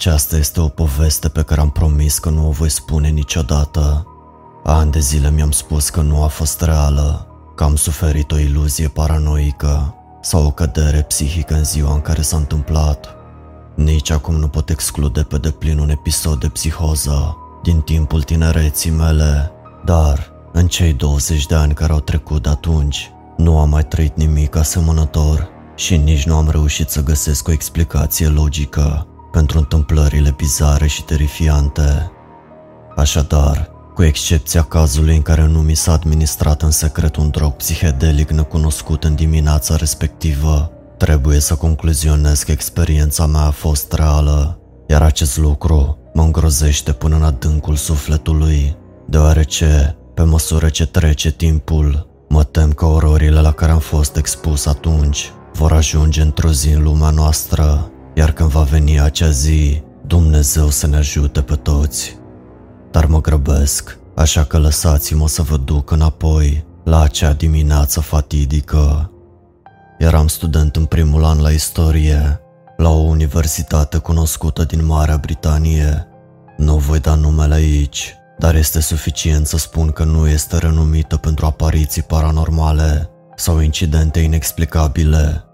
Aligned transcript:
aceasta 0.00 0.36
este 0.36 0.60
o 0.60 0.68
poveste 0.68 1.28
pe 1.28 1.42
care 1.42 1.60
am 1.60 1.70
promis 1.70 2.18
că 2.18 2.30
nu 2.30 2.48
o 2.48 2.50
voi 2.50 2.68
spune 2.68 3.08
niciodată. 3.08 4.06
Ani 4.64 4.90
de 4.90 4.98
zile 4.98 5.30
mi-am 5.30 5.50
spus 5.50 5.88
că 5.88 6.00
nu 6.00 6.22
a 6.22 6.26
fost 6.26 6.62
reală, 6.62 7.26
că 7.56 7.64
am 7.64 7.76
suferit 7.76 8.32
o 8.32 8.38
iluzie 8.38 8.88
paranoică 8.88 9.94
sau 10.20 10.46
o 10.46 10.50
cădere 10.50 11.02
psihică 11.02 11.54
în 11.54 11.64
ziua 11.64 11.94
în 11.94 12.00
care 12.00 12.22
s-a 12.22 12.36
întâmplat. 12.36 13.16
Nici 13.74 14.10
acum 14.10 14.34
nu 14.34 14.48
pot 14.48 14.70
exclude 14.70 15.22
pe 15.22 15.38
deplin 15.38 15.78
un 15.78 15.90
episod 15.90 16.40
de 16.40 16.48
psihoză 16.48 17.36
din 17.62 17.80
timpul 17.80 18.22
tinereții 18.22 18.90
mele, 18.90 19.50
dar 19.84 20.32
în 20.52 20.66
cei 20.66 20.92
20 20.92 21.46
de 21.46 21.54
ani 21.54 21.74
care 21.74 21.92
au 21.92 22.00
trecut 22.00 22.42
de 22.42 22.48
atunci, 22.48 23.10
nu 23.36 23.58
am 23.58 23.68
mai 23.68 23.84
trăit 23.84 24.16
nimic 24.16 24.56
asemănător 24.56 25.48
și 25.74 25.96
nici 25.96 26.26
nu 26.26 26.36
am 26.36 26.50
reușit 26.50 26.88
să 26.88 27.02
găsesc 27.02 27.48
o 27.48 27.52
explicație 27.52 28.26
logică 28.28 29.04
pentru 29.32 29.58
întâmplările 29.58 30.34
bizare 30.36 30.86
și 30.86 31.04
terifiante. 31.04 32.10
Așadar, 32.96 33.70
cu 33.94 34.02
excepția 34.02 34.62
cazului 34.62 35.16
în 35.16 35.22
care 35.22 35.46
nu 35.46 35.58
mi 35.58 35.74
s-a 35.74 35.92
administrat 35.92 36.62
în 36.62 36.70
secret 36.70 37.16
un 37.16 37.30
drog 37.30 37.52
psihedelic 37.52 38.30
necunoscut 38.30 39.04
în 39.04 39.14
dimineața 39.14 39.76
respectivă, 39.76 40.72
trebuie 40.96 41.38
să 41.38 41.54
concluzionez 41.54 42.42
că 42.42 42.50
experiența 42.50 43.26
mea 43.26 43.40
a 43.40 43.50
fost 43.50 43.92
reală, 43.92 44.58
iar 44.88 45.02
acest 45.02 45.36
lucru 45.36 45.98
mă 46.14 46.22
îngrozește 46.22 46.92
până 46.92 47.16
în 47.16 47.22
adâncul 47.22 47.76
sufletului, 47.76 48.76
deoarece, 49.08 49.96
pe 50.14 50.22
măsură 50.22 50.68
ce 50.68 50.86
trece 50.86 51.30
timpul, 51.30 52.08
mă 52.28 52.44
tem 52.44 52.72
că 52.72 52.84
ororile 52.84 53.40
la 53.40 53.52
care 53.52 53.72
am 53.72 53.78
fost 53.78 54.16
expus 54.16 54.66
atunci 54.66 55.32
vor 55.52 55.72
ajunge 55.72 56.20
într-o 56.22 56.52
zi 56.52 56.68
în 56.68 56.82
lumea 56.82 57.10
noastră, 57.10 57.90
iar 58.14 58.32
când 58.32 58.50
va 58.50 58.62
veni 58.62 59.00
acea 59.00 59.30
zi, 59.30 59.82
Dumnezeu 60.06 60.68
să 60.68 60.86
ne 60.86 60.96
ajute 60.96 61.40
pe 61.40 61.54
toți. 61.54 62.18
Dar 62.90 63.06
mă 63.06 63.20
grăbesc, 63.20 63.98
așa 64.14 64.44
că 64.44 64.58
lăsați-mă 64.58 65.28
să 65.28 65.42
vă 65.42 65.56
duc 65.56 65.90
înapoi 65.90 66.64
la 66.84 67.00
acea 67.00 67.32
dimineață 67.32 68.00
fatidică. 68.00 69.10
Eram 69.98 70.26
student 70.26 70.76
în 70.76 70.84
primul 70.84 71.24
an 71.24 71.40
la 71.40 71.50
istorie, 71.50 72.40
la 72.76 72.88
o 72.88 72.98
universitate 72.98 73.98
cunoscută 73.98 74.64
din 74.64 74.86
Marea 74.86 75.16
Britanie. 75.16 76.06
Nu 76.56 76.76
voi 76.76 77.00
da 77.00 77.14
numele 77.14 77.54
aici, 77.54 78.14
dar 78.38 78.54
este 78.54 78.80
suficient 78.80 79.46
să 79.46 79.58
spun 79.58 79.90
că 79.90 80.04
nu 80.04 80.28
este 80.28 80.58
renumită 80.58 81.16
pentru 81.16 81.46
apariții 81.46 82.02
paranormale 82.02 83.10
sau 83.36 83.58
incidente 83.60 84.20
inexplicabile. 84.20 85.44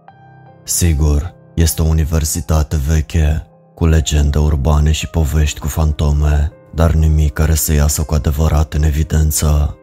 Sigur, 0.65 1.35
este 1.57 1.83
o 1.83 1.85
universitate 1.85 2.77
veche, 2.89 3.47
cu 3.75 3.87
legende 3.87 4.39
urbane 4.39 4.93
și 4.93 5.09
povești 5.09 5.59
cu 5.59 5.69
fantome, 5.69 6.53
dar 6.75 6.93
nimic 6.93 7.33
care 7.33 7.55
să 7.55 7.73
iasă 7.73 8.03
cu 8.03 8.15
adevărat 8.15 8.75
în 8.75 8.83
evidență. 8.83 9.77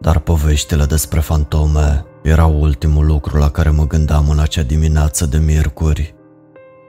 Dar 0.00 0.18
poveștile 0.18 0.84
despre 0.84 1.20
fantome 1.20 2.04
erau 2.22 2.60
ultimul 2.60 3.06
lucru 3.06 3.38
la 3.38 3.50
care 3.50 3.70
mă 3.70 3.86
gândeam 3.86 4.30
în 4.30 4.38
acea 4.38 4.62
dimineață 4.62 5.26
de 5.26 5.38
miercuri. 5.38 6.14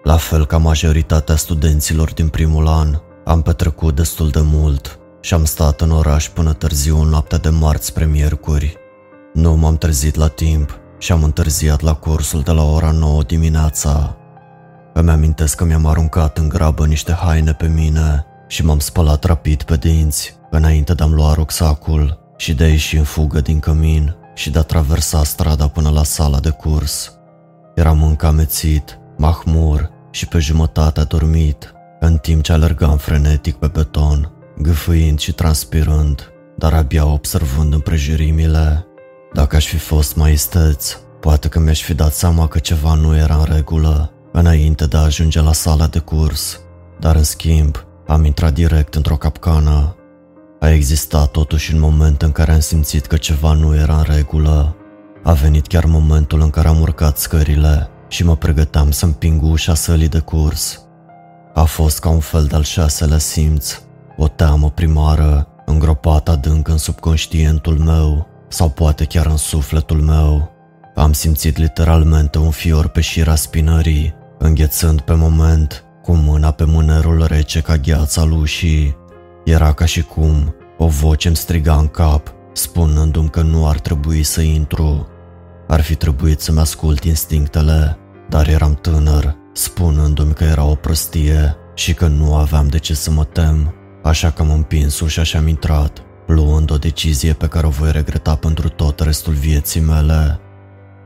La 0.04 0.18
fel 0.18 0.46
ca 0.46 0.58
majoritatea 0.58 1.36
studenților 1.36 2.14
din 2.14 2.28
primul 2.28 2.68
an, 2.68 3.00
am 3.26 3.42
petrecut 3.42 3.96
destul 3.96 4.30
de 4.30 4.42
mult 4.44 5.00
și 5.22 5.34
am 5.34 5.46
stat 5.46 5.82
în 5.82 5.92
oraș 5.92 6.30
până 6.30 6.54
târziu 6.54 7.02
în 7.02 7.08
noaptea 7.08 7.38
de 7.38 7.50
marți 7.50 7.86
spre 7.86 8.06
miercuri. 8.06 8.78
Nu 9.34 9.56
m-am 9.56 9.78
trezit 9.78 10.16
la 10.16 10.28
timp 10.28 10.80
și 10.98 11.12
am 11.12 11.24
întârziat 11.24 11.82
la 11.82 11.94
cursul 11.94 12.42
de 12.42 12.52
la 12.52 12.64
ora 12.64 12.92
9 12.92 13.24
dimineața. 13.24 14.18
Îmi 14.94 15.10
amintesc 15.10 15.56
că 15.56 15.64
mi-am 15.64 15.86
aruncat 15.86 16.38
în 16.38 16.50
grabă 16.50 16.86
niște 16.86 17.12
haine 17.12 17.54
pe 17.54 17.68
mine 17.68 18.26
și 18.48 18.66
m-am 18.66 18.80
spălat 18.80 19.24
rapid 19.24 19.64
pe 19.64 19.76
dinți 19.76 20.36
înainte 20.50 20.94
de 20.94 21.04
a-mi 21.04 21.14
lua 21.14 21.34
rucsacul 21.34 22.20
și 22.38 22.54
de 22.54 22.64
a 22.64 22.68
ieși 22.68 22.98
în 22.98 23.04
fugă 23.04 23.42
din 23.42 23.60
cămin 23.60 24.16
și 24.34 24.50
de 24.50 24.60
a 24.60 24.62
traversa 24.62 25.24
strada 25.24 25.68
până 25.68 25.90
la 25.90 26.04
sala 26.04 26.40
de 26.40 26.50
curs. 26.50 27.14
Eram 27.76 28.04
încă 28.04 28.26
amețit, 28.26 29.00
mahmur 29.18 29.90
și 30.12 30.28
pe 30.28 30.40
jumătate 30.40 31.00
adormit, 31.00 31.74
în 32.00 32.18
timp 32.18 32.44
ce 32.44 32.52
alergam 32.52 32.98
frenetic 32.98 33.56
pe 33.56 33.68
beton, 33.68 34.32
gâfâind 34.58 35.20
și 35.20 35.34
transpirând, 35.34 36.32
dar 36.58 36.74
abia 36.74 37.06
observând 37.06 37.74
împrejurimile. 37.74 38.86
Dacă 39.34 39.56
aș 39.56 39.68
fi 39.68 39.78
fost 39.78 40.16
mai 40.16 40.32
isteț, 40.32 40.98
poate 41.20 41.48
că 41.48 41.60
mi-aș 41.60 41.82
fi 41.82 41.94
dat 41.94 42.14
seama 42.14 42.48
că 42.48 42.60
ceva 42.60 42.94
nu 42.94 43.16
era 43.16 43.36
în 43.36 43.48
regulă 43.54 44.12
înainte 44.34 44.86
de 44.86 44.98
a 44.98 45.00
ajunge 45.00 45.42
la 45.42 45.54
sala 45.54 45.88
de 45.88 46.00
curs, 46.00 46.60
dar 47.00 47.16
în 47.16 47.24
schimb 47.24 47.86
am 48.08 48.26
intrat 48.26 48.54
direct 48.54 48.96
într-o 48.96 49.16
capcană. 49.16 49.96
A 50.60 50.70
existat 50.70 51.32
totuși 51.32 51.74
un 51.74 51.80
moment 51.80 52.22
în 52.22 52.32
care 52.32 52.52
am 52.52 52.60
simțit 52.60 53.06
că 53.06 53.18
ceva 53.18 53.54
nu 53.54 53.76
era 53.76 53.98
în 53.98 54.04
regulă. 54.16 54.76
A 55.24 55.32
venit 55.32 55.68
chiar 55.68 55.86
momentul 55.86 56.42
în 56.42 56.50
care 56.50 56.68
am 56.68 56.82
urcat 56.82 57.18
scările 57.18 57.90
și 58.08 58.24
mă 58.26 58.36
pregăteam 58.36 58.92
să 58.92 59.06
împing 59.06 59.44
ușa 59.44 59.74
sălii 59.74 60.08
de 60.08 60.20
curs. 60.20 60.82
A 61.54 61.64
fost 61.64 62.00
ca 62.00 62.10
un 62.10 62.20
fel 62.20 62.46
de-al 62.46 62.64
șaselea 62.64 63.18
simț, 63.18 63.82
o 64.18 64.28
teamă 64.28 64.70
primară, 64.70 65.48
îngropată 65.66 66.32
adânc 66.32 66.68
în 66.68 66.78
subconștientul 66.78 67.78
meu, 67.78 68.28
sau 68.48 68.70
poate 68.70 69.06
chiar 69.06 69.26
în 69.26 69.38
sufletul 69.38 70.02
meu. 70.02 70.52
Am 70.96 71.14
simțit 71.14 71.58
literalmente 71.58 72.38
un 72.38 72.50
fior 72.50 72.88
pe 72.88 73.02
șira 73.02 73.36
spinării, 73.36 74.14
înghețând 74.44 75.02
pe 75.02 75.14
moment, 75.14 75.84
cu 76.02 76.14
mâna 76.14 76.52
pe 76.52 76.64
mânerul 76.64 77.26
rece 77.26 77.62
ca 77.62 77.78
gheața 77.78 78.22
al 78.22 78.32
ușii. 78.32 78.98
Era 79.44 79.74
ca 79.74 79.86
și 79.86 80.02
cum 80.02 80.56
o 80.78 80.88
voce 80.88 81.28
îmi 81.28 81.38
striga 81.38 81.76
în 81.76 81.88
cap, 81.88 82.34
spunându-mi 82.54 83.30
că 83.30 83.42
nu 83.42 83.68
ar 83.68 83.80
trebui 83.80 84.24
să 84.24 84.42
intru. 84.42 85.08
Ar 85.68 85.82
fi 85.82 85.96
trebuit 85.96 86.40
să-mi 86.40 86.60
ascult 86.60 87.04
instinctele, 87.04 87.98
dar 88.30 88.48
eram 88.48 88.74
tânăr, 88.74 89.36
spunându-mi 89.54 90.34
că 90.34 90.44
era 90.44 90.64
o 90.64 90.76
prostie 90.76 91.56
și 91.74 91.94
că 91.94 92.08
nu 92.08 92.36
aveam 92.36 92.68
de 92.68 92.78
ce 92.78 92.94
să 92.94 93.12
mă 93.12 93.24
tem, 93.24 93.74
așa 94.04 94.32
că 94.32 94.44
m-am 94.44 94.56
împins 94.56 95.00
ușa 95.00 95.24
și 95.24 95.38
am 95.38 95.48
intrat, 95.48 96.04
luând 96.28 96.72
o 96.72 96.78
decizie 96.78 97.34
pe 97.34 97.48
care 97.48 97.68
o 97.68 97.70
voi 97.70 97.92
regreta 97.92 98.36
pentru 98.36 98.70
tot 98.70 99.00
restul 99.00 99.34
vieții 99.34 99.82
mele. 99.82 100.40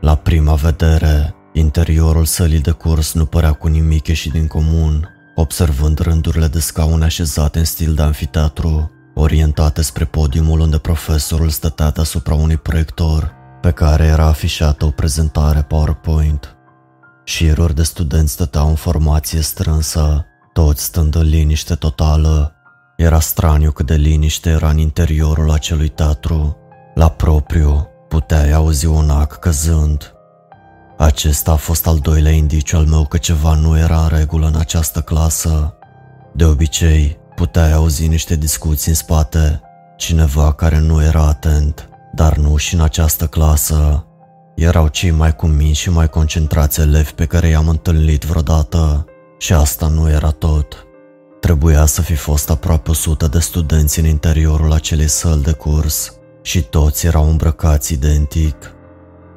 La 0.01 0.15
prima 0.15 0.53
vedere, 0.53 1.35
interiorul 1.59 2.25
sălii 2.25 2.61
de 2.61 2.71
curs 2.71 3.13
nu 3.13 3.25
părea 3.25 3.51
cu 3.51 3.67
nimic 3.67 4.07
ieșit 4.07 4.31
din 4.31 4.47
comun, 4.47 5.09
observând 5.35 5.99
rândurile 5.99 6.47
de 6.47 6.59
scaune 6.59 7.05
așezate 7.05 7.59
în 7.59 7.65
stil 7.65 7.93
de 7.93 8.01
anfiteatru, 8.01 8.91
orientate 9.13 9.81
spre 9.81 10.05
podiumul 10.05 10.59
unde 10.59 10.77
profesorul 10.77 11.49
stătea 11.49 11.91
deasupra 11.91 12.33
unui 12.33 12.57
proiector, 12.57 13.35
pe 13.61 13.71
care 13.71 14.03
era 14.03 14.25
afișată 14.25 14.85
o 14.85 14.89
prezentare 14.89 15.61
PowerPoint. 15.61 16.55
Șiruri 17.23 17.75
de 17.75 17.83
studenți 17.83 18.31
stăteau 18.31 18.67
în 18.67 18.75
formație 18.75 19.41
strânsă, 19.41 20.25
toți 20.53 20.83
stând 20.83 21.15
în 21.15 21.27
liniște 21.27 21.75
totală. 21.75 22.53
Era 22.97 23.19
straniu 23.19 23.71
cât 23.71 23.85
de 23.85 23.95
liniște 23.95 24.49
era 24.49 24.69
în 24.69 24.77
interiorul 24.77 25.51
acelui 25.51 25.89
teatru. 25.89 26.57
La 26.95 27.09
propriu, 27.09 27.87
puteai 28.07 28.51
auzi 28.51 28.85
un 28.85 29.09
ac 29.09 29.39
căzând. 29.39 30.16
Acesta 30.97 31.51
a 31.51 31.55
fost 31.55 31.87
al 31.87 31.97
doilea 31.97 32.31
indiciu 32.31 32.77
al 32.77 32.85
meu 32.85 33.05
că 33.05 33.17
ceva 33.17 33.53
nu 33.53 33.77
era 33.77 34.01
în 34.01 34.07
regulă 34.07 34.47
în 34.47 34.55
această 34.55 35.01
clasă. 35.01 35.77
De 36.33 36.45
obicei, 36.45 37.17
puteai 37.35 37.73
auzi 37.73 38.07
niște 38.07 38.35
discuții 38.35 38.89
în 38.89 38.97
spate, 38.97 39.61
cineva 39.97 40.53
care 40.53 40.79
nu 40.79 41.03
era 41.03 41.27
atent, 41.27 41.89
dar 42.13 42.37
nu 42.37 42.55
și 42.55 42.73
în 42.73 42.81
această 42.81 43.27
clasă. 43.27 44.05
Erau 44.55 44.87
cei 44.87 45.11
mai 45.11 45.35
cuminți 45.35 45.79
și 45.79 45.89
mai 45.89 46.09
concentrați 46.09 46.79
elevi 46.79 47.11
pe 47.11 47.25
care 47.25 47.47
i-am 47.47 47.67
întâlnit 47.67 48.23
vreodată 48.23 49.05
și 49.37 49.53
asta 49.53 49.87
nu 49.87 50.09
era 50.09 50.29
tot. 50.29 50.85
Trebuia 51.39 51.85
să 51.85 52.01
fi 52.01 52.15
fost 52.15 52.49
aproape 52.49 52.89
100 52.89 53.27
de 53.27 53.39
studenți 53.39 53.99
în 53.99 54.05
interiorul 54.05 54.71
acelei 54.71 55.07
săli 55.07 55.41
de 55.41 55.51
curs 55.51 56.13
și 56.41 56.61
toți 56.61 57.05
erau 57.05 57.29
îmbrăcați 57.29 57.93
identic. 57.93 58.55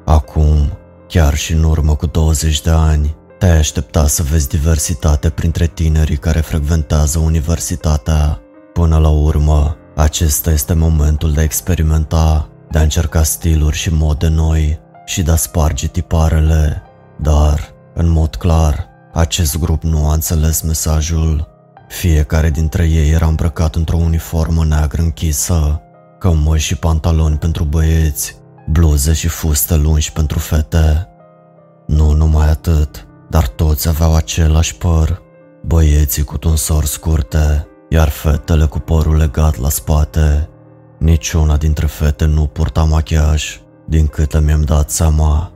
Acum, 0.05 0.71
chiar 1.11 1.35
și 1.35 1.53
în 1.53 1.63
urmă 1.63 1.95
cu 1.95 2.05
20 2.05 2.61
de 2.61 2.69
ani, 2.69 3.15
te-ai 3.39 3.57
aștepta 3.57 4.07
să 4.07 4.23
vezi 4.23 4.47
diversitate 4.47 5.29
printre 5.29 5.67
tinerii 5.67 6.17
care 6.17 6.39
frecventează 6.39 7.19
universitatea. 7.19 8.39
Până 8.73 8.97
la 8.97 9.09
urmă, 9.09 9.77
acesta 9.95 10.51
este 10.51 10.73
momentul 10.73 11.31
de 11.31 11.39
a 11.39 11.43
experimenta, 11.43 12.49
de 12.69 12.77
a 12.77 12.81
încerca 12.81 13.23
stiluri 13.23 13.75
și 13.75 13.93
mode 13.93 14.27
noi 14.27 14.79
și 15.05 15.21
de 15.21 15.31
a 15.31 15.35
sparge 15.35 15.87
tiparele. 15.87 16.81
Dar, 17.21 17.73
în 17.93 18.09
mod 18.09 18.35
clar, 18.35 18.87
acest 19.13 19.57
grup 19.57 19.83
nu 19.83 20.09
a 20.09 20.13
înțeles 20.13 20.61
mesajul. 20.61 21.47
Fiecare 21.87 22.49
dintre 22.49 22.87
ei 22.87 23.11
era 23.11 23.25
îmbrăcat 23.27 23.75
într-o 23.75 23.97
uniformă 23.97 24.65
neagră 24.65 25.01
închisă, 25.01 25.81
cămăși 26.19 26.65
și 26.65 26.75
pantaloni 26.75 27.37
pentru 27.37 27.63
băieți, 27.63 28.40
bluze 28.71 29.13
și 29.13 29.27
fuste 29.27 29.75
lungi 29.75 30.11
pentru 30.11 30.39
fete. 30.39 31.07
Nu 31.87 32.11
numai 32.11 32.49
atât, 32.49 33.07
dar 33.29 33.47
toți 33.47 33.87
aveau 33.87 34.15
același 34.15 34.75
păr. 34.75 35.21
băieții 35.65 36.23
cu 36.23 36.37
tunsori 36.37 36.87
scurte, 36.87 37.67
iar 37.89 38.09
fetele 38.09 38.65
cu 38.65 38.79
părul 38.79 39.15
legat 39.15 39.57
la 39.57 39.69
spate. 39.69 40.49
Niciuna 40.99 41.57
dintre 41.57 41.85
fete 41.85 42.25
nu 42.25 42.45
purta 42.45 42.83
machiaj, 42.83 43.61
din 43.87 44.07
câte 44.07 44.39
mi-am 44.39 44.61
dat 44.61 44.89
seama. 44.89 45.51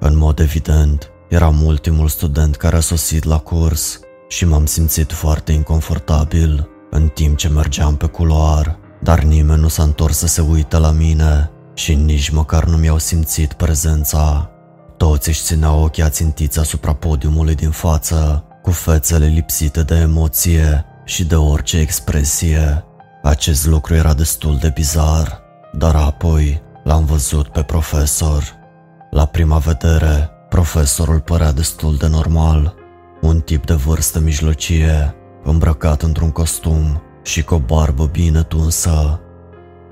În 0.00 0.16
mod 0.16 0.38
evident, 0.38 1.10
eram 1.28 1.62
ultimul 1.62 2.08
student 2.08 2.56
care 2.56 2.76
a 2.76 2.80
sosit 2.80 3.24
la 3.24 3.38
curs 3.38 4.00
și 4.28 4.44
m-am 4.44 4.66
simțit 4.66 5.12
foarte 5.12 5.52
inconfortabil 5.52 6.68
în 6.90 7.08
timp 7.08 7.36
ce 7.36 7.48
mergeam 7.48 7.96
pe 7.96 8.06
culoar, 8.06 8.78
dar 9.02 9.22
nimeni 9.22 9.60
nu 9.60 9.68
s-a 9.68 9.82
întors 9.82 10.16
să 10.16 10.26
se 10.26 10.40
uite 10.40 10.78
la 10.78 10.90
mine 10.90 11.50
și 11.78 11.94
nici 11.94 12.28
măcar 12.28 12.64
nu 12.64 12.76
mi-au 12.76 12.98
simțit 12.98 13.52
prezența. 13.52 14.50
Toți 14.96 15.28
își 15.28 15.42
țineau 15.42 15.82
ochii 15.82 16.02
ațintiți 16.02 16.58
asupra 16.58 16.92
podiumului 16.92 17.54
din 17.54 17.70
față, 17.70 18.44
cu 18.62 18.70
fețele 18.70 19.26
lipsite 19.26 19.82
de 19.82 19.94
emoție 19.94 20.84
și 21.04 21.24
de 21.24 21.34
orice 21.34 21.78
expresie. 21.78 22.84
Acest 23.22 23.66
lucru 23.66 23.94
era 23.94 24.14
destul 24.14 24.56
de 24.56 24.70
bizar, 24.74 25.40
dar 25.72 25.94
apoi 25.94 26.62
l-am 26.84 27.04
văzut 27.04 27.48
pe 27.48 27.62
profesor. 27.62 28.56
La 29.10 29.24
prima 29.24 29.58
vedere, 29.58 30.30
profesorul 30.48 31.20
părea 31.20 31.52
destul 31.52 31.96
de 31.96 32.06
normal, 32.06 32.74
un 33.20 33.40
tip 33.40 33.66
de 33.66 33.74
vârstă 33.74 34.20
mijlocie, 34.20 35.14
îmbrăcat 35.44 36.02
într-un 36.02 36.30
costum 36.30 37.02
și 37.22 37.42
cu 37.42 37.54
o 37.54 37.58
barbă 37.58 38.06
bine 38.06 38.42
tunsă. 38.42 39.20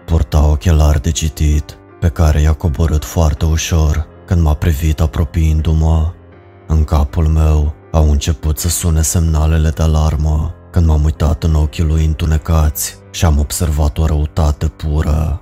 Purta 0.07 0.47
ochelari 0.47 1.03
de 1.03 1.11
citit, 1.11 1.79
pe 2.01 2.09
care 2.09 2.41
i-a 2.41 2.53
coborât 2.53 3.05
foarte 3.05 3.45
ușor 3.45 4.07
când 4.27 4.41
m-a 4.41 4.55
privit 4.55 5.01
apropiindu-mă. 5.01 6.13
În 6.67 6.85
capul 6.85 7.27
meu 7.27 7.75
au 7.93 8.11
început 8.11 8.59
să 8.59 8.69
sune 8.69 9.03
semnalele 9.03 9.69
de 9.69 9.83
alarmă 9.83 10.55
când 10.71 10.87
m-am 10.87 11.05
uitat 11.05 11.43
în 11.43 11.55
ochii 11.55 11.85
lui 11.85 12.05
întunecați 12.05 12.97
și 13.11 13.25
am 13.25 13.39
observat 13.39 13.99
o 13.99 14.07
răutate 14.07 14.67
pură. 14.67 15.41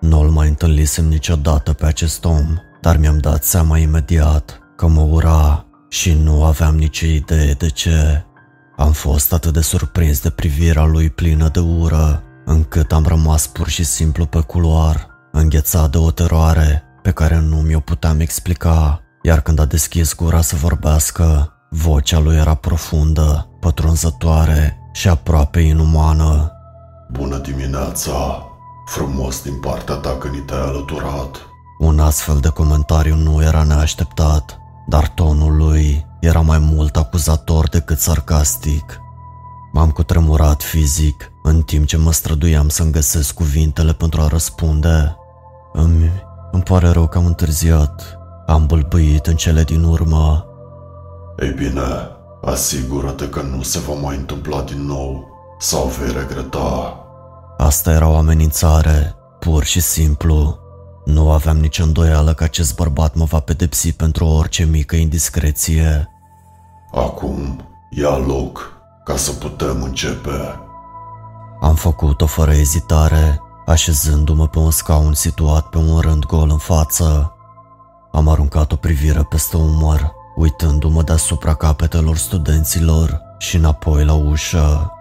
Nu-l 0.00 0.28
mai 0.28 0.48
întâlnisem 0.48 1.04
niciodată 1.04 1.72
pe 1.72 1.86
acest 1.86 2.24
om, 2.24 2.56
dar 2.80 2.96
mi-am 2.96 3.18
dat 3.18 3.44
seama 3.44 3.78
imediat 3.78 4.60
că 4.76 4.86
mă 4.86 5.00
ura 5.00 5.66
și 5.88 6.12
nu 6.12 6.44
aveam 6.44 6.76
nicio 6.76 7.06
idee 7.06 7.52
de 7.52 7.68
ce. 7.68 8.24
Am 8.76 8.92
fost 8.92 9.32
atât 9.32 9.52
de 9.52 9.60
surprins 9.60 10.20
de 10.20 10.30
privirea 10.30 10.84
lui 10.84 11.10
plină 11.10 11.48
de 11.48 11.60
ură, 11.60 12.22
încât 12.46 12.92
am 12.92 13.04
rămas 13.06 13.46
pur 13.46 13.68
și 13.68 13.84
simplu 13.84 14.26
pe 14.26 14.40
culoar, 14.40 15.08
înghețat 15.32 15.90
de 15.90 15.98
o 15.98 16.10
teroare 16.10 16.82
pe 17.02 17.10
care 17.10 17.38
nu 17.38 17.56
mi-o 17.56 17.80
puteam 17.80 18.20
explica, 18.20 19.00
iar 19.22 19.40
când 19.40 19.58
a 19.58 19.64
deschis 19.64 20.14
gura 20.14 20.40
să 20.40 20.56
vorbească, 20.56 21.52
vocea 21.70 22.18
lui 22.18 22.36
era 22.36 22.54
profundă, 22.54 23.48
pătrunzătoare 23.60 24.78
și 24.92 25.08
aproape 25.08 25.60
inumană. 25.60 26.52
Bună 27.10 27.38
dimineața! 27.38 28.46
Frumos 28.86 29.42
din 29.42 29.60
partea 29.60 29.94
ta 29.94 30.16
că 30.18 30.28
ni 30.28 30.38
te-ai 30.38 30.60
alăturat. 30.60 31.36
Un 31.78 31.98
astfel 31.98 32.38
de 32.38 32.48
comentariu 32.48 33.14
nu 33.14 33.42
era 33.42 33.62
neașteptat, 33.62 34.58
dar 34.86 35.08
tonul 35.08 35.56
lui 35.56 36.06
era 36.20 36.40
mai 36.40 36.58
mult 36.58 36.96
acuzator 36.96 37.68
decât 37.68 37.98
sarcastic. 37.98 39.00
M-am 39.72 39.90
cutremurat 39.90 40.62
fizic 40.62 41.30
în 41.46 41.62
timp 41.62 41.86
ce 41.86 41.96
mă 41.96 42.12
străduiam 42.12 42.68
să-mi 42.68 42.92
găsesc 42.92 43.34
cuvintele 43.34 43.92
pentru 43.92 44.20
a 44.20 44.26
răspunde. 44.26 45.16
Îmi, 45.72 46.10
îmi 46.52 46.62
pare 46.62 46.88
rău 46.88 47.06
că 47.06 47.18
am 47.18 47.26
întârziat. 47.26 48.18
Am 48.46 48.66
bâlbâit 48.66 49.26
în 49.26 49.36
cele 49.36 49.62
din 49.62 49.82
urmă. 49.82 50.46
Ei 51.38 51.50
bine, 51.50 52.08
asigură-te 52.44 53.28
că 53.28 53.42
nu 53.42 53.62
se 53.62 53.78
va 53.78 53.92
mai 53.92 54.16
întâmpla 54.16 54.62
din 54.62 54.86
nou 54.86 55.24
sau 55.58 55.92
vei 55.98 56.12
regreta. 56.12 57.00
Asta 57.56 57.92
era 57.92 58.08
o 58.08 58.16
amenințare, 58.16 59.14
pur 59.38 59.64
și 59.64 59.80
simplu. 59.80 60.58
Nu 61.04 61.30
aveam 61.30 61.56
nicio 61.56 61.82
îndoială 61.82 62.34
că 62.34 62.44
acest 62.44 62.74
bărbat 62.74 63.14
mă 63.14 63.24
va 63.24 63.40
pedepsi 63.40 63.92
pentru 63.92 64.26
orice 64.26 64.64
mică 64.64 64.96
indiscreție. 64.96 66.08
Acum, 66.92 67.60
ia 67.90 68.16
loc 68.16 68.72
ca 69.04 69.16
să 69.16 69.32
putem 69.32 69.82
începe. 69.82 70.65
Am 71.66 71.74
făcut-o 71.74 72.26
fără 72.26 72.52
ezitare, 72.52 73.40
așezându-mă 73.66 74.46
pe 74.46 74.58
un 74.58 74.70
scaun 74.70 75.14
situat 75.14 75.66
pe 75.66 75.78
un 75.78 75.98
rând 75.98 76.24
gol 76.24 76.50
în 76.50 76.58
față. 76.58 77.32
Am 78.12 78.28
aruncat 78.28 78.72
o 78.72 78.76
privire 78.76 79.22
peste 79.22 79.56
umăr, 79.56 80.12
uitându-mă 80.36 81.02
deasupra 81.02 81.54
capetelor 81.54 82.16
studenților 82.16 83.20
și 83.38 83.56
înapoi 83.56 84.04
la 84.04 84.12
ușă. 84.12 84.92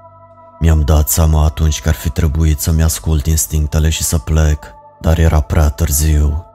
Mi-am 0.59 0.81
dat 0.81 1.09
seama 1.09 1.43
atunci 1.43 1.81
că 1.81 1.89
ar 1.89 1.95
fi 1.95 2.09
trebuit 2.09 2.59
să-mi 2.59 2.83
ascult 2.83 3.25
instinctele 3.25 3.89
și 3.89 4.03
să 4.03 4.17
plec, 4.17 4.65
dar 5.01 5.17
era 5.17 5.39
prea 5.39 5.69
târziu. 5.69 6.45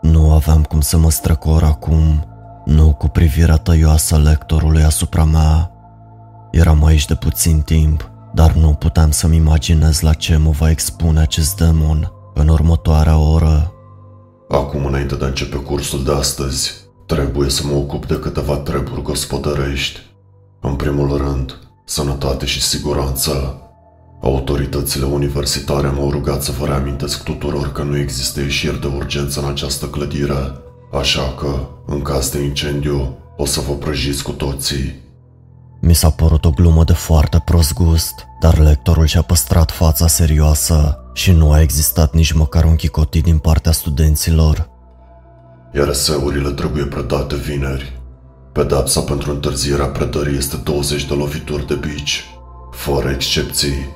Nu 0.00 0.32
aveam 0.32 0.62
cum 0.62 0.80
să 0.80 0.96
mă 0.96 1.10
strecor 1.10 1.62
acum, 1.62 2.26
nu 2.64 2.94
cu 2.94 3.08
privirea 3.08 3.56
tăioasă 3.56 4.16
lectorului 4.16 4.82
asupra 4.82 5.24
mea. 5.24 5.70
Eram 6.50 6.84
aici 6.84 7.06
de 7.06 7.14
puțin 7.14 7.60
timp, 7.60 8.09
dar 8.34 8.52
nu 8.52 8.72
puteam 8.72 9.10
să-mi 9.10 9.36
imaginez 9.36 10.00
la 10.00 10.12
ce 10.12 10.36
mă 10.36 10.50
va 10.50 10.70
expune 10.70 11.20
acest 11.20 11.56
demon 11.56 12.12
în 12.34 12.48
următoarea 12.48 13.18
oră. 13.18 13.72
Acum, 14.48 14.84
înainte 14.84 15.14
de 15.14 15.24
a 15.24 15.28
începe 15.28 15.56
cursul 15.56 16.04
de 16.04 16.12
astăzi, 16.12 16.72
trebuie 17.06 17.50
să 17.50 17.66
mă 17.66 17.74
ocup 17.74 18.06
de 18.06 18.18
câteva 18.18 18.56
treburi 18.56 19.02
gospodărești. 19.02 20.00
În 20.60 20.74
primul 20.74 21.16
rând, 21.16 21.58
sănătate 21.84 22.46
și 22.46 22.62
siguranță. 22.62 23.60
Autoritățile 24.22 25.04
universitare 25.04 25.88
m-au 25.88 26.10
rugat 26.10 26.42
să 26.42 26.52
vă 26.58 26.66
reamintesc 26.66 27.22
tuturor 27.22 27.72
că 27.72 27.82
nu 27.82 27.96
există 27.96 28.40
ieșiri 28.40 28.80
de 28.80 28.86
urgență 28.86 29.40
în 29.40 29.48
această 29.48 29.86
clădire, 29.86 30.52
așa 30.92 31.34
că, 31.38 31.68
în 31.86 32.02
caz 32.02 32.30
de 32.30 32.42
incendiu, 32.42 33.16
o 33.36 33.44
să 33.44 33.60
vă 33.60 33.72
prăjiți 33.72 34.22
cu 34.22 34.32
toții. 34.32 34.94
Mi 35.80 35.94
s-a 35.94 36.10
părut 36.10 36.44
o 36.44 36.50
glumă 36.50 36.84
de 36.84 36.92
foarte 36.92 37.42
prost 37.44 37.72
gust, 37.72 38.26
dar 38.40 38.58
lectorul 38.58 39.06
și-a 39.06 39.22
păstrat 39.22 39.70
fața 39.70 40.06
serioasă 40.06 41.04
și 41.12 41.32
nu 41.32 41.52
a 41.52 41.60
existat 41.60 42.14
nici 42.14 42.32
măcar 42.32 42.64
un 42.64 42.76
chicotit 42.76 43.22
din 43.24 43.38
partea 43.38 43.72
studenților. 43.72 44.68
Iar 45.74 45.88
eseurile 45.88 46.50
trebuie 46.50 46.84
predate 46.84 47.36
vineri. 47.36 48.00
Pedapsa 48.52 49.00
pentru 49.00 49.30
întârzierea 49.30 49.86
predării 49.86 50.36
este 50.36 50.56
20 50.56 51.06
de 51.06 51.14
lovituri 51.14 51.66
de 51.66 51.74
bici, 51.74 52.24
fără 52.70 53.08
excepții. 53.08 53.88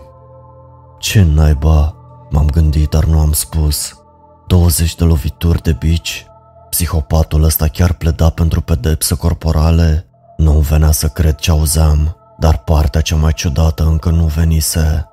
Ce 0.99 1.23
naiba? 1.23 1.95
M-am 2.31 2.47
gândit, 2.47 2.89
dar 2.89 3.05
nu 3.05 3.19
am 3.19 3.33
spus. 3.33 3.99
20 4.47 4.95
de 4.95 5.05
lovituri 5.05 5.63
de 5.63 5.73
bici? 5.73 6.27
Psihopatul 6.71 7.43
ăsta 7.43 7.69
chiar 7.69 7.93
pleda 7.93 8.31
pentru 8.31 8.61
pedepse 8.61 9.15
corporale? 9.15 10.09
Nu 10.45 10.53
venea 10.53 10.91
să 10.91 11.09
cred 11.09 11.35
ce 11.35 11.51
auzeam, 11.51 12.17
dar 12.39 12.59
partea 12.59 13.01
cea 13.01 13.17
mai 13.17 13.33
ciudată 13.33 13.85
încă 13.85 14.11
nu 14.11 14.25
venise. 14.25 15.09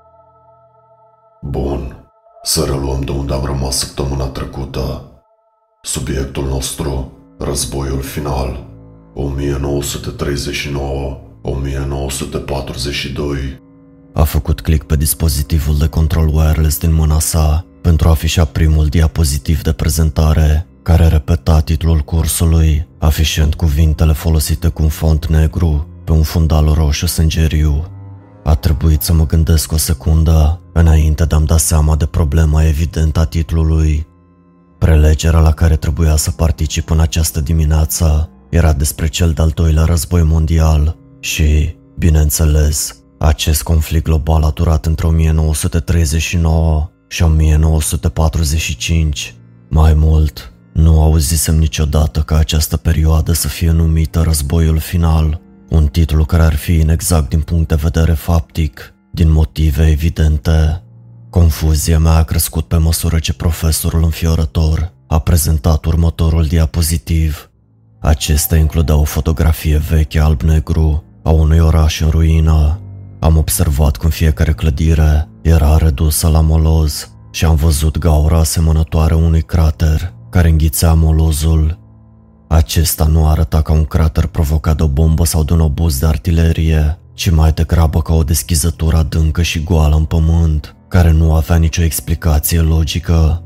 Bun, 1.41 2.09
să 2.43 2.63
reluăm 2.63 3.01
de 3.01 3.11
unde 3.11 3.33
am 3.33 3.45
rămas 3.45 3.77
săptămâna 3.77 4.25
trecută. 4.25 5.01
Subiectul 5.81 6.47
nostru, 6.47 7.11
războiul 7.39 8.01
final, 8.01 8.65
1939-1942. 9.15 9.19
A 14.13 14.23
făcut 14.23 14.61
click 14.61 14.85
pe 14.85 14.95
dispozitivul 14.95 15.77
de 15.77 15.87
control 15.87 16.27
wireless 16.27 16.79
din 16.79 16.93
mâna 16.93 17.19
sa 17.19 17.65
pentru 17.81 18.07
a 18.07 18.11
afișa 18.11 18.45
primul 18.45 18.85
diapozitiv 18.85 19.61
de 19.61 19.71
prezentare, 19.71 20.67
care 20.83 21.07
repeta 21.07 21.59
titlul 21.59 21.99
cursului, 21.99 22.87
afișând 22.99 23.53
cuvintele 23.53 24.13
folosite 24.13 24.67
cu 24.67 24.83
un 24.83 24.89
font 24.89 25.25
negru 25.25 25.87
pe 26.03 26.11
un 26.11 26.23
fundal 26.23 26.73
roșu 26.73 27.05
sângeriu. 27.05 27.85
A 28.43 28.55
trebuit 28.55 29.01
să 29.01 29.13
mă 29.13 29.25
gândesc 29.25 29.71
o 29.71 29.77
secundă 29.77 30.61
înainte 30.73 31.25
de 31.25 31.35
a-mi 31.35 31.45
da 31.45 31.57
seama 31.57 31.95
de 31.95 32.05
problema 32.05 32.65
evidentă 32.65 33.19
a 33.19 33.25
titlului. 33.25 34.07
Prelegerea 34.77 35.39
la 35.39 35.51
care 35.51 35.75
trebuia 35.75 36.15
să 36.15 36.31
particip 36.31 36.89
în 36.89 36.99
această 36.99 37.41
dimineață 37.41 38.29
era 38.49 38.73
despre 38.73 39.07
cel 39.07 39.31
de-al 39.31 39.49
doilea 39.49 39.83
război 39.83 40.23
mondial 40.23 40.97
și, 41.19 41.75
bineînțeles, 41.97 42.95
acest 43.19 43.63
conflict 43.63 44.03
global 44.03 44.43
a 44.43 44.49
durat 44.49 44.85
între 44.85 45.07
1939 45.07 46.89
și 47.07 47.23
1945. 47.23 49.35
Mai 49.69 49.93
mult, 49.93 50.50
nu 50.73 51.01
auzisem 51.01 51.55
niciodată 51.55 52.19
ca 52.19 52.37
această 52.37 52.77
perioadă 52.77 53.33
să 53.33 53.47
fie 53.47 53.71
numită 53.71 54.21
războiul 54.21 54.77
final, 54.77 55.41
un 55.69 55.87
titlu 55.87 56.25
care 56.25 56.43
ar 56.43 56.55
fi 56.55 56.73
inexact 56.73 57.29
din 57.29 57.41
punct 57.41 57.67
de 57.67 57.75
vedere 57.75 58.13
faptic, 58.13 58.93
din 59.11 59.31
motive 59.31 59.89
evidente. 59.89 60.83
Confuzia 61.29 61.99
mea 61.99 62.15
a 62.15 62.23
crescut 62.23 62.67
pe 62.67 62.77
măsură 62.77 63.19
ce 63.19 63.33
profesorul 63.33 64.03
înfiorător 64.03 64.91
a 65.07 65.19
prezentat 65.19 65.85
următorul 65.85 66.45
diapozitiv. 66.45 67.49
Acesta 67.99 68.57
includea 68.57 68.95
o 68.95 69.03
fotografie 69.03 69.77
veche 69.77 70.19
alb-negru 70.19 71.03
a 71.23 71.29
unui 71.29 71.59
oraș 71.59 72.01
în 72.01 72.09
ruină. 72.09 72.79
Am 73.19 73.37
observat 73.37 73.97
cum 73.97 74.09
fiecare 74.09 74.53
clădire 74.53 75.27
era 75.41 75.77
redusă 75.77 76.27
la 76.27 76.41
moloz 76.41 77.09
și 77.31 77.45
am 77.45 77.55
văzut 77.55 77.97
gaura 77.97 78.37
asemănătoare 78.37 79.13
unui 79.13 79.41
crater 79.41 80.13
care 80.31 80.49
înghițea 80.49 80.93
molozul. 80.93 81.79
Acesta 82.47 83.05
nu 83.05 83.27
arăta 83.27 83.61
ca 83.61 83.73
un 83.73 83.85
crater 83.85 84.25
provocat 84.25 84.77
de 84.77 84.83
o 84.83 84.87
bombă 84.87 85.25
sau 85.25 85.43
de 85.43 85.53
un 85.53 85.59
obuz 85.59 85.99
de 85.99 86.05
artilerie, 86.05 86.99
ci 87.13 87.29
mai 87.29 87.51
degrabă 87.51 88.01
ca 88.01 88.13
o 88.13 88.23
deschizătură 88.23 88.97
adâncă 88.97 89.41
și 89.41 89.63
goală 89.63 89.95
în 89.95 90.03
pământ, 90.03 90.75
care 90.87 91.11
nu 91.11 91.33
avea 91.33 91.55
nicio 91.55 91.83
explicație 91.83 92.59
logică. 92.59 93.43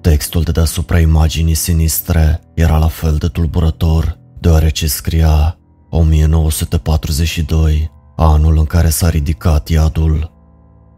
Textul 0.00 0.42
de 0.42 0.50
deasupra 0.50 0.98
imaginii 0.98 1.54
sinistre 1.54 2.40
era 2.54 2.78
la 2.78 2.88
fel 2.88 3.16
de 3.16 3.26
tulburător, 3.26 4.18
deoarece 4.40 4.86
scria 4.86 5.58
1942, 5.90 7.90
anul 8.16 8.58
în 8.58 8.64
care 8.64 8.88
s-a 8.88 9.08
ridicat 9.08 9.68
iadul. 9.68 10.36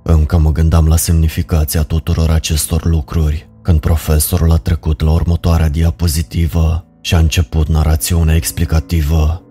Încă 0.02 0.38
mă 0.38 0.52
gândeam 0.52 0.86
la 0.86 0.96
semnificația 0.96 1.82
tuturor 1.82 2.30
acestor 2.30 2.84
lucruri, 2.84 3.49
când 3.62 3.80
profesorul 3.80 4.52
a 4.52 4.56
trecut 4.56 5.00
la 5.00 5.10
următoarea 5.10 5.68
diapozitivă 5.68 6.84
și 7.00 7.14
a 7.14 7.18
început 7.18 7.68
narațiunea 7.68 8.34
explicativă. 8.34 9.42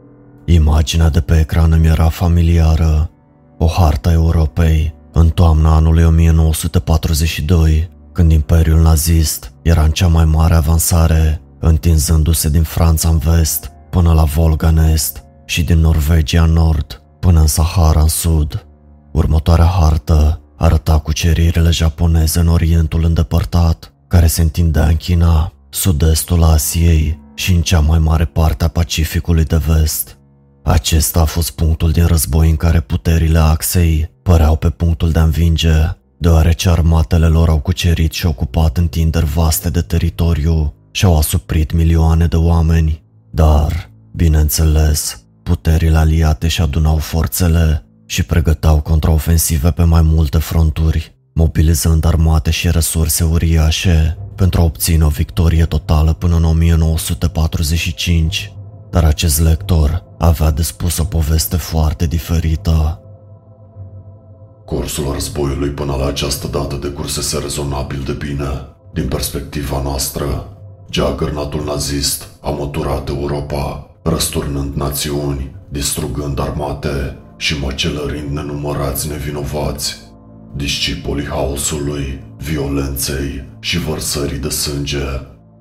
Imaginea 0.46 1.10
de 1.10 1.20
pe 1.22 1.40
ecran 1.40 1.72
îmi 1.72 1.88
era 1.88 2.10
familiară. 2.10 3.10
O 3.58 3.68
harta 3.68 4.12
Europei, 4.12 4.94
în 5.12 5.30
toamna 5.30 5.76
anului 5.76 6.04
1942, 6.04 7.90
când 8.12 8.32
Imperiul 8.32 8.82
nazist 8.82 9.54
era 9.62 9.84
în 9.84 9.92
cea 9.92 10.08
mai 10.08 10.26
mare 10.26 10.54
avansare, 10.54 11.42
întinzându-se 11.60 12.50
din 12.50 12.64
Franța 12.64 13.10
în 13.10 13.18
vest 13.18 13.72
până 13.90 14.14
la 14.14 14.24
Volga 14.24 14.68
în 14.68 14.78
est 14.78 15.24
și 15.46 15.64
din 15.64 15.80
Norvegia 15.80 16.44
în 16.44 16.52
nord 16.52 17.02
până 17.20 17.40
în 17.40 17.48
Sahara 17.48 18.02
în 18.02 18.08
sud. 18.08 18.66
Următoarea 19.12 19.66
hartă 19.66 20.42
arăta 20.58 21.00
cuceririle 21.00 21.70
japoneze 21.70 22.40
în 22.40 22.48
Orientul 22.48 23.04
îndepărtat, 23.04 23.94
care 24.10 24.28
se 24.28 24.42
întindea 24.42 24.88
în 24.88 24.96
China, 24.96 25.54
sud-estul 25.70 26.44
Asiei 26.44 27.20
și 27.34 27.54
în 27.54 27.62
cea 27.62 27.80
mai 27.80 28.00
mare 28.00 28.26
parte 28.26 28.64
a 28.64 28.68
Pacificului 28.68 29.44
de 29.44 29.62
vest. 29.68 30.18
Acesta 30.64 31.20
a 31.22 31.26
fost 31.26 31.52
punctul 31.52 31.92
din 31.92 32.06
război 32.06 32.50
în 32.50 32.56
care 32.56 32.80
puterile 32.80 33.40
Axei 33.40 34.12
păreau 34.24 34.56
pe 34.56 34.70
punctul 34.70 35.12
de 35.12 35.20
a 35.20 35.24
învinge, 35.24 35.74
deoarece 36.18 36.70
armatele 36.70 37.28
lor 37.28 37.50
au 37.50 37.60
cucerit 37.60 38.12
și 38.12 38.26
ocupat 38.26 38.78
întinderi 38.78 39.26
vaste 39.26 39.70
de 39.70 39.82
teritoriu 39.82 40.74
și 40.92 41.06
au 41.06 41.18
asuprit 41.18 41.72
milioane 41.72 42.28
de 42.28 42.36
oameni. 42.36 43.04
Dar, 43.32 43.90
bineînțeles, 44.16 45.24
puterile 45.44 45.98
aliate 45.98 46.48
și 46.48 46.62
adunau 46.62 46.98
forțele 46.98 47.86
și 48.06 48.24
pregăteau 48.24 48.82
contraofensive 48.82 49.72
pe 49.72 49.84
mai 49.84 50.02
multe 50.02 50.38
fronturi, 50.38 51.19
mobilizând 51.40 52.06
armate 52.06 52.52
și 52.52 52.72
resurse 52.72 53.24
uriașe 53.24 54.18
pentru 54.36 54.62
a 54.62 54.64
obține 54.64 55.06
o 55.06 55.08
victorie 55.08 55.66
totală 55.66 56.14
până 56.14 56.36
în 56.36 56.44
1945. 56.44 58.54
Dar 58.92 59.04
acest 59.04 59.40
lector 59.40 60.04
avea 60.18 60.52
de 60.52 60.62
spus 60.62 60.98
o 60.98 61.04
poveste 61.04 61.58
foarte 61.58 62.08
diferită. 62.08 63.02
Cursul 64.66 65.14
războiului 65.14 65.70
până 65.70 65.96
la 65.96 66.06
această 66.06 66.48
dată 66.48 66.76
decursese 66.76 67.38
rezonabil 67.38 68.02
de 68.06 68.12
bine. 68.12 68.66
Din 68.94 69.08
perspectiva 69.08 69.82
noastră, 69.82 70.58
geagărnatul 70.90 71.64
nazist 71.64 72.28
a 72.42 72.50
măturat 72.50 73.10
Europa, 73.10 73.90
răsturnând 74.04 74.76
națiuni, 74.76 75.56
distrugând 75.70 76.40
armate 76.40 77.18
și 77.38 77.60
măcelărind 77.60 78.30
nenumărați 78.30 79.08
nevinovați. 79.08 80.09
Discipolii 80.56 81.26
haosului, 81.26 82.20
violenței 82.38 83.44
și 83.60 83.80
vărsării 83.80 84.38
de 84.38 84.50
sânge, 84.50 85.06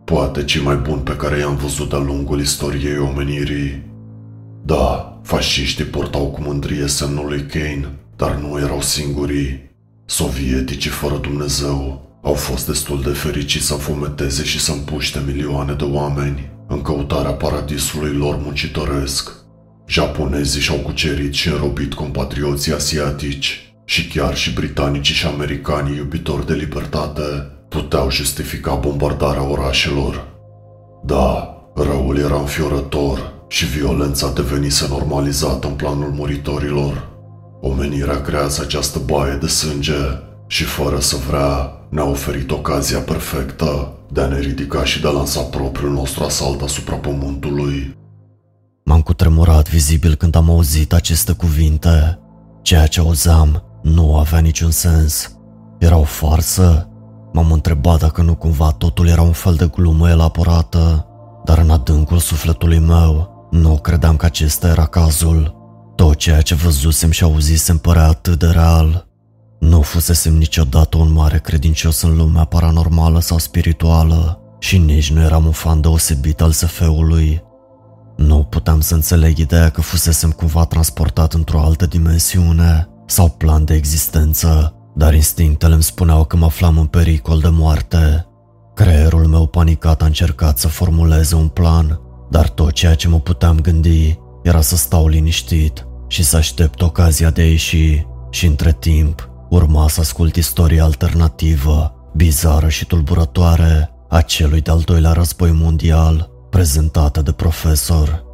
poate 0.04 0.44
cei 0.44 0.62
mai 0.62 0.76
buni 0.76 1.00
pe 1.00 1.16
care 1.16 1.38
i-am 1.38 1.56
văzut 1.56 1.88
de-a 1.88 1.98
lungul 1.98 2.40
istoriei 2.40 2.98
omenirii. 2.98 3.82
Da, 4.64 5.18
fasciștii 5.22 5.84
portau 5.84 6.26
cu 6.26 6.40
mândrie 6.40 6.86
semnul 6.86 7.26
lui 7.26 7.46
Kane, 7.46 7.92
dar 8.16 8.34
nu 8.34 8.58
erau 8.58 8.80
singurii. 8.80 9.70
Sovieticii 10.04 10.90
fără 10.90 11.16
Dumnezeu 11.16 12.08
au 12.22 12.34
fost 12.34 12.66
destul 12.66 13.02
de 13.02 13.10
fericiți 13.10 13.66
să 13.66 13.74
fometeze 13.74 14.44
și 14.44 14.60
să 14.60 14.72
împuște 14.72 15.22
milioane 15.26 15.72
de 15.72 15.84
oameni 15.84 16.50
în 16.68 16.82
căutarea 16.82 17.32
paradisului 17.32 18.12
lor 18.12 18.38
muncitoresc. 18.42 19.32
Japonezii 19.86 20.60
și-au 20.60 20.78
cucerit 20.78 21.34
și 21.34 21.48
înrobit 21.48 21.94
compatrioții 21.94 22.72
asiatici 22.72 23.67
și 23.88 24.08
chiar 24.08 24.36
și 24.36 24.52
britanicii 24.52 25.14
și 25.14 25.26
americanii 25.26 25.96
iubitori 25.96 26.46
de 26.46 26.52
libertate 26.52 27.22
puteau 27.68 28.10
justifica 28.10 28.74
bombardarea 28.74 29.50
orașelor. 29.50 30.28
Da, 31.04 31.56
răul 31.74 32.18
era 32.18 32.36
înfiorător 32.36 33.32
și 33.48 33.66
violența 33.66 34.32
devenise 34.32 34.86
normalizată 34.88 35.66
în 35.66 35.72
planul 35.74 36.10
muritorilor. 36.10 37.08
Omenirea 37.60 38.20
creează 38.20 38.62
această 38.62 38.98
baie 39.06 39.34
de 39.34 39.46
sânge 39.46 40.02
și 40.46 40.64
fără 40.64 40.98
să 40.98 41.16
vrea 41.28 41.72
ne-a 41.88 42.08
oferit 42.08 42.50
ocazia 42.50 42.98
perfectă 42.98 43.92
de 44.12 44.20
a 44.20 44.26
ne 44.26 44.38
ridica 44.40 44.84
și 44.84 45.00
de 45.00 45.06
a 45.08 45.10
lansa 45.10 45.40
propriul 45.40 45.92
nostru 45.92 46.24
asalt 46.24 46.62
asupra 46.62 46.94
pământului. 46.94 47.96
M-am 48.84 49.00
cutremurat 49.00 49.70
vizibil 49.70 50.14
când 50.14 50.34
am 50.34 50.50
auzit 50.50 50.92
aceste 50.92 51.32
cuvinte. 51.32 52.18
Ceea 52.62 52.86
ce 52.86 53.00
auzeam 53.00 53.62
nu 53.88 54.16
avea 54.16 54.38
niciun 54.38 54.70
sens. 54.70 55.32
Era 55.78 55.96
o 55.96 56.02
farsă? 56.02 56.88
M-am 57.32 57.52
întrebat 57.52 57.98
dacă 57.98 58.22
nu 58.22 58.34
cumva 58.34 58.70
totul 58.70 59.08
era 59.08 59.22
un 59.22 59.32
fel 59.32 59.54
de 59.54 59.66
glumă 59.66 60.08
elaborată, 60.08 61.06
dar 61.44 61.58
în 61.58 61.70
adâncul 61.70 62.18
sufletului 62.18 62.78
meu 62.78 63.46
nu 63.50 63.78
credeam 63.78 64.16
că 64.16 64.26
acesta 64.26 64.68
era 64.68 64.84
cazul. 64.84 65.56
Tot 65.94 66.16
ceea 66.16 66.40
ce 66.40 66.54
văzusem 66.54 67.10
și 67.10 67.24
auzisem 67.24 67.78
părea 67.78 68.06
atât 68.06 68.38
de 68.38 68.46
real. 68.46 69.06
Nu 69.60 69.80
fusesem 69.80 70.34
niciodată 70.34 70.96
un 70.96 71.12
mare 71.12 71.38
credincios 71.38 72.02
în 72.02 72.16
lumea 72.16 72.44
paranormală 72.44 73.20
sau 73.20 73.38
spirituală 73.38 74.40
și 74.58 74.78
nici 74.78 75.12
nu 75.12 75.20
eram 75.20 75.44
un 75.44 75.52
fan 75.52 75.80
deosebit 75.80 76.40
al 76.40 76.50
SF-ului. 76.50 77.42
Nu 78.16 78.46
puteam 78.50 78.80
să 78.80 78.94
înțeleg 78.94 79.38
ideea 79.38 79.70
că 79.70 79.80
fusesem 79.80 80.30
cumva 80.30 80.64
transportat 80.64 81.32
într-o 81.32 81.60
altă 81.60 81.86
dimensiune 81.86 82.88
sau 83.10 83.28
plan 83.28 83.64
de 83.64 83.74
existență, 83.74 84.74
dar 84.94 85.14
instinctele 85.14 85.74
îmi 85.74 85.82
spuneau 85.82 86.24
că 86.24 86.36
mă 86.36 86.44
aflam 86.44 86.78
în 86.78 86.86
pericol 86.86 87.40
de 87.40 87.48
moarte. 87.48 88.26
Creierul 88.74 89.26
meu 89.26 89.46
panicat 89.46 90.02
a 90.02 90.04
încercat 90.04 90.58
să 90.58 90.68
formuleze 90.68 91.34
un 91.34 91.48
plan, 91.48 92.00
dar 92.30 92.48
tot 92.48 92.72
ceea 92.72 92.94
ce 92.94 93.08
mă 93.08 93.20
puteam 93.20 93.60
gândi 93.60 94.18
era 94.42 94.60
să 94.60 94.76
stau 94.76 95.08
liniștit 95.08 95.86
și 96.06 96.24
să 96.24 96.36
aștept 96.36 96.82
ocazia 96.82 97.30
de 97.30 97.40
a 97.40 97.48
ieși 97.48 98.06
și 98.30 98.46
între 98.46 98.72
timp 98.72 99.28
urma 99.48 99.88
să 99.88 100.00
ascult 100.00 100.36
istoria 100.36 100.84
alternativă, 100.84 101.94
bizară 102.16 102.68
și 102.68 102.86
tulburătoare 102.86 103.90
a 104.08 104.20
celui 104.20 104.60
de-al 104.60 104.80
doilea 104.80 105.12
război 105.12 105.52
mondial, 105.52 106.30
prezentată 106.50 107.22
de 107.22 107.32
profesor. 107.32 108.24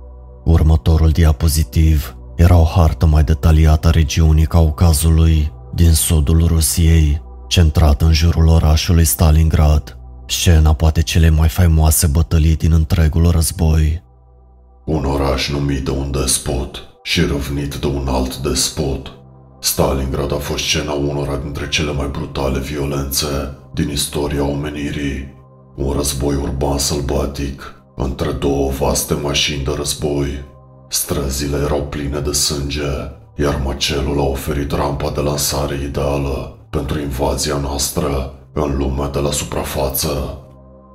Următorul 0.44 1.10
diapozitiv 1.10 2.16
era 2.36 2.56
o 2.56 2.64
hartă 2.64 3.06
mai 3.06 3.24
detaliată 3.24 3.88
a 3.88 3.90
regiunii 3.90 4.46
Caucazului, 4.46 5.52
din 5.74 5.92
sudul 5.92 6.46
Rusiei, 6.46 7.22
centrată 7.48 8.04
în 8.04 8.12
jurul 8.12 8.48
orașului 8.48 9.04
Stalingrad, 9.04 9.98
scena 10.26 10.72
poate 10.72 11.02
cele 11.02 11.30
mai 11.30 11.48
faimoase 11.48 12.06
bătălii 12.06 12.56
din 12.56 12.72
întregul 12.72 13.30
război. 13.30 14.02
Un 14.84 15.04
oraș 15.04 15.50
numit 15.50 15.84
de 15.84 15.90
un 15.90 16.10
despot 16.10 16.82
și 17.02 17.20
răvnit 17.20 17.74
de 17.74 17.86
un 17.86 18.08
alt 18.08 18.36
despot. 18.36 19.12
Stalingrad 19.60 20.32
a 20.32 20.36
fost 20.36 20.64
scena 20.64 20.92
unora 20.92 21.36
dintre 21.36 21.68
cele 21.68 21.92
mai 21.92 22.08
brutale 22.08 22.58
violențe 22.58 23.56
din 23.74 23.88
istoria 23.88 24.44
omenirii. 24.44 25.34
Un 25.76 25.92
război 25.92 26.34
urban 26.34 26.78
sălbatic 26.78 27.74
între 27.96 28.30
două 28.30 28.70
vaste 28.70 29.14
mașini 29.14 29.64
de 29.64 29.72
război. 29.76 30.44
Străzile 30.94 31.56
erau 31.56 31.82
pline 31.82 32.18
de 32.18 32.32
sânge, 32.32 32.90
iar 33.36 33.60
măcelul 33.64 34.20
a 34.20 34.22
oferit 34.22 34.72
rampa 34.72 35.10
de 35.10 35.20
lansare 35.20 35.74
ideală 35.82 36.58
pentru 36.70 37.00
invazia 37.00 37.56
noastră 37.56 38.34
în 38.52 38.76
lumea 38.76 39.08
de 39.08 39.18
la 39.18 39.30
suprafață. 39.30 40.38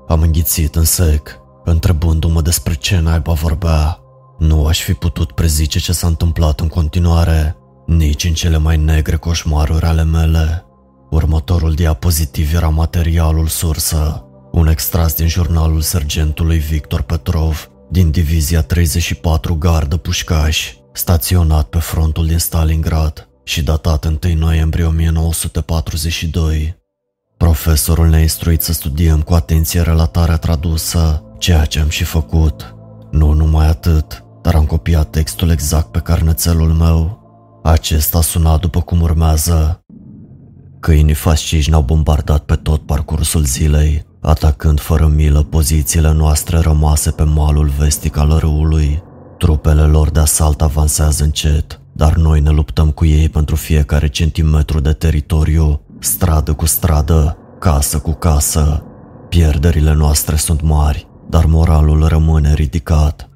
Am 0.08 0.22
înghițit 0.22 0.76
în 0.76 0.84
sec, 0.84 1.40
întrebându-mă 1.64 2.42
despre 2.42 2.74
ce 2.74 3.00
naiba 3.00 3.34
vorbea. 3.34 4.00
Nu 4.38 4.66
aș 4.66 4.84
fi 4.84 4.94
putut 4.94 5.32
prezice 5.32 5.80
ce 5.80 5.92
s-a 5.92 6.08
întâmplat 6.08 6.60
în 6.60 6.68
continuare, 6.68 7.58
nici 7.86 8.24
în 8.24 8.34
cele 8.34 8.58
mai 8.58 8.78
negre 8.78 9.16
coșmaruri 9.16 9.86
ale 9.86 10.04
mele. 10.04 10.66
Următorul 11.10 11.74
diapozitiv 11.74 12.54
era 12.54 12.70
materialul 12.70 13.48
sursă, 13.48 14.26
un 14.52 14.68
extras 14.68 15.14
din 15.14 15.28
jurnalul 15.28 15.82
sergentului 15.82 16.58
Victor 16.58 17.02
Petrov 17.02 17.69
din 17.92 18.12
Divizia 18.12 18.62
34 18.62 19.56
Gardă 19.56 19.98
Pușcaș, 19.98 20.74
staționat 20.94 21.68
pe 21.68 21.80
frontul 21.80 22.26
din 22.26 22.38
Stalingrad 22.38 23.30
și 23.44 23.64
datat 23.64 24.06
1 24.06 24.36
noiembrie 24.36 24.86
1942. 24.86 26.78
Profesorul 27.38 28.08
ne-a 28.08 28.22
instruit 28.22 28.62
să 28.62 28.74
studiem 28.74 29.22
cu 29.22 29.34
atenție 29.34 29.82
relatarea 29.82 30.38
tradusă, 30.38 31.24
ceea 31.38 31.66
ce 31.66 31.80
am 31.80 31.90
și 31.90 32.04
făcut. 32.04 32.76
Nu 33.12 33.34
numai 33.34 33.68
atât, 33.68 34.24
dar 34.42 34.56
am 34.56 34.66
copiat 34.66 35.10
textul 35.10 35.50
exact 35.50 35.92
pe 35.92 36.00
carnețelul 36.00 36.74
meu. 36.74 37.20
Acesta 37.64 38.22
suna 38.22 38.58
după 38.58 38.82
cum 38.82 39.02
urmează. 39.02 39.80
Câinii 40.80 41.14
fasciști 41.14 41.70
ne-au 41.70 41.82
bombardat 41.82 42.46
pe 42.46 42.56
tot 42.56 42.86
parcursul 42.86 43.44
zilei, 43.44 44.06
atacând 44.22 44.80
fără 44.80 45.08
milă 45.08 45.44
pozițiile 45.44 46.12
noastre 46.12 46.58
rămase 46.58 47.12
pe 47.12 47.24
malul 47.24 47.72
vestic 47.78 48.18
al 48.18 48.38
râului. 48.40 49.04
Trupele 49.38 49.82
lor 49.82 50.10
de 50.10 50.20
asalt 50.20 50.62
avansează 50.62 51.24
încet, 51.24 51.82
dar 51.92 52.16
noi 52.16 52.40
ne 52.40 52.50
luptăm 52.50 52.92
cu 52.92 53.06
ei 53.06 53.30
pentru 53.30 53.56
fiecare 53.56 54.08
centimetru 54.08 54.80
de 54.80 54.94
teritoriu, 54.94 55.82
stradă 56.00 56.54
cu 56.54 56.66
stradă, 56.66 57.38
casă 57.60 58.00
cu 58.00 58.12
casă. 58.12 58.84
Pierderile 59.30 59.94
noastre 59.94 60.36
sunt 60.36 60.62
mari, 60.62 61.08
dar 61.30 61.46
moralul 61.46 62.08
rămâne 62.08 62.54
ridicat. 62.54 63.30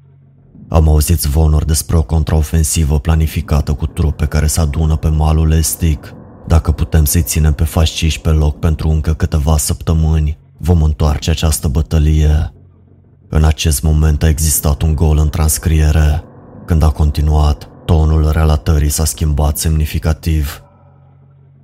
Am 0.68 0.88
auzit 0.88 1.20
zvonuri 1.20 1.66
despre 1.66 1.96
o 1.96 2.02
contraofensivă 2.02 2.98
planificată 2.98 3.72
cu 3.72 3.86
trupe 3.86 4.26
care 4.26 4.46
se 4.46 4.60
adună 4.60 4.96
pe 4.96 5.08
malul 5.08 5.52
estic. 5.52 6.14
Dacă 6.46 6.72
putem 6.72 7.04
să-i 7.04 7.22
ținem 7.22 7.52
pe 7.52 7.64
fasciști 7.64 8.20
pe 8.20 8.30
loc 8.30 8.58
pentru 8.58 8.88
încă 8.88 9.12
câteva 9.14 9.56
săptămâni, 9.56 10.38
vom 10.64 10.82
întoarce 10.82 11.30
această 11.30 11.68
bătălie. 11.68 12.52
În 13.28 13.44
acest 13.44 13.82
moment 13.82 14.22
a 14.22 14.28
existat 14.28 14.82
un 14.82 14.94
gol 14.94 15.18
în 15.18 15.28
transcriere. 15.28 16.24
Când 16.66 16.82
a 16.82 16.90
continuat, 16.90 17.68
tonul 17.84 18.30
relatării 18.30 18.88
s-a 18.88 19.04
schimbat 19.04 19.58
semnificativ. 19.58 20.62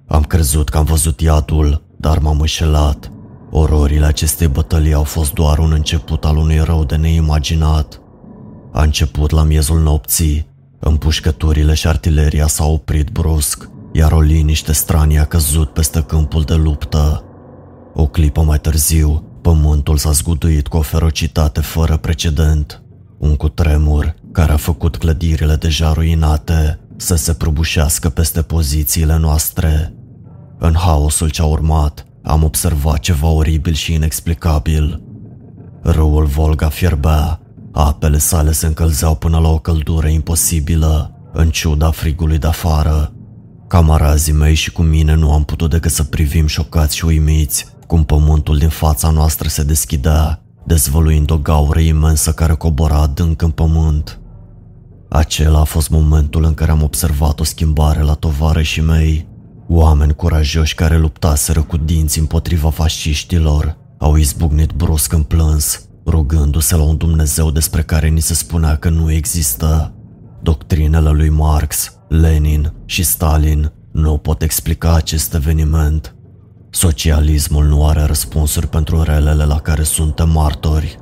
Am 0.07 0.23
crezut 0.23 0.69
că 0.69 0.79
am 0.79 0.85
văzut 0.85 1.21
iadul, 1.21 1.83
dar 1.97 2.19
m-am 2.19 2.41
înșelat. 2.41 3.13
Ororile 3.51 4.07
acestei 4.07 4.49
bătălii 4.49 4.93
au 4.93 5.05
fost 5.05 5.33
doar 5.33 5.59
un 5.59 5.73
început 5.73 6.25
al 6.25 6.37
unui 6.37 6.59
rău 6.59 6.85
de 6.85 6.97
neimaginat. 6.97 8.01
A 8.73 8.83
început 8.83 9.31
la 9.31 9.43
miezul 9.43 9.81
nopții, 9.81 10.49
împușcăturile 10.79 11.75
și 11.75 11.87
artileria 11.87 12.47
s-au 12.47 12.73
oprit 12.73 13.11
brusc, 13.11 13.69
iar 13.93 14.13
o 14.13 14.21
liniște 14.21 14.73
stranie 14.73 15.19
a 15.19 15.25
căzut 15.25 15.73
peste 15.73 16.03
câmpul 16.03 16.43
de 16.43 16.55
luptă. 16.55 17.25
O 17.95 18.07
clipă 18.07 18.43
mai 18.43 18.59
târziu, 18.59 19.25
pământul 19.43 19.97
s-a 19.97 20.11
zguduit 20.11 20.69
cu 20.69 20.77
o 20.77 20.81
ferocitate 20.81 21.61
fără 21.61 21.97
precedent. 21.97 22.83
Un 23.19 23.37
cutremur 23.37 24.15
care 24.33 24.53
a 24.53 24.57
făcut 24.57 24.97
clădirile 24.97 25.55
deja 25.55 25.93
ruinate 25.93 26.79
să 26.97 27.15
se 27.15 27.33
prăbușească 27.33 28.09
peste 28.09 28.43
pozițiile 28.43 29.19
noastre. 29.19 29.95
În 30.59 30.75
haosul 30.75 31.31
ce 31.31 31.43
a 31.43 31.45
urmat, 31.45 32.05
am 32.23 32.43
observat 32.43 32.99
ceva 32.99 33.29
oribil 33.29 33.73
și 33.73 33.93
inexplicabil. 33.93 35.03
Râul 35.83 36.25
Volga 36.25 36.69
fierbea, 36.69 37.41
apele 37.73 38.19
sale 38.19 38.53
se 38.53 38.67
încălzeau 38.67 39.15
până 39.15 39.39
la 39.39 39.49
o 39.49 39.59
căldură 39.59 40.09
imposibilă, 40.09 41.15
în 41.33 41.51
ciuda 41.51 41.91
frigului 41.91 42.39
de 42.39 42.47
afară. 42.47 43.13
Camarazii 43.69 44.33
mei 44.33 44.55
și 44.55 44.73
cu 44.73 44.83
mine 44.83 45.15
nu 45.15 45.33
am 45.33 45.45
putut 45.45 45.71
decât 45.71 45.91
să 45.91 46.05
privim 46.05 46.47
șocați 46.47 46.97
și 46.97 47.05
uimiți 47.05 47.67
cum 47.91 48.05
pământul 48.05 48.59
din 48.59 48.69
fața 48.69 49.11
noastră 49.11 49.49
se 49.49 49.63
deschidea, 49.63 50.43
dezvăluind 50.67 51.31
o 51.31 51.39
gaură 51.39 51.81
imensă 51.81 52.33
care 52.33 52.55
cobora 52.55 52.97
adânc 52.97 53.43
în 53.43 53.51
pământ. 53.51 54.21
Acela 55.09 55.61
a 55.61 55.65
fost 55.65 55.91
momentul 55.91 56.45
în 56.45 56.55
care 56.55 56.71
am 56.71 56.83
observat 56.83 57.41
o 57.41 57.45
schimbare 57.45 58.03
la 58.03 58.15
tovarășii 58.15 58.83
mei. 58.83 59.29
Oameni 59.69 60.15
curajoși 60.15 60.75
care 60.75 60.99
luptaseră 60.99 61.63
cu 61.63 61.77
dinți 61.77 62.19
împotriva 62.19 62.71
fasciștilor 62.71 63.77
au 63.99 64.17
izbucnit 64.17 64.73
brusc 64.73 65.13
în 65.13 65.23
plâns, 65.23 65.85
rugându-se 66.07 66.77
la 66.77 66.83
un 66.83 66.97
Dumnezeu 66.97 67.51
despre 67.51 67.83
care 67.83 68.09
ni 68.09 68.21
se 68.21 68.35
spunea 68.35 68.77
că 68.77 68.89
nu 68.89 69.13
există. 69.13 69.95
Doctrinele 70.43 71.11
lui 71.11 71.29
Marx, 71.29 71.93
Lenin 72.09 72.73
și 72.85 73.03
Stalin 73.03 73.73
nu 73.93 74.17
pot 74.17 74.43
explica 74.43 74.95
acest 74.95 75.35
eveniment. 75.35 76.15
Socialismul 76.71 77.65
nu 77.65 77.87
are 77.87 78.03
răspunsuri 78.03 78.67
pentru 78.67 79.03
relele 79.03 79.45
la 79.45 79.59
care 79.59 79.83
suntem 79.83 80.31
martori. 80.31 80.99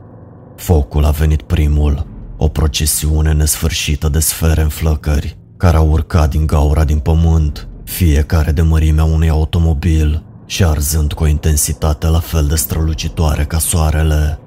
Focul 0.57 1.05
a 1.05 1.11
venit 1.11 1.43
primul, 1.43 2.07
o 2.37 2.49
procesiune 2.49 3.33
nesfârșită 3.33 4.09
de 4.09 4.19
sfere 4.19 4.61
în 4.61 4.69
flăcări, 4.69 5.39
care 5.57 5.77
au 5.77 5.91
urcat 5.91 6.31
din 6.31 6.47
gaura 6.47 6.85
din 6.85 6.99
pământ, 6.99 7.69
fiecare 7.85 8.53
de 8.53 8.63
mărimea 8.63 9.05
unui 9.05 9.29
automobil 9.29 10.23
și 10.47 10.65
arzând 10.65 11.13
cu 11.13 11.23
o 11.23 11.27
intensitate 11.27 12.07
la 12.07 12.21
fel 12.21 12.47
de 12.47 12.55
strălucitoare 12.55 13.45
ca 13.45 13.59
soarele. 13.59 14.39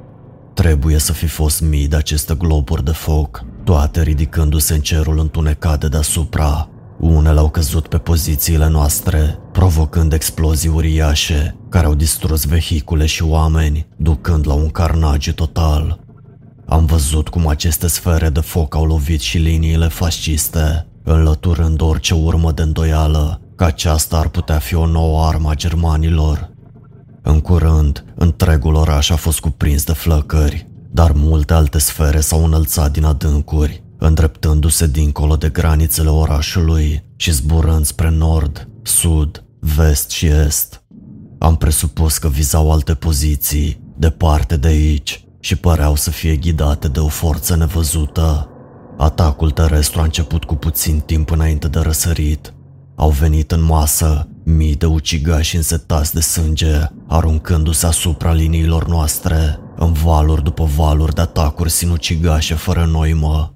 Trebuie 0.53 0.97
să 0.97 1.13
fi 1.13 1.27
fost 1.27 1.62
mii 1.62 1.88
de 1.88 1.95
aceste 1.95 2.36
globuri 2.36 2.84
de 2.84 2.91
foc, 2.91 3.43
toate 3.63 4.01
ridicându-se 4.01 4.73
în 4.73 4.81
cerul 4.81 5.19
întunecat 5.19 5.79
de 5.79 5.88
deasupra. 5.88 6.69
Unele 7.01 7.39
au 7.39 7.49
căzut 7.49 7.87
pe 7.87 7.97
pozițiile 7.97 8.69
noastre, 8.69 9.39
provocând 9.51 10.13
explozii 10.13 10.69
uriașe 10.69 11.55
care 11.69 11.85
au 11.85 11.95
distrus 11.95 12.45
vehicule 12.45 13.05
și 13.05 13.23
oameni, 13.23 13.87
ducând 13.97 14.47
la 14.47 14.53
un 14.53 14.69
carnagiu 14.69 15.33
total. 15.33 15.99
Am 16.65 16.85
văzut 16.85 17.29
cum 17.29 17.47
aceste 17.47 17.87
sfere 17.87 18.29
de 18.29 18.39
foc 18.39 18.75
au 18.75 18.85
lovit 18.85 19.19
și 19.19 19.37
liniile 19.37 19.87
fasciste, 19.87 20.87
înlăturând 21.03 21.81
orice 21.81 22.13
urmă 22.13 22.51
de 22.51 22.61
îndoială 22.61 23.41
că 23.55 23.63
aceasta 23.63 24.17
ar 24.17 24.27
putea 24.27 24.57
fi 24.57 24.75
o 24.75 24.85
nouă 24.85 25.25
armă 25.25 25.49
a 25.49 25.55
germanilor. 25.55 26.51
În 27.21 27.39
curând, 27.39 28.05
întregul 28.15 28.75
oraș 28.75 29.09
a 29.09 29.15
fost 29.15 29.39
cuprins 29.39 29.83
de 29.83 29.93
flăcări, 29.93 30.67
dar 30.91 31.11
multe 31.11 31.53
alte 31.53 31.79
sfere 31.79 32.19
s-au 32.19 32.43
înălțat 32.45 32.91
din 32.91 33.03
adâncuri, 33.03 33.80
îndreptându-se 34.03 34.87
dincolo 34.87 35.35
de 35.35 35.49
granițele 35.49 36.09
orașului 36.09 37.03
și 37.15 37.31
zburând 37.31 37.85
spre 37.85 38.09
nord, 38.09 38.67
sud, 38.81 39.43
vest 39.59 40.09
și 40.09 40.25
est. 40.25 40.83
Am 41.37 41.55
presupus 41.55 42.17
că 42.17 42.27
vizau 42.27 42.71
alte 42.71 42.93
poziții, 42.93 43.81
departe 43.97 44.57
de 44.57 44.67
aici, 44.67 45.25
și 45.39 45.55
păreau 45.55 45.95
să 45.95 46.09
fie 46.09 46.35
ghidate 46.35 46.87
de 46.87 46.99
o 46.99 47.07
forță 47.07 47.55
nevăzută. 47.55 48.49
Atacul 48.97 49.51
terestru 49.51 49.99
a 49.99 50.03
început 50.03 50.43
cu 50.43 50.55
puțin 50.55 50.99
timp 50.99 51.31
înainte 51.31 51.67
de 51.67 51.79
răsărit. 51.79 52.53
Au 52.95 53.09
venit 53.09 53.51
în 53.51 53.63
masă 53.63 54.27
mii 54.43 54.75
de 54.75 54.85
ucigași 54.85 55.55
însetați 55.55 56.13
de 56.13 56.21
sânge, 56.21 56.79
aruncându-se 57.07 57.85
asupra 57.85 58.33
liniilor 58.33 58.87
noastre, 58.87 59.59
în 59.75 59.93
valuri 59.93 60.43
după 60.43 60.69
valuri 60.75 61.15
de 61.15 61.21
atacuri 61.21 61.71
sinucigașe 61.71 62.53
fără 62.53 62.89
noimă. 62.91 63.55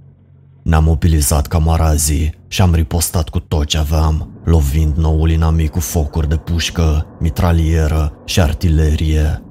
Ne-am 0.65 0.83
mobilizat 0.83 1.47
camarazii 1.47 2.33
și 2.47 2.61
am 2.61 2.73
ripostat 2.73 3.29
cu 3.29 3.39
tot 3.39 3.65
ce 3.65 3.77
aveam, 3.77 4.29
lovind 4.43 4.95
noul 4.95 5.31
inamic 5.31 5.71
cu 5.71 5.79
focuri 5.79 6.29
de 6.29 6.35
pușcă, 6.35 7.05
mitralieră 7.19 8.13
și 8.25 8.41
artilerie. 8.41 9.43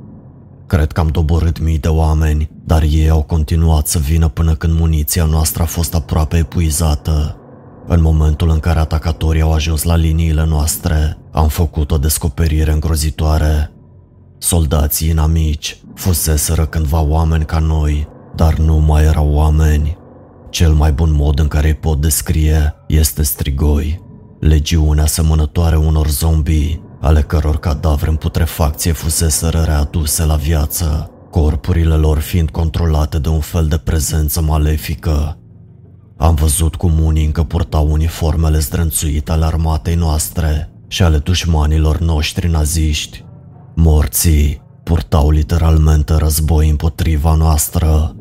Cred 0.66 0.92
că 0.92 1.00
am 1.00 1.06
doborât 1.06 1.58
mii 1.60 1.78
de 1.78 1.88
oameni, 1.88 2.50
dar 2.64 2.82
ei 2.82 3.08
au 3.08 3.22
continuat 3.22 3.86
să 3.86 3.98
vină 3.98 4.28
până 4.28 4.54
când 4.54 4.78
muniția 4.78 5.24
noastră 5.24 5.62
a 5.62 5.66
fost 5.66 5.94
aproape 5.94 6.36
epuizată. 6.36 7.36
În 7.86 8.02
momentul 8.02 8.50
în 8.50 8.58
care 8.58 8.78
atacatorii 8.78 9.42
au 9.42 9.52
ajuns 9.52 9.82
la 9.82 9.96
liniile 9.96 10.44
noastre, 10.46 11.18
am 11.32 11.48
făcut 11.48 11.90
o 11.90 11.98
descoperire 11.98 12.72
îngrozitoare. 12.72 13.72
Soldații 14.38 15.08
inamici 15.08 15.78
fuseseră 15.94 16.66
cândva 16.66 17.00
oameni 17.00 17.44
ca 17.44 17.58
noi, 17.58 18.08
dar 18.34 18.54
nu 18.54 18.76
mai 18.76 19.04
erau 19.04 19.32
oameni. 19.32 20.02
Cel 20.54 20.72
mai 20.72 20.92
bun 20.92 21.12
mod 21.12 21.38
în 21.38 21.48
care 21.48 21.66
îi 21.66 21.74
pot 21.74 22.00
descrie 22.00 22.74
este 22.86 23.22
strigoi. 23.22 24.00
Legiunea 24.40 25.02
asemănătoare 25.02 25.76
unor 25.76 26.08
zombii, 26.08 26.82
ale 27.00 27.22
căror 27.22 27.58
cadavre 27.58 28.10
în 28.10 28.16
putrefacție 28.16 28.92
fuseseră 28.92 29.62
readuse 29.62 30.24
la 30.24 30.34
viață, 30.34 31.10
corpurile 31.30 31.94
lor 31.94 32.18
fiind 32.18 32.50
controlate 32.50 33.18
de 33.18 33.28
un 33.28 33.40
fel 33.40 33.66
de 33.66 33.76
prezență 33.76 34.42
malefică. 34.42 35.38
Am 36.16 36.34
văzut 36.34 36.74
cum 36.74 37.00
unii 37.00 37.24
încă 37.24 37.42
purtau 37.42 37.92
uniformele 37.92 38.58
zdrânțuite 38.58 39.32
ale 39.32 39.44
armatei 39.44 39.94
noastre 39.94 40.70
și 40.88 41.02
ale 41.02 41.18
dușmanilor 41.18 41.98
noștri 41.98 42.48
naziști. 42.48 43.24
Morții 43.74 44.62
purtau 44.82 45.30
literalmente 45.30 46.14
război 46.14 46.68
împotriva 46.68 47.34
noastră. 47.34 48.14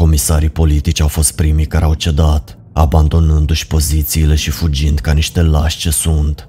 Comisarii 0.00 0.48
politici 0.48 1.00
au 1.00 1.08
fost 1.08 1.32
primii 1.34 1.66
care 1.66 1.84
au 1.84 1.94
cedat, 1.94 2.58
abandonându-și 2.72 3.66
pozițiile 3.66 4.34
și 4.34 4.50
fugind 4.50 4.98
ca 4.98 5.12
niște 5.12 5.42
lași 5.42 5.78
ce 5.78 5.90
sunt. 5.90 6.48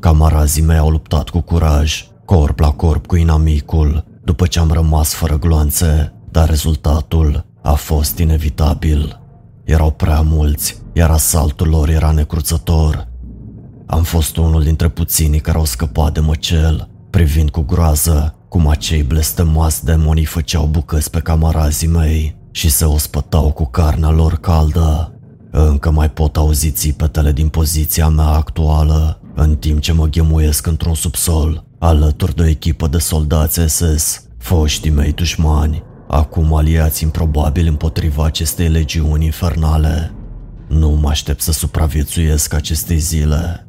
Camarazii 0.00 0.62
mei 0.62 0.76
au 0.76 0.90
luptat 0.90 1.28
cu 1.28 1.40
curaj, 1.40 2.08
corp 2.24 2.58
la 2.58 2.70
corp 2.70 3.06
cu 3.06 3.16
inamicul, 3.16 4.04
după 4.24 4.46
ce 4.46 4.58
am 4.58 4.70
rămas 4.70 5.12
fără 5.12 5.38
gloanțe, 5.38 6.12
dar 6.30 6.48
rezultatul 6.48 7.46
a 7.62 7.72
fost 7.72 8.18
inevitabil. 8.18 9.20
Erau 9.64 9.90
prea 9.90 10.20
mulți, 10.20 10.76
iar 10.92 11.10
asaltul 11.10 11.68
lor 11.68 11.88
era 11.88 12.10
necruțător. 12.10 13.08
Am 13.86 14.02
fost 14.02 14.36
unul 14.36 14.62
dintre 14.62 14.88
puținii 14.88 15.40
care 15.40 15.58
au 15.58 15.64
scăpat 15.64 16.12
de 16.12 16.20
măcel, 16.20 16.88
privind 17.10 17.50
cu 17.50 17.60
groază 17.60 18.34
cum 18.48 18.66
acei 18.66 19.02
blestemați 19.02 19.84
demonii 19.84 20.24
făceau 20.24 20.66
bucăți 20.66 21.10
pe 21.10 21.20
camarazii 21.20 21.88
mei 21.88 22.38
și 22.50 22.68
se 22.68 22.84
ospătau 22.84 23.52
cu 23.52 23.64
carnea 23.64 24.10
lor 24.10 24.36
caldă. 24.36 25.14
Încă 25.50 25.90
mai 25.90 26.10
pot 26.10 26.36
auzi 26.36 26.70
țipetele 26.70 27.32
din 27.32 27.48
poziția 27.48 28.08
mea 28.08 28.28
actuală, 28.28 29.20
în 29.34 29.56
timp 29.56 29.80
ce 29.80 29.92
mă 29.92 30.06
ghemuiesc 30.06 30.66
într-un 30.66 30.94
subsol, 30.94 31.64
alături 31.78 32.34
de 32.34 32.42
o 32.42 32.46
echipă 32.46 32.86
de 32.86 32.98
soldați 32.98 33.60
SS, 33.60 34.22
foștii 34.38 34.90
mei 34.90 35.12
dușmani, 35.12 35.82
acum 36.08 36.54
aliați 36.54 37.02
improbabil 37.02 37.66
împotriva 37.66 38.24
acestei 38.24 38.68
legiuni 38.68 39.24
infernale. 39.24 40.14
Nu 40.68 40.88
mă 40.90 41.08
aștept 41.08 41.40
să 41.40 41.52
supraviețuiesc 41.52 42.52
acestei 42.54 42.98
zile. 42.98 43.68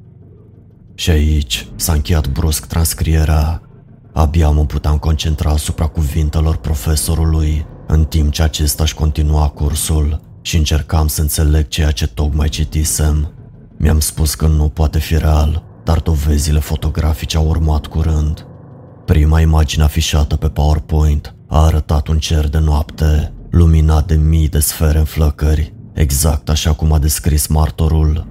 Și 0.95 1.09
aici 1.09 1.67
s-a 1.75 1.93
încheiat 1.93 2.27
brusc 2.27 2.65
transcrierea. 2.65 3.61
Abia 4.13 4.49
mă 4.49 4.65
puteam 4.65 4.97
concentra 4.97 5.49
asupra 5.49 5.87
cuvintelor 5.87 6.57
profesorului, 6.57 7.65
în 7.91 8.03
timp 8.03 8.31
ce 8.31 8.43
acesta 8.43 8.83
își 8.83 8.95
continua 8.95 9.47
cursul 9.47 10.21
și 10.41 10.57
încercam 10.57 11.07
să 11.07 11.21
înțeleg 11.21 11.67
ceea 11.67 11.91
ce 11.91 12.07
tocmai 12.07 12.49
citisem. 12.49 13.33
Mi-am 13.77 13.99
spus 13.99 14.35
că 14.35 14.47
nu 14.47 14.69
poate 14.69 14.99
fi 14.99 15.17
real, 15.17 15.63
dar 15.83 15.99
dovezile 15.99 16.59
fotografice 16.59 17.37
au 17.37 17.47
urmat 17.47 17.85
curând. 17.85 18.45
Prima 19.05 19.41
imagine 19.41 19.83
afișată 19.83 20.35
pe 20.35 20.47
PowerPoint 20.47 21.35
a 21.47 21.65
arătat 21.65 22.07
un 22.07 22.17
cer 22.17 22.49
de 22.49 22.59
noapte, 22.59 23.33
luminat 23.49 24.07
de 24.07 24.15
mii 24.15 24.49
de 24.49 24.59
sfere 24.59 24.97
în 24.97 25.05
flăcări, 25.05 25.73
exact 25.93 26.49
așa 26.49 26.73
cum 26.73 26.91
a 26.91 26.99
descris 26.99 27.47
martorul. 27.47 28.27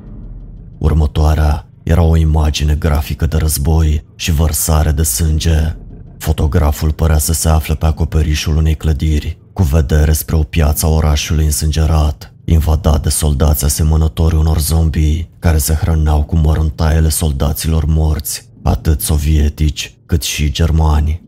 Următoarea 0.79 1.66
era 1.83 2.03
o 2.03 2.16
imagine 2.16 2.75
grafică 2.75 3.27
de 3.27 3.37
război 3.37 4.05
și 4.16 4.33
vărsare 4.33 4.90
de 4.90 5.03
sânge. 5.03 5.77
Fotograful 6.18 6.92
părea 6.92 7.18
să 7.18 7.33
se 7.33 7.49
afle 7.49 7.75
pe 7.75 7.87
acoperișul 7.87 8.57
unei 8.57 8.75
clădiri, 8.75 9.38
cu 9.61 9.66
vedere 9.66 10.12
spre 10.12 10.37
o 10.37 10.42
piață 10.42 10.87
a 10.87 10.88
orașului 10.88 11.44
însângerat, 11.44 12.35
invadat 12.44 13.03
de 13.03 13.09
soldați 13.09 13.64
asemănători 13.64 14.35
unor 14.35 14.59
zombii 14.59 15.31
care 15.38 15.59
se 15.59 15.75
hrăneau 15.75 16.23
cu 16.23 16.37
măruntaiele 16.37 17.09
soldaților 17.09 17.85
morți, 17.85 18.49
atât 18.62 19.01
sovietici 19.01 19.99
cât 20.07 20.23
și 20.23 20.53
germani. 20.53 21.23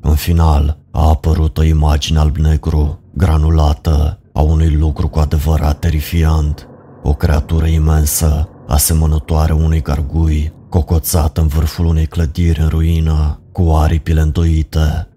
În 0.00 0.14
final, 0.14 0.78
a 0.90 1.08
apărut 1.08 1.58
o 1.58 1.62
imagine 1.62 2.18
alb-negru, 2.18 3.00
granulată, 3.14 4.20
a 4.32 4.40
unui 4.40 4.70
lucru 4.70 5.08
cu 5.08 5.18
adevărat 5.18 5.78
terifiant. 5.78 6.68
O 7.02 7.14
creatură 7.14 7.66
imensă, 7.66 8.48
asemănătoare 8.68 9.52
unui 9.52 9.82
gargui, 9.82 10.52
cocoțat 10.68 11.38
în 11.38 11.46
vârful 11.46 11.86
unei 11.86 12.06
clădiri 12.06 12.60
în 12.60 12.68
ruină, 12.68 13.40
cu 13.52 13.70
aripile 13.70 14.20
îndoite. 14.20 15.09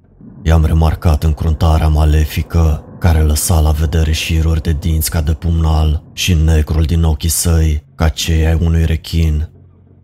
I-am 0.45 0.65
remarcat 0.65 1.23
încruntarea 1.23 1.88
malefică, 1.88 2.84
care 2.99 3.21
lăsa 3.21 3.60
la 3.60 3.71
vedere 3.71 4.12
șiruri 4.12 4.62
de 4.62 4.75
dinți 4.79 5.10
ca 5.10 5.21
de 5.21 5.34
pumnal 5.34 6.03
și 6.13 6.34
negrul 6.34 6.84
din 6.84 7.03
ochii 7.03 7.29
săi, 7.29 7.84
ca 7.95 8.10
cei 8.10 8.45
ai 8.45 8.58
unui 8.62 8.86
rechin. 8.86 9.49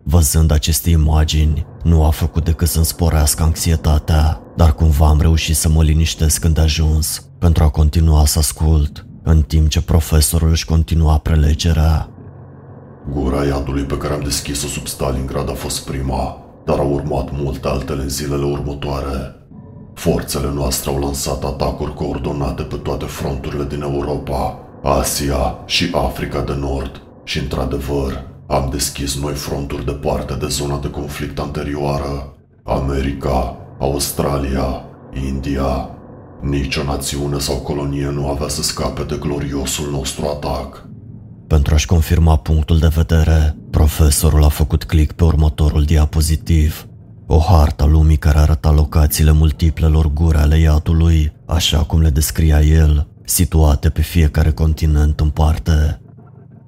Văzând 0.04 0.50
aceste 0.50 0.90
imagini, 0.90 1.66
nu 1.82 2.04
a 2.04 2.10
făcut 2.10 2.44
decât 2.44 2.68
să-mi 2.68 2.84
sporească 2.84 3.42
anxietatea, 3.42 4.40
dar 4.56 4.74
cumva 4.74 5.08
am 5.08 5.20
reușit 5.20 5.56
să 5.56 5.68
mă 5.68 5.82
liniștesc 5.82 6.40
când 6.40 6.58
ajuns, 6.58 7.24
pentru 7.38 7.64
a 7.64 7.68
continua 7.68 8.24
să 8.24 8.38
ascult, 8.38 9.06
în 9.22 9.42
timp 9.42 9.68
ce 9.68 9.82
profesorul 9.82 10.50
își 10.50 10.64
continua 10.64 11.18
prelegerea. 11.18 12.08
Gura 13.12 13.44
iadului 13.44 13.82
pe 13.82 13.96
care 13.96 14.14
am 14.14 14.22
deschis-o 14.22 14.66
sub 14.66 14.86
Stalingrad 14.86 15.50
a 15.50 15.54
fost 15.54 15.84
prima, 15.84 16.44
dar 16.64 16.78
au 16.78 16.92
urmat 16.92 17.28
multe 17.32 17.68
altele 17.68 18.02
în 18.02 18.08
zilele 18.08 18.44
următoare. 18.44 19.39
Forțele 20.00 20.52
noastre 20.54 20.90
au 20.90 20.98
lansat 20.98 21.44
atacuri 21.44 21.94
coordonate 21.94 22.62
pe 22.62 22.76
toate 22.76 23.04
fronturile 23.04 23.64
din 23.64 23.82
Europa, 23.82 24.58
Asia 24.82 25.58
și 25.66 25.88
Africa 25.92 26.40
de 26.40 26.52
Nord 26.52 27.02
și, 27.24 27.38
într-adevăr, 27.38 28.24
am 28.46 28.68
deschis 28.70 29.20
noi 29.20 29.34
fronturi 29.34 29.84
departe 29.84 30.34
de 30.34 30.46
zona 30.46 30.78
de 30.78 30.90
conflict 30.90 31.38
anterioară. 31.38 32.34
America, 32.64 33.56
Australia, 33.78 34.84
India. 35.26 35.90
Nicio 36.40 36.82
națiune 36.82 37.38
sau 37.38 37.56
colonie 37.56 38.10
nu 38.10 38.28
avea 38.28 38.48
să 38.48 38.62
scape 38.62 39.02
de 39.02 39.16
gloriosul 39.20 39.90
nostru 39.90 40.26
atac. 40.26 40.88
Pentru 41.46 41.74
a-și 41.74 41.86
confirma 41.86 42.36
punctul 42.36 42.78
de 42.78 42.90
vedere, 42.94 43.56
profesorul 43.70 44.44
a 44.44 44.48
făcut 44.48 44.84
click 44.84 45.12
pe 45.12 45.24
următorul 45.24 45.82
diapozitiv. 45.82 46.89
O 47.32 47.38
hartă 47.38 47.84
lumii 47.84 48.16
care 48.16 48.38
arăta 48.38 48.70
locațiile 48.70 49.32
multiplelor 49.32 50.12
guri 50.12 50.36
ale 50.38 50.58
iadului, 50.58 51.32
așa 51.46 51.78
cum 51.78 52.00
le 52.00 52.10
descria 52.10 52.60
el, 52.60 53.08
situate 53.24 53.88
pe 53.88 54.02
fiecare 54.02 54.50
continent 54.50 55.20
în 55.20 55.28
parte. 55.28 56.00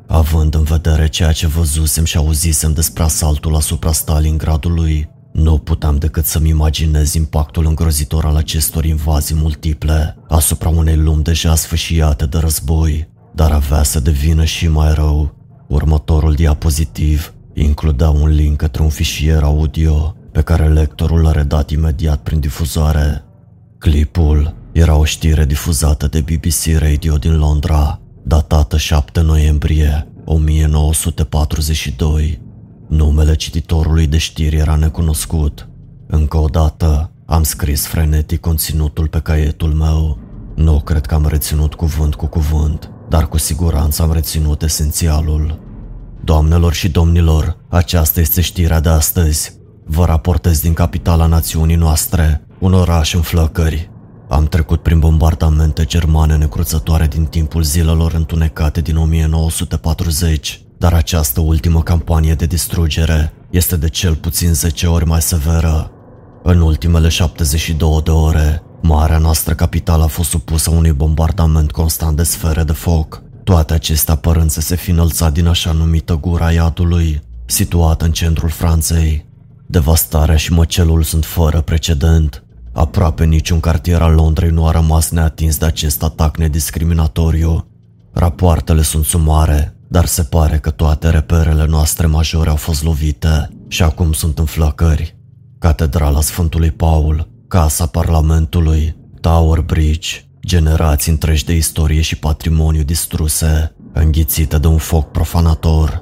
Având 0.07 0.55
în 0.55 0.63
vedere 0.63 1.09
ceea 1.09 1.33
ce 1.33 1.47
văzusem 1.47 2.05
și 2.05 2.17
auzisem 2.17 2.73
despre 2.73 3.03
asaltul 3.03 3.57
asupra 3.57 3.93
Stalingradului, 3.93 5.11
nu 5.33 5.59
puteam 5.59 5.97
decât 5.97 6.25
să-mi 6.25 6.49
imaginez 6.49 7.15
impactul 7.15 7.67
îngrozitor 7.67 8.25
al 8.25 8.37
acestor 8.37 8.85
invazii 8.85 9.37
multiple 9.37 10.17
asupra 10.29 10.69
unei 10.69 10.97
lumi 10.97 11.23
deja 11.23 11.55
sfâșiate 11.55 12.27
de 12.27 12.39
război, 12.39 13.09
dar 13.35 13.51
avea 13.51 13.83
să 13.83 14.01
devină 14.01 14.45
și 14.45 14.69
mai 14.69 14.95
rău. 14.95 15.35
Următorul 15.69 16.33
diapozitiv 16.33 17.35
includea 17.55 18.11
un 18.11 18.29
link 18.29 18.57
către 18.57 18.83
un 18.83 18.89
fișier 18.89 19.43
audio 19.43 20.17
pe 20.33 20.41
care 20.41 20.69
lectorul 20.69 21.21
l-a 21.21 21.33
redat 21.33 21.71
imediat 21.71 22.23
prin 22.23 22.41
difuzare. 22.41 23.25
Clipul 23.79 24.55
era 24.73 24.97
o 24.97 25.05
știre 25.05 25.45
difuzată 25.45 26.07
de 26.07 26.21
BBC 26.21 26.79
Radio 26.79 27.17
din 27.17 27.39
Londra, 27.39 28.01
datată 28.23 28.77
7 28.77 29.21
noiembrie 29.21 30.09
1942. 30.25 32.41
Numele 32.89 33.35
cititorului 33.35 34.07
de 34.07 34.19
știri 34.19 34.57
era 34.57 34.77
necunoscut. 34.77 35.69
Încă 36.07 36.37
o 36.37 36.47
dată 36.47 37.11
am 37.27 37.43
scris 37.43 37.87
frenetic 37.87 38.41
conținutul 38.41 39.09
pe 39.09 39.21
caietul 39.21 39.73
meu. 39.73 40.19
Nu 40.55 40.81
cred 40.81 41.07
că 41.07 41.15
am 41.15 41.27
reținut 41.27 41.75
cuvânt 41.75 42.15
cu 42.15 42.27
cuvânt, 42.27 42.91
dar 43.09 43.29
cu 43.29 43.39
siguranță 43.39 44.03
am 44.03 44.13
reținut 44.13 44.63
esențialul. 44.63 45.61
Doamnelor 46.25 46.73
și 46.73 46.89
domnilor, 46.89 47.57
aceasta 47.69 48.21
este 48.21 48.41
știrea 48.41 48.81
de 48.81 48.89
astăzi. 48.89 49.61
Vă 49.95 50.05
raportez 50.05 50.61
din 50.61 50.73
capitala 50.73 51.27
națiunii 51.27 51.77
noastre, 51.77 52.45
un 52.59 52.73
oraș 52.73 53.15
în 53.15 53.21
flăcări. 53.21 53.91
Am 54.29 54.45
trecut 54.45 54.83
prin 54.83 54.99
bombardamente 54.99 55.85
germane 55.85 56.37
necruțătoare 56.37 57.07
din 57.07 57.25
timpul 57.25 57.63
zilelor 57.63 58.13
întunecate 58.13 58.81
din 58.81 58.97
1940, 58.97 60.63
dar 60.79 60.93
această 60.93 61.41
ultimă 61.41 61.83
campanie 61.83 62.35
de 62.35 62.47
distrugere 62.47 63.33
este 63.51 63.77
de 63.77 63.89
cel 63.89 64.15
puțin 64.15 64.55
10 64.55 64.87
ori 64.87 65.07
mai 65.07 65.23
severă. 65.23 65.91
În 66.43 66.61
ultimele 66.61 67.09
72 67.09 68.01
de 68.05 68.11
ore, 68.11 68.63
marea 68.83 69.19
noastră 69.19 69.55
capitală 69.55 70.05
a 70.05 70.07
fost 70.07 70.29
supusă 70.29 70.71
unui 70.71 70.93
bombardament 70.93 71.71
constant 71.71 72.17
de 72.17 72.23
sfere 72.23 72.63
de 72.63 72.73
foc, 72.73 73.23
toate 73.45 73.75
acestea 73.75 74.17
părând 74.17 74.51
să 74.51 74.61
se 74.61 74.77
fi 74.77 74.91
înălțat 74.91 75.33
din 75.33 75.47
așa 75.47 75.73
numită 75.73 76.15
gura 76.15 76.53
iadului, 76.53 77.23
situată 77.47 78.05
în 78.05 78.13
centrul 78.13 78.51
Franței. 78.51 79.31
Devastarea 79.73 80.37
și 80.37 80.53
măcelul 80.53 81.03
sunt 81.03 81.25
fără 81.25 81.61
precedent. 81.61 82.45
Aproape 82.73 83.25
niciun 83.25 83.61
cartier 83.61 84.03
al 84.03 84.15
Londrei 84.15 84.51
nu 84.51 84.67
a 84.67 84.71
rămas 84.71 85.11
neatins 85.11 85.59
de 85.59 85.65
acest 85.65 86.03
atac 86.03 86.37
nediscriminatoriu. 86.37 87.67
Rapoartele 88.13 88.83
sunt 88.83 89.05
sumare, 89.05 89.77
dar 89.89 90.05
se 90.07 90.23
pare 90.23 90.59
că 90.59 90.71
toate 90.71 91.11
reperele 91.11 91.67
noastre 91.67 92.07
majore 92.07 92.51
au 92.51 92.57
fost 92.57 92.83
lovite 92.83 93.49
și 93.69 93.83
acum 93.83 94.13
sunt 94.13 94.39
în 94.39 94.45
flăcări. 94.45 95.17
Catedrala 95.59 96.21
Sfântului 96.21 96.71
Paul, 96.71 97.29
Casa 97.49 97.87
Parlamentului, 97.87 98.97
Tower 99.21 99.61
Bridge, 99.61 100.09
generații 100.47 101.13
întregi 101.13 101.45
de 101.45 101.57
istorie 101.57 102.01
și 102.01 102.19
patrimoniu 102.19 102.83
distruse, 102.83 103.75
înghițite 103.93 104.59
de 104.59 104.67
un 104.67 104.79
foc 104.79 105.11
profanator. 105.11 106.02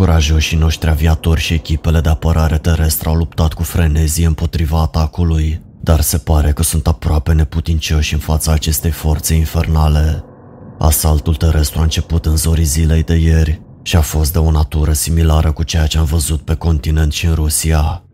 Curajoșii 0.00 0.56
noștri 0.56 0.90
aviatori 0.90 1.40
și 1.40 1.52
echipele 1.52 2.00
de 2.00 2.08
apărare 2.08 2.58
terestră 2.58 3.08
au 3.08 3.14
luptat 3.14 3.52
cu 3.52 3.62
frenezie 3.62 4.26
împotriva 4.26 4.80
atacului, 4.80 5.62
dar 5.80 6.00
se 6.00 6.18
pare 6.18 6.52
că 6.52 6.62
sunt 6.62 6.86
aproape 6.86 7.32
neputincioși 7.32 8.14
în 8.14 8.20
fața 8.20 8.52
acestei 8.52 8.90
forțe 8.90 9.34
infernale. 9.34 10.24
Asaltul 10.78 11.34
terestru 11.34 11.78
a 11.78 11.82
început 11.82 12.26
în 12.26 12.36
zorii 12.36 12.64
zilei 12.64 13.02
de 13.02 13.14
ieri 13.14 13.60
și 13.82 13.96
a 13.96 14.00
fost 14.00 14.32
de 14.32 14.38
o 14.38 14.50
natură 14.50 14.92
similară 14.92 15.52
cu 15.52 15.62
ceea 15.62 15.86
ce 15.86 15.98
am 15.98 16.04
văzut 16.04 16.40
pe 16.40 16.54
continent 16.54 17.12
și 17.12 17.26
în 17.26 17.34
Rusia. 17.34 18.04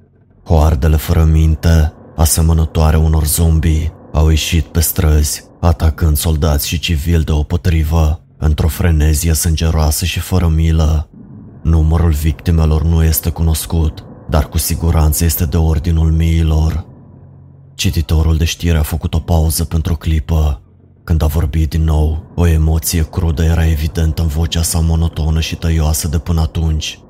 Hoardele 0.44 0.96
fără 0.96 1.25
minte, 1.25 1.92
asemănătoare 2.16 2.96
unor 2.96 3.25
zombi, 3.25 3.90
au 4.12 4.29
ieșit 4.29 4.64
pe 4.64 4.81
străzi, 4.81 5.44
atacând 5.61 6.16
soldați 6.16 6.68
și 6.68 6.79
civili 6.79 7.25
de 7.25 7.33
o 7.33 7.42
potrivă, 7.42 8.20
într-o 8.38 8.68
frenezie 8.68 9.33
sângeroasă 9.33 10.05
și 10.05 10.18
fără 10.18 10.46
milă. 10.46 11.11
Numărul 11.66 12.11
victimelor 12.11 12.83
nu 12.83 13.05
este 13.05 13.31
cunoscut, 13.31 14.05
dar 14.29 14.48
cu 14.48 14.59
siguranță 14.59 15.24
este 15.24 15.44
de 15.44 15.57
ordinul 15.57 16.12
miilor. 16.12 16.87
Cititorul 17.74 18.37
de 18.37 18.44
știri 18.44 18.76
a 18.76 18.83
făcut 18.83 19.14
o 19.14 19.18
pauză 19.18 19.64
pentru 19.64 19.92
o 19.92 19.96
clipă. 19.96 20.62
Când 21.05 21.22
a 21.22 21.26
vorbit 21.26 21.70
din 21.70 21.85
nou, 21.85 22.33
o 22.35 22.46
emoție 22.46 23.09
crudă 23.09 23.42
era 23.42 23.66
evidentă 23.66 24.22
în 24.22 24.29
vocea 24.29 24.62
sa 24.62 24.81
monotonă 24.81 25.40
și 25.40 25.57
tăioasă 25.57 26.09
de 26.09 26.18
până 26.18 26.40
atunci. 26.40 27.00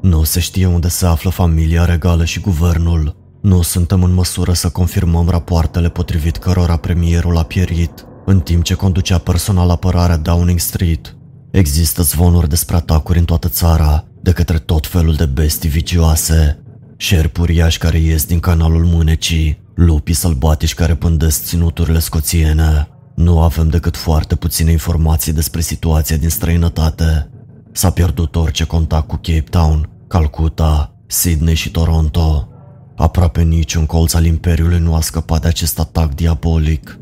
Nu 0.00 0.22
se 0.22 0.40
știe 0.40 0.66
unde 0.66 0.88
se 0.88 1.06
află 1.06 1.30
familia 1.30 1.84
regală 1.84 2.24
și 2.24 2.40
guvernul. 2.40 3.16
Nu 3.40 3.62
suntem 3.62 4.02
în 4.02 4.12
măsură 4.12 4.52
să 4.52 4.68
confirmăm 4.68 5.28
rapoartele 5.28 5.88
potrivit 5.88 6.36
cărora 6.36 6.76
premierul 6.76 7.36
a 7.36 7.42
pierit, 7.42 8.06
în 8.24 8.40
timp 8.40 8.62
ce 8.62 8.74
conducea 8.74 9.18
personal 9.18 9.70
apărarea 9.70 10.16
Downing 10.16 10.58
Street. 10.58 11.16
Există 11.52 12.02
zvonuri 12.02 12.48
despre 12.48 12.76
atacuri 12.76 13.18
în 13.18 13.24
toată 13.24 13.48
țara, 13.48 14.04
de 14.20 14.32
către 14.32 14.58
tot 14.58 14.86
felul 14.86 15.14
de 15.14 15.26
bestii 15.26 15.68
vicioase, 15.68 16.62
șerpi 16.96 17.40
uriași 17.40 17.78
care 17.78 17.98
ies 17.98 18.24
din 18.24 18.40
canalul 18.40 18.84
mânecii, 18.84 19.62
lupii 19.74 20.14
sălbatici 20.14 20.74
care 20.74 20.94
pândesc 20.94 21.44
ținuturile 21.44 21.98
scoțiene. 21.98 22.88
Nu 23.14 23.40
avem 23.40 23.68
decât 23.68 23.96
foarte 23.96 24.34
puține 24.34 24.70
informații 24.70 25.32
despre 25.32 25.60
situația 25.60 26.16
din 26.16 26.28
străinătate. 26.28 27.30
S-a 27.72 27.90
pierdut 27.90 28.36
orice 28.36 28.64
contact 28.64 29.08
cu 29.08 29.16
Cape 29.16 29.44
Town, 29.50 29.88
Calcutta, 30.08 30.94
Sydney 31.06 31.54
și 31.54 31.70
Toronto. 31.70 32.48
Aproape 32.96 33.42
niciun 33.42 33.86
colț 33.86 34.14
al 34.14 34.24
Imperiului 34.24 34.78
nu 34.78 34.94
a 34.94 35.00
scăpat 35.00 35.40
de 35.40 35.48
acest 35.48 35.78
atac 35.78 36.14
diabolic. 36.14 36.98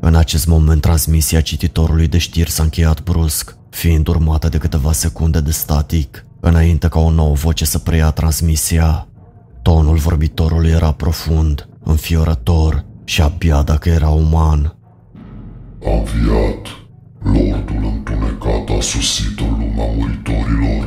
În 0.00 0.14
acest 0.14 0.46
moment, 0.46 0.80
transmisia 0.80 1.40
cititorului 1.40 2.08
de 2.08 2.18
știri 2.18 2.50
s-a 2.50 2.62
încheiat 2.62 3.02
brusc, 3.02 3.56
fiind 3.74 4.08
urmată 4.08 4.48
de 4.48 4.58
câteva 4.58 4.92
secunde 4.92 5.40
de 5.40 5.50
static, 5.50 6.24
înainte 6.40 6.88
ca 6.88 6.98
o 6.98 7.10
nouă 7.10 7.34
voce 7.34 7.64
să 7.64 7.78
preia 7.78 8.10
transmisia. 8.10 9.08
Tonul 9.62 9.96
vorbitorului 9.96 10.70
era 10.70 10.92
profund, 10.92 11.68
înfiorător 11.82 12.84
și 13.04 13.22
abia 13.22 13.62
dacă 13.62 13.88
era 13.88 14.08
uman. 14.08 14.76
A 15.84 15.90
înviat. 15.90 16.64
Lordul 17.22 17.82
întunecat 17.94 18.76
a 18.78 18.80
sosit 18.80 19.38
în 19.38 19.50
lumea 19.50 19.88
muritorilor, 19.96 20.84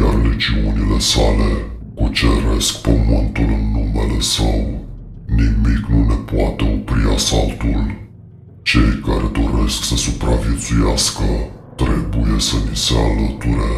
iar 0.00 0.14
legiunile 0.24 0.98
sale 0.98 1.50
cuceresc 1.94 2.80
pământul 2.80 3.48
în 3.58 3.64
numele 3.72 4.20
său. 4.20 4.86
Nimic 5.26 5.86
nu 5.88 6.04
ne 6.06 6.14
poate 6.14 6.64
opri 6.64 7.14
asaltul. 7.14 8.08
Cei 8.62 9.00
care 9.06 9.26
doresc 9.32 9.84
să 9.84 9.96
supraviețuiască 9.96 11.24
trebuie 11.80 12.40
să 12.40 12.56
ni 12.68 12.76
se 12.76 12.94
alăture. 12.94 13.74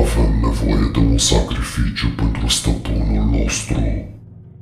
Avem 0.00 0.32
nevoie 0.46 0.90
de 0.92 0.98
un 0.98 1.18
sacrificiu 1.18 2.08
pentru 2.16 2.46
stăpânul 2.48 3.24
nostru. 3.36 3.80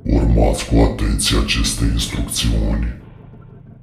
Urmați 0.03 0.65
cu 0.67 0.75
atenție 0.89 1.37
aceste 1.43 1.83
instrucțiuni. 1.93 2.85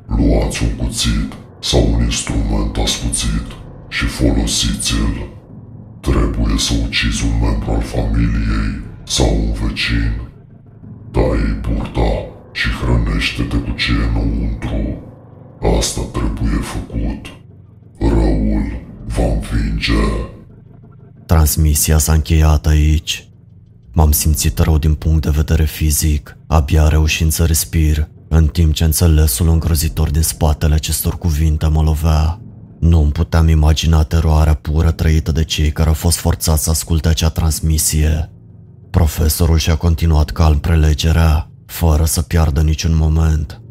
Luați 0.07 0.63
un 0.63 0.73
cuțit 0.77 1.33
sau 1.61 1.93
un 1.93 2.03
instrument 2.03 2.77
ascuțit 2.77 3.49
și 3.89 4.05
folosiți-l. 4.05 5.15
Trebuie 6.01 6.59
să 6.59 6.73
ucizi 6.87 7.25
un 7.25 7.35
membru 7.47 7.71
al 7.71 7.83
familiei 7.83 8.73
sau 9.05 9.29
un 9.45 9.53
vecin. 9.53 10.13
Dai 11.11 11.61
burta 11.61 12.13
și 12.53 12.69
hrănește-te 12.69 13.57
cu 13.57 13.71
ce 13.71 13.91
e 13.93 14.09
înăuntru. 14.09 14.83
Asta 15.79 16.01
trebuie 16.13 16.61
făcut. 16.75 17.42
Răul 18.09 18.85
va 19.07 19.25
învinge. 19.25 19.93
Transmisia 21.27 21.99
s-a 21.99 22.13
încheiat 22.13 22.67
aici. 22.67 23.29
M-am 23.93 24.13
simțit 24.13 24.59
rău 24.59 24.79
din 24.79 24.95
punct 24.95 25.23
de 25.23 25.31
vedere 25.31 25.65
fizic, 25.65 26.37
abia 26.47 26.89
reușind 26.89 27.33
să 27.33 27.45
respir, 27.45 28.09
în 28.29 28.47
timp 28.47 28.75
ce 28.75 28.85
înțelesul 28.85 29.49
îngrozitor 29.49 30.11
din 30.11 30.23
spatele 30.23 30.75
acestor 30.75 31.19
cuvinte 31.19 31.67
mă 31.67 31.83
lovea. 31.83 32.41
Nu 32.81 33.01
îmi 33.01 33.13
puteam 33.13 33.49
imagina 33.49 34.03
teroarea 34.03 34.55
pură 34.55 34.91
trăită 34.91 35.33
de 35.33 35.45
cei 35.45 35.71
care 35.73 35.89
au 35.89 35.95
fost 35.95 36.19
forțați 36.19 36.65
să 36.65 36.71
asculte 36.71 37.09
acea 37.09 37.29
transmisie. 37.29 38.31
Profesorul 38.91 39.59
și-a 39.59 39.77
continuat 39.77 40.31
calm 40.31 40.59
prelegerea, 40.59 41.51
fără 41.67 42.05
să 42.05 42.23
piardă 42.23 42.63
niciun 42.63 42.97
moment. 42.97 43.62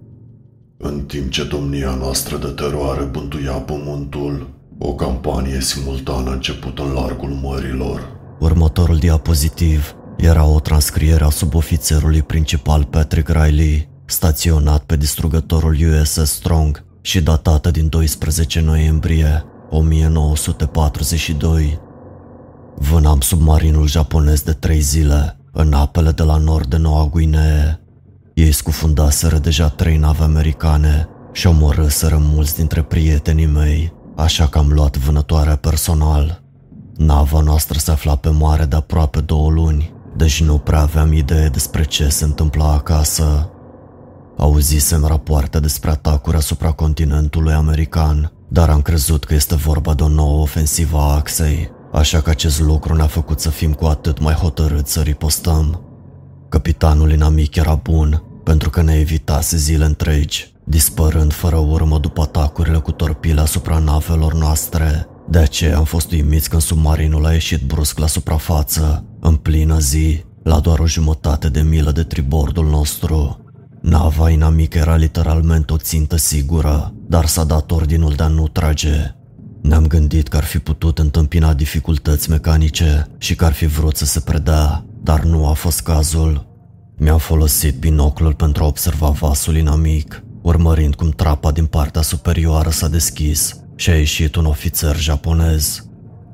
În 0.84 1.02
timp 1.02 1.32
ce 1.32 1.44
domnia 1.44 1.96
noastră 1.96 2.38
de 2.38 2.48
teroare 2.48 3.04
bântuia 3.04 3.52
pământul, 3.52 4.50
o 4.78 4.94
campanie 4.94 5.62
simultană 5.62 6.30
a 6.30 6.34
început 6.34 6.80
în 6.80 6.92
largul 6.92 7.30
mărilor. 7.30 8.20
Următorul 8.40 8.98
diapozitiv 8.98 9.96
era 10.18 10.46
o 10.46 10.60
transcriere 10.60 11.24
a 11.24 11.30
subofițerului 11.30 12.22
principal 12.22 12.84
Patrick 12.84 13.30
Riley, 13.30 13.90
staționat 14.06 14.84
pe 14.84 14.98
distrugătorul 14.98 15.78
USS 16.02 16.32
Strong 16.32 16.84
și 17.02 17.22
datată 17.22 17.72
din 17.72 17.90
12 17.90 18.62
noiembrie 18.62 19.46
1942. 19.70 21.80
Vânam 22.76 23.20
submarinul 23.20 23.88
japonez 23.88 24.42
de 24.42 24.52
trei 24.52 24.80
zile 24.80 25.38
în 25.52 25.74
apele 25.74 26.12
de 26.12 26.24
la 26.24 26.38
nord 26.38 26.70
de 26.70 26.78
Noua 26.78 27.10
Guinee. 27.12 27.81
Ei 28.34 28.52
scufundaseră 28.52 29.38
deja 29.38 29.70
trei 29.70 29.98
nave 29.98 30.24
americane 30.24 31.08
și 31.32 31.48
omorâseră 31.48 32.18
mulți 32.22 32.56
dintre 32.56 32.82
prietenii 32.82 33.46
mei, 33.46 33.94
așa 34.16 34.48
că 34.48 34.58
am 34.58 34.68
luat 34.72 34.98
vânătoarea 34.98 35.56
personal. 35.56 36.42
Nava 36.96 37.42
noastră 37.42 37.80
se 37.80 37.92
afla 37.92 38.16
pe 38.16 38.30
mare 38.30 38.66
de 38.66 38.76
aproape 38.76 39.20
două 39.20 39.50
luni, 39.50 39.94
deci 40.16 40.44
nu 40.44 40.58
prea 40.58 40.80
aveam 40.80 41.14
idee 41.14 41.48
despre 41.48 41.84
ce 41.84 42.10
se 42.10 42.24
întâmpla 42.24 42.74
acasă. 42.74 43.50
Auzisem 44.38 45.06
rapoarte 45.06 45.60
despre 45.60 45.90
atacuri 45.90 46.38
asupra 46.38 46.72
continentului 46.72 47.54
american, 47.54 48.32
dar 48.48 48.70
am 48.70 48.82
crezut 48.82 49.24
că 49.26 49.34
este 49.34 49.56
vorba 49.56 49.94
de 49.94 50.04
o 50.04 50.08
nouă 50.08 50.42
ofensivă 50.42 50.98
a 50.98 51.16
axei, 51.16 51.72
așa 51.92 52.22
că 52.22 52.30
acest 52.30 52.60
lucru 52.60 52.96
ne-a 52.96 53.08
făcut 53.08 53.40
să 53.40 53.50
fim 53.50 53.74
cu 53.74 53.86
atât 53.86 54.20
mai 54.20 54.34
hotărâți 54.34 54.92
să 54.92 55.02
ripostăm. 55.02 55.91
Capitanul 56.52 57.12
inamic 57.12 57.56
era 57.56 57.76
bun, 57.76 58.24
pentru 58.44 58.70
că 58.70 58.82
ne 58.82 58.94
evitase 58.94 59.58
zile 59.58 59.86
întregi, 59.86 60.54
dispărând 60.64 61.34
fără 61.34 61.56
urmă 61.56 61.98
după 61.98 62.22
atacurile 62.22 62.78
cu 62.78 62.92
torpile 62.92 63.42
asupra 63.42 63.78
navelor 63.78 64.34
noastre. 64.34 65.08
De 65.30 65.38
aceea 65.38 65.78
am 65.78 65.84
fost 65.84 66.12
uimiți 66.12 66.50
când 66.50 66.62
submarinul 66.62 67.26
a 67.26 67.32
ieșit 67.32 67.62
brusc 67.62 67.98
la 67.98 68.08
suprafață, 68.08 69.06
în 69.20 69.36
plină 69.36 69.80
zi, 69.80 70.24
la 70.44 70.60
doar 70.60 70.80
o 70.80 70.88
jumătate 70.88 71.50
de 71.50 71.62
milă 71.62 71.92
de 71.92 72.04
tribordul 72.04 72.70
nostru. 72.70 73.46
Nava 73.82 74.30
inamică 74.30 74.78
era 74.78 74.96
literalmente 74.96 75.74
o 75.74 75.78
țintă 75.78 76.16
sigură, 76.16 76.94
dar 77.08 77.26
s-a 77.26 77.44
dat 77.44 77.72
ordinul 77.72 78.14
de 78.14 78.24
a 78.24 78.28
nu 78.28 78.48
trage. 78.48 79.16
Ne-am 79.62 79.88
gândit 79.88 80.28
că 80.28 80.38
ar 80.38 80.44
fi 80.44 80.60
putut 80.60 81.00
întâmpina 81.00 81.54
dificultăți 81.54 82.30
mecanice 82.30 83.08
și 83.18 83.36
că 83.36 83.46
ar 83.46 83.54
fi 83.54 83.66
vrut 83.66 83.96
să 83.96 84.06
se 84.06 84.20
predea, 84.20 84.86
dar 85.04 85.24
nu 85.24 85.48
a 85.48 85.54
fost 85.54 85.82
cazul. 85.82 86.50
Mi-am 86.98 87.18
folosit 87.18 87.76
binoclul 87.76 88.34
pentru 88.34 88.64
a 88.64 88.68
observa 88.68 89.10
vasul 89.10 89.56
inamic, 89.56 90.24
urmărind 90.42 90.96
cum 90.96 91.10
trapa 91.10 91.52
din 91.52 91.66
partea 91.66 92.02
superioară 92.02 92.70
s-a 92.70 92.88
deschis 92.88 93.56
și 93.76 93.90
a 93.90 93.98
ieșit 93.98 94.36
un 94.36 94.46
ofițer 94.46 94.98
japonez. 94.98 95.86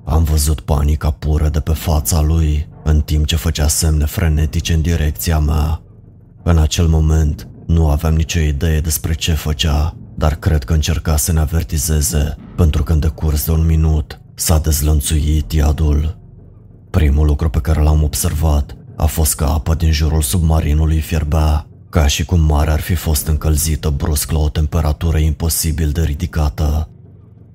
Am 0.06 0.24
văzut 0.24 0.60
panica 0.60 1.12
pură 1.12 1.50
de 1.50 1.60
pe 1.60 1.74
fața 1.74 2.22
lui, 2.22 2.68
în 2.84 3.02
timp 3.02 3.26
ce 3.26 3.36
făcea 3.36 3.68
semne 3.68 4.06
frenetice 4.06 4.74
în 4.74 4.82
direcția 4.82 5.40
mea. 5.40 5.82
În 6.44 6.58
acel 6.58 6.88
moment, 6.88 7.48
nu 7.68 7.90
aveam 7.90 8.16
nicio 8.16 8.40
idee 8.40 8.80
despre 8.80 9.14
ce 9.14 9.34
făcea, 9.34 9.96
dar 10.16 10.36
cred 10.36 10.64
că 10.64 10.74
încerca 10.74 11.18
să 11.18 11.32
ne 11.32 11.40
avertizeze, 11.40 12.36
pentru 12.56 12.84
că 12.84 12.94
în 12.94 13.00
decurs 13.00 13.46
de 13.46 13.52
un 13.52 13.66
minut 13.66 14.22
s-a 14.36 14.58
dezlănțuit 14.58 15.52
iadul. 15.52 16.18
Primul 16.98 17.26
lucru 17.26 17.50
pe 17.50 17.60
care 17.60 17.82
l-am 17.82 18.04
observat 18.04 18.78
a 18.96 19.06
fost 19.06 19.36
că 19.36 19.44
apa 19.44 19.76
din 19.76 19.92
jurul 19.92 20.22
submarinului 20.22 21.00
fierbea, 21.00 21.68
ca 21.90 22.08
și 22.08 22.26
cum 22.26 22.40
marea 22.40 22.74
ar 22.74 22.80
fi 22.80 22.96
fost 22.96 23.28
încălzită 23.28 23.90
brusc 23.90 24.32
la 24.32 24.40
o 24.40 24.50
temperatură 24.50 25.18
imposibil 25.18 25.90
de 25.90 26.02
ridicată. 26.02 26.90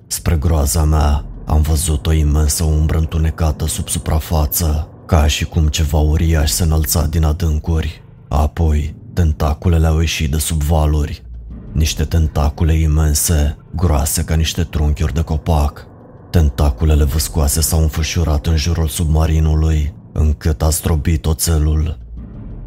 Spre 0.07 0.35
groaza 0.35 0.83
mea, 0.83 1.25
am 1.45 1.61
văzut 1.61 2.07
o 2.07 2.11
imensă 2.11 2.63
umbră 2.63 2.97
întunecată 2.97 3.67
sub 3.67 3.87
suprafață, 3.87 4.87
ca 5.05 5.27
și 5.27 5.45
cum 5.45 5.67
ceva 5.67 5.97
uriaș 5.97 6.49
se 6.49 6.63
înălța 6.63 7.05
din 7.05 7.23
adâncuri. 7.23 8.01
Apoi, 8.27 8.95
tentaculele 9.13 9.87
au 9.87 9.99
ieșit 9.99 10.31
de 10.31 10.37
sub 10.37 10.61
valuri. 10.61 11.23
Niște 11.71 12.03
tentacule 12.03 12.73
imense, 12.73 13.57
groase 13.75 14.23
ca 14.23 14.35
niște 14.35 14.63
trunchiuri 14.63 15.13
de 15.13 15.21
copac. 15.21 15.87
Tentaculele 16.33 17.03
văscoase 17.03 17.61
s-au 17.61 17.81
înfășurat 17.81 18.47
în 18.47 18.55
jurul 18.55 18.87
submarinului, 18.87 19.93
încât 20.13 20.61
a 20.61 20.69
zdrobit 20.69 21.25
oțelul. 21.25 21.97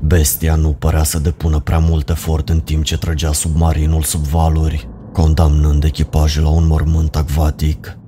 Bestia 0.01 0.55
nu 0.55 0.73
părea 0.73 1.03
să 1.03 1.19
depună 1.19 1.61
prea 1.61 1.79
mult 1.79 2.09
efort 2.09 2.49
în 2.49 2.61
timp 2.61 2.85
ce 2.85 2.99
trăgea 2.99 3.33
submarinul 3.33 4.03
sub 4.03 4.21
valuri, 4.21 4.89
condamnând 5.13 5.85
echipajul 5.85 6.43
la 6.43 6.49
un 6.49 6.67
mormânt 6.67 7.17
acvatic. 7.17 7.99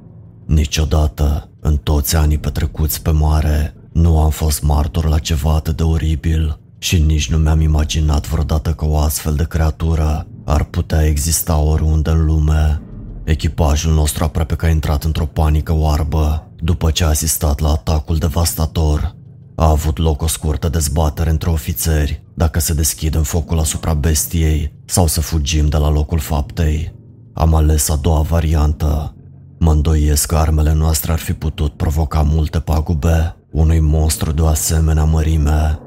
Niciodată, 0.46 1.50
în 1.60 1.76
toți 1.76 2.16
anii 2.16 2.38
petrecuți 2.38 3.02
pe 3.02 3.10
mare, 3.10 3.74
nu 3.92 4.20
am 4.20 4.30
fost 4.30 4.62
martor 4.62 5.08
la 5.08 5.18
ceva 5.18 5.54
atât 5.54 5.76
de 5.76 5.82
oribil 5.82 6.60
și 6.78 6.98
nici 6.98 7.30
nu 7.30 7.36
mi-am 7.36 7.60
imaginat 7.60 8.28
vreodată 8.28 8.72
că 8.72 8.84
o 8.86 8.98
astfel 8.98 9.34
de 9.34 9.44
creatură 9.44 10.26
ar 10.44 10.64
putea 10.64 11.06
exista 11.06 11.58
oriunde 11.58 12.10
în 12.10 12.24
lume. 12.24 12.82
Echipajul 13.28 13.92
nostru 13.92 14.24
aproape 14.24 14.54
că 14.54 14.66
a 14.66 14.68
intrat 14.68 15.04
într-o 15.04 15.24
panică 15.24 15.72
oarbă 15.72 16.50
după 16.56 16.90
ce 16.90 17.04
a 17.04 17.08
asistat 17.08 17.58
la 17.58 17.68
atacul 17.68 18.16
devastator. 18.16 19.14
A 19.54 19.68
avut 19.68 19.98
loc 19.98 20.22
o 20.22 20.26
scurtă 20.26 20.68
dezbatere 20.68 21.30
între 21.30 21.50
ofițeri 21.50 22.22
dacă 22.34 22.60
să 22.60 22.74
deschidem 22.74 23.22
focul 23.22 23.58
asupra 23.58 23.94
bestiei 23.94 24.74
sau 24.84 25.06
să 25.06 25.20
fugim 25.20 25.68
de 25.68 25.76
la 25.76 25.90
locul 25.90 26.18
faptei. 26.18 26.94
Am 27.34 27.54
ales 27.54 27.88
a 27.88 27.96
doua 27.96 28.20
variantă. 28.20 29.14
Mă 29.58 29.72
îndoiesc 29.72 30.26
că 30.26 30.36
armele 30.36 30.72
noastre 30.72 31.12
ar 31.12 31.18
fi 31.18 31.32
putut 31.32 31.72
provoca 31.72 32.22
multe 32.22 32.58
pagube 32.60 33.36
unui 33.50 33.80
monstru 33.80 34.32
de 34.32 34.40
o 34.40 34.46
asemenea 34.46 35.04
mărime. 35.04 35.78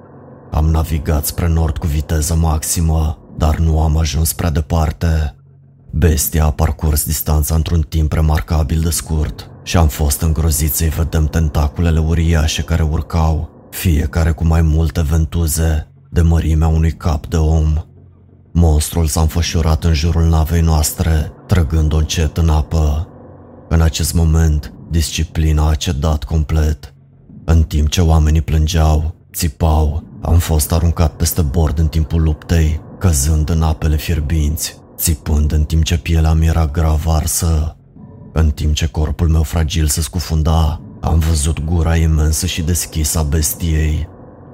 Am 0.51 0.65
navigat 0.65 1.25
spre 1.25 1.47
nord 1.47 1.77
cu 1.77 1.87
viteză 1.87 2.35
maximă, 2.35 3.17
dar 3.37 3.57
nu 3.57 3.81
am 3.81 3.97
ajuns 3.97 4.33
prea 4.33 4.49
departe. 4.49 5.35
Bestia 5.93 6.45
a 6.45 6.51
parcurs 6.51 7.05
distanța 7.05 7.55
într-un 7.55 7.81
timp 7.81 8.13
remarcabil 8.13 8.79
de 8.79 8.89
scurt 8.89 9.49
și 9.63 9.77
am 9.77 9.87
fost 9.87 10.21
îngrozit 10.21 10.73
să-i 10.73 10.89
vedem 10.89 11.25
tentaculele 11.25 11.99
uriașe 11.99 12.61
care 12.61 12.83
urcau, 12.83 13.49
fiecare 13.69 14.31
cu 14.31 14.45
mai 14.45 14.61
multe 14.61 15.01
ventuze, 15.01 15.91
de 16.09 16.21
mărimea 16.21 16.67
unui 16.67 16.91
cap 16.91 17.27
de 17.27 17.37
om. 17.37 17.73
Monstrul 18.53 19.05
s-a 19.05 19.21
înfășurat 19.21 19.83
în 19.83 19.93
jurul 19.93 20.29
navei 20.29 20.61
noastre, 20.61 21.31
trăgând-o 21.47 21.97
încet 21.97 22.37
în 22.37 22.49
apă. 22.49 23.07
În 23.69 23.81
acest 23.81 24.13
moment, 24.13 24.73
disciplina 24.89 25.69
a 25.69 25.75
cedat 25.75 26.23
complet. 26.23 26.93
În 27.45 27.63
timp 27.63 27.89
ce 27.89 28.01
oamenii 28.01 28.41
plângeau, 28.41 29.15
țipau, 29.33 30.03
am 30.21 30.37
fost 30.37 30.71
aruncat 30.71 31.15
peste 31.15 31.41
bord 31.41 31.79
în 31.79 31.87
timpul 31.87 32.21
luptei, 32.21 32.81
căzând 32.99 33.49
în 33.49 33.61
apele 33.61 33.95
fierbinți, 33.95 34.80
țipând 35.01 35.51
în 35.51 35.63
timp 35.63 35.83
ce 35.83 35.97
pielea 35.97 36.33
mi 36.33 36.47
era 36.47 36.65
grav 36.65 37.07
arsă. 37.07 37.77
În 38.33 38.49
timp 38.49 38.73
ce 38.73 38.87
corpul 38.87 39.27
meu 39.27 39.43
fragil 39.43 39.87
se 39.87 40.01
scufunda, 40.01 40.81
am 41.01 41.19
văzut 41.19 41.63
gura 41.63 41.95
imensă 41.95 42.45
și 42.45 42.61
deschisă 42.61 43.19
a 43.19 43.23
bestiei. 43.23 44.07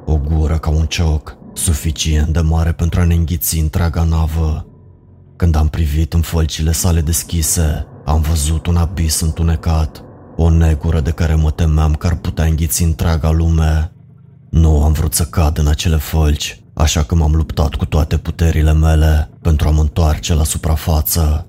O 0.06 0.18
gură 0.18 0.58
ca 0.58 0.70
un 0.70 0.86
cioc, 0.86 1.38
suficient 1.54 2.28
de 2.28 2.40
mare 2.40 2.72
pentru 2.72 3.00
a 3.00 3.04
ne 3.04 3.14
înghiți 3.14 3.60
întreaga 3.60 4.04
navă. 4.04 4.66
Când 5.36 5.56
am 5.56 5.68
privit 5.68 6.14
în 6.14 6.22
fălcile 6.22 6.72
sale 6.72 7.02
deschise, 7.02 7.88
am 8.06 8.22
văzut 8.22 8.68
un 8.68 8.76
abis 8.76 9.20
întunecat, 9.20 10.04
o 10.36 10.50
negură 10.50 11.00
de 11.00 11.12
care 11.12 11.36
mă 11.36 11.52
temeam 11.52 11.94
că 11.94 12.08
ar 12.08 12.16
putea 12.16 12.46
înghiți 12.46 12.84
întreaga 12.84 13.32
lume. 13.32 13.92
Nu 14.50 14.84
am 14.84 14.92
vrut 14.92 15.14
să 15.14 15.24
cad 15.24 15.58
în 15.58 15.68
acele 15.68 15.98
fălci, 15.98 16.62
așa 16.78 17.04
că 17.04 17.16
m-am 17.16 17.36
luptat 17.36 17.76
cu 17.76 17.86
toate 17.86 18.18
puterile 18.18 18.74
mele 18.74 19.30
pentru 19.42 19.68
a 19.68 19.72
mă 19.72 19.82
întoarce 19.82 20.34
la 20.34 20.44
suprafață. 20.44 21.48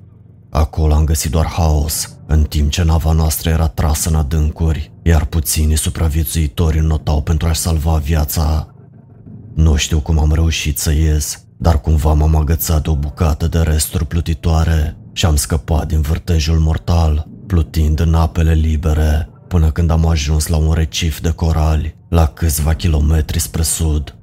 Acolo 0.50 0.94
am 0.94 1.04
găsit 1.04 1.30
doar 1.30 1.46
haos, 1.46 2.16
în 2.26 2.42
timp 2.42 2.70
ce 2.70 2.82
nava 2.82 3.12
noastră 3.12 3.50
era 3.50 3.66
trasă 3.66 4.08
în 4.08 4.14
adâncuri, 4.14 4.92
iar 5.02 5.24
puțini 5.24 5.76
supraviețuitori 5.76 6.78
înnotau 6.78 7.22
pentru 7.22 7.48
a-și 7.48 7.60
salva 7.60 7.96
viața. 7.96 8.74
Nu 9.54 9.76
știu 9.76 10.00
cum 10.00 10.18
am 10.18 10.32
reușit 10.32 10.78
să 10.78 10.92
ies, 10.92 11.42
dar 11.56 11.80
cumva 11.80 12.12
m-am 12.12 12.36
agățat 12.36 12.82
de 12.82 12.90
o 12.90 12.96
bucată 12.96 13.48
de 13.48 13.58
resturi 13.58 14.06
plutitoare 14.06 14.96
și 15.12 15.26
am 15.26 15.36
scăpat 15.36 15.86
din 15.86 16.00
vârtejul 16.00 16.58
mortal, 16.58 17.28
plutind 17.46 18.00
în 18.00 18.14
apele 18.14 18.52
libere, 18.52 19.28
până 19.48 19.70
când 19.70 19.90
am 19.90 20.06
ajuns 20.06 20.46
la 20.46 20.56
un 20.56 20.72
recif 20.72 21.20
de 21.20 21.30
corali, 21.30 21.96
la 22.08 22.26
câțiva 22.26 22.74
kilometri 22.74 23.38
spre 23.38 23.62
sud. 23.62 24.17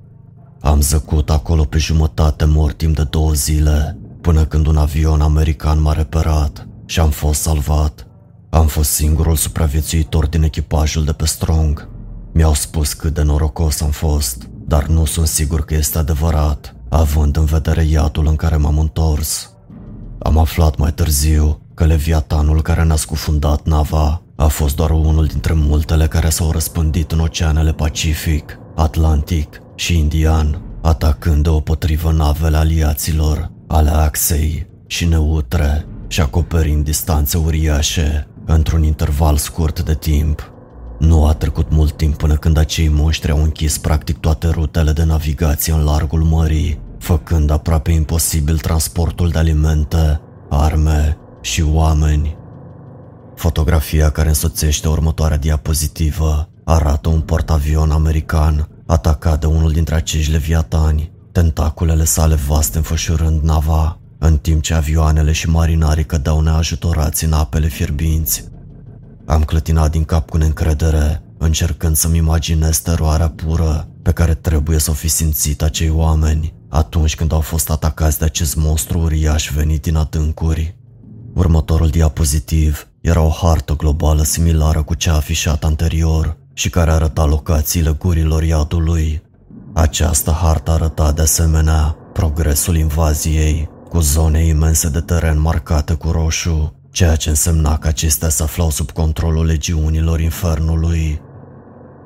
Am 0.65 0.82
zăcut 0.82 1.30
acolo 1.30 1.63
pe 1.63 1.78
jumătate 1.78 2.45
mort 2.45 2.78
timp 2.78 2.95
de 2.95 3.04
două 3.04 3.32
zile, 3.32 3.97
până 4.21 4.45
când 4.45 4.67
un 4.67 4.78
avion 4.78 5.21
american 5.21 5.82
m-a 5.82 5.93
reperat 5.93 6.67
și 6.86 6.99
am 6.99 7.10
fost 7.10 7.41
salvat. 7.41 8.08
Am 8.49 8.67
fost 8.67 8.89
singurul 8.89 9.36
supraviețuitor 9.36 10.28
din 10.28 10.43
echipajul 10.43 11.04
de 11.04 11.12
pe 11.12 11.25
Strong. 11.25 11.89
Mi-au 12.34 12.54
spus 12.54 12.93
cât 12.93 13.13
de 13.13 13.21
norocos 13.21 13.82
am 13.82 13.89
fost, 13.89 14.49
dar 14.67 14.86
nu 14.86 15.06
sunt 15.06 15.28
sigur 15.28 15.65
că 15.65 15.73
este 15.73 15.97
adevărat, 15.97 16.75
având 16.89 17.38
în 17.38 17.45
vedere 17.45 17.84
iadul 17.84 18.28
în 18.28 18.36
care 18.36 18.56
m-am 18.56 18.80
întors. 18.80 19.51
Am 20.19 20.38
aflat 20.38 20.78
mai 20.78 20.93
târziu 20.93 21.62
că 21.73 21.86
leviatanul 21.86 22.62
care 22.62 22.84
ne-a 22.84 22.95
scufundat 22.95 23.65
nava 23.65 24.21
a 24.36 24.47
fost 24.47 24.75
doar 24.75 24.89
unul 24.89 25.25
dintre 25.25 25.54
multele 25.54 26.08
care 26.08 26.30
s-au 26.30 26.51
răspândit 26.51 27.12
în 27.12 27.19
oceanele 27.19 27.73
Pacific, 27.73 28.60
Atlantic 28.75 29.60
și 29.75 29.97
Indian, 29.97 30.61
atacând 30.81 31.43
deopotrivă 31.43 32.11
navele 32.11 32.57
aliaților, 32.57 33.51
ale 33.67 33.89
axei 33.89 34.67
și 34.88 35.05
neutre 35.05 35.85
și 36.07 36.21
acoperind 36.21 36.83
distanțe 36.83 37.38
uriașe 37.38 38.27
într-un 38.45 38.83
interval 38.83 39.38
scurt 39.38 39.81
de 39.81 39.93
timp. 39.93 40.51
Nu 40.99 41.25
a 41.25 41.33
trecut 41.33 41.71
mult 41.71 41.97
timp 41.97 42.17
până 42.17 42.35
când 42.35 42.57
acei 42.57 42.88
monștri 42.88 43.31
au 43.31 43.43
închis 43.43 43.77
practic 43.77 44.17
toate 44.17 44.47
rutele 44.47 44.91
de 44.91 45.03
navigație 45.03 45.73
în 45.73 45.83
largul 45.83 46.21
mării, 46.23 46.79
făcând 46.99 47.49
aproape 47.49 47.91
imposibil 47.91 48.57
transportul 48.57 49.29
de 49.29 49.38
alimente, 49.38 50.21
arme 50.49 51.17
și 51.41 51.61
oameni. 51.61 52.38
Fotografia 53.35 54.09
care 54.09 54.27
însoțește 54.27 54.88
următoarea 54.88 55.38
diapozitivă 55.38 56.49
arată 56.63 57.09
un 57.09 57.21
portavion 57.21 57.91
american 57.91 58.74
atacat 58.85 59.39
de 59.39 59.45
unul 59.45 59.71
dintre 59.71 59.95
acești 59.95 60.31
leviatani, 60.31 61.11
tentaculele 61.31 62.03
sale 62.03 62.35
vaste 62.35 62.77
înfășurând 62.77 63.41
nava, 63.41 63.99
în 64.17 64.37
timp 64.37 64.61
ce 64.61 64.73
avioanele 64.73 65.31
și 65.31 65.49
marinarii 65.49 66.05
cădeau 66.05 66.39
neajutorați 66.39 67.25
în 67.25 67.33
apele 67.33 67.67
fierbinți. 67.67 68.43
Am 69.25 69.43
clătinat 69.43 69.91
din 69.91 70.03
cap 70.03 70.29
cu 70.29 70.37
neîncredere, 70.37 71.21
încercând 71.37 71.95
să-mi 71.95 72.17
imaginez 72.17 72.79
teroarea 72.79 73.29
pură 73.29 73.87
pe 74.01 74.11
care 74.11 74.33
trebuie 74.33 74.79
să 74.79 74.91
o 74.91 74.93
fi 74.93 75.07
simțit 75.07 75.61
acei 75.61 75.89
oameni 75.89 76.53
atunci 76.69 77.15
când 77.15 77.31
au 77.33 77.39
fost 77.39 77.69
atacați 77.69 78.19
de 78.19 78.25
acest 78.25 78.55
monstru 78.55 78.99
uriaș 78.99 79.51
venit 79.55 79.81
din 79.81 79.95
adâncuri. 79.95 80.77
Următorul 81.33 81.87
diapozitiv 81.87 82.87
era 83.01 83.21
o 83.21 83.29
hartă 83.29 83.73
globală 83.73 84.23
similară 84.23 84.83
cu 84.83 84.93
cea 84.93 85.15
afișată 85.15 85.65
anterior 85.65 86.37
și 86.57 86.69
care 86.69 86.91
arăta 86.91 87.25
locațiile 87.25 87.95
gurilor 87.99 88.43
iadului. 88.43 89.21
Această 89.73 90.31
hartă 90.31 90.71
arăta 90.71 91.11
de 91.11 91.21
asemenea 91.21 91.95
progresul 92.13 92.75
invaziei, 92.75 93.69
cu 93.89 93.99
zone 93.99 94.45
imense 94.45 94.89
de 94.89 94.99
teren 94.99 95.41
marcate 95.41 95.93
cu 95.93 96.11
roșu, 96.11 96.73
ceea 96.91 97.15
ce 97.15 97.29
însemna 97.29 97.77
că 97.77 97.87
acestea 97.87 98.29
se 98.29 98.43
aflau 98.43 98.69
sub 98.69 98.91
controlul 98.91 99.45
legiunilor 99.45 100.19
infernului. 100.19 101.21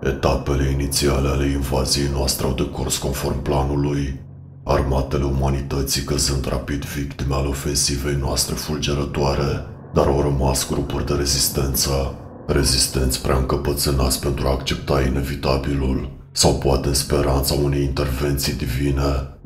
Etapele 0.04 0.70
inițiale 0.70 1.30
ale 1.30 1.46
invaziei 1.46 2.10
noastre 2.14 2.46
au 2.46 2.54
decurs 2.54 2.98
conform 2.98 3.42
planului, 3.42 4.20
armatele 4.64 5.24
umanității 5.24 6.04
căzând 6.04 6.48
rapid 6.48 6.86
victime 6.86 7.36
ale 7.36 7.48
ofensivei 7.48 8.16
noastre 8.16 8.56
fulgerătoare, 8.56 9.66
dar 9.94 10.06
au 10.06 10.22
rămas 10.22 10.68
grupuri 10.70 11.06
de 11.06 11.14
rezistență, 11.14 12.16
rezistenți 12.52 13.22
prea 13.22 13.38
încăpățânați 13.38 14.20
pentru 14.20 14.48
a 14.48 14.52
accepta 14.52 15.02
inevitabilul 15.02 16.12
sau 16.32 16.54
poate 16.54 16.88
în 16.88 16.94
speranța 16.94 17.54
unei 17.64 17.84
intervenții 17.84 18.54
divine. 18.54 19.38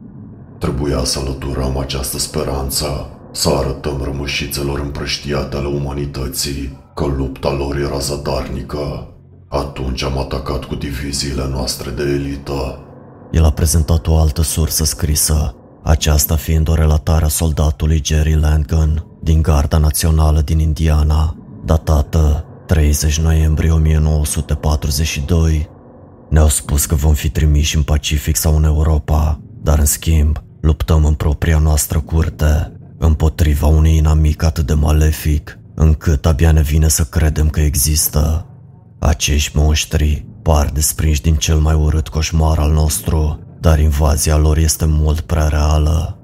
Trebuia 0.57 1.03
să 1.03 1.19
alăturăm 1.19 1.77
această 1.77 2.17
speranță, 2.17 2.85
să 3.31 3.49
arătăm 3.49 4.01
rămășițelor 4.03 4.79
împrăștiate 4.79 5.57
ale 5.57 5.67
umanității 5.67 6.77
că 6.95 7.05
lupta 7.05 7.51
lor 7.51 7.77
era 7.77 7.97
zadarnică. 7.97 9.07
Atunci 9.47 10.03
am 10.03 10.17
atacat 10.17 10.63
cu 10.63 10.75
diviziile 10.75 11.47
noastre 11.51 11.89
de 11.89 12.03
elită. 12.03 12.79
El 13.31 13.43
a 13.43 13.51
prezentat 13.51 14.07
o 14.07 14.17
altă 14.17 14.41
sursă 14.41 14.83
scrisă, 14.83 15.55
aceasta 15.83 16.35
fiind 16.35 16.69
o 16.69 16.73
relatare 16.73 17.25
a 17.25 17.27
soldatului 17.27 18.01
Jerry 18.03 18.39
Langton 18.39 19.05
din 19.21 19.41
Garda 19.41 19.77
Națională 19.77 20.41
din 20.41 20.59
Indiana, 20.59 21.35
datată 21.65 22.45
30 22.65 23.19
noiembrie 23.19 23.71
1942. 23.71 25.69
Ne-au 26.29 26.47
spus 26.47 26.85
că 26.85 26.95
vom 26.95 27.13
fi 27.13 27.29
trimiși 27.29 27.75
în 27.75 27.83
Pacific 27.83 28.35
sau 28.35 28.55
în 28.55 28.63
Europa, 28.63 29.41
dar 29.61 29.79
în 29.79 29.85
schimb 29.85 30.43
luptăm 30.61 31.05
în 31.05 31.13
propria 31.13 31.57
noastră 31.57 31.99
curte, 31.99 32.71
împotriva 32.97 33.67
unui 33.67 33.95
inamic 33.95 34.43
atât 34.43 34.65
de 34.65 34.73
malefic, 34.73 35.59
încât 35.75 36.25
abia 36.25 36.51
ne 36.51 36.61
vine 36.61 36.87
să 36.87 37.03
credem 37.03 37.49
că 37.49 37.59
există. 37.59 38.47
Acești 38.99 39.57
monștri 39.57 40.25
par 40.41 40.69
desprinși 40.69 41.21
din 41.21 41.35
cel 41.35 41.57
mai 41.57 41.73
urât 41.73 42.07
coșmar 42.07 42.59
al 42.59 42.71
nostru, 42.71 43.39
dar 43.59 43.79
invazia 43.79 44.37
lor 44.37 44.57
este 44.57 44.85
mult 44.85 45.19
prea 45.19 45.47
reală. 45.47 46.17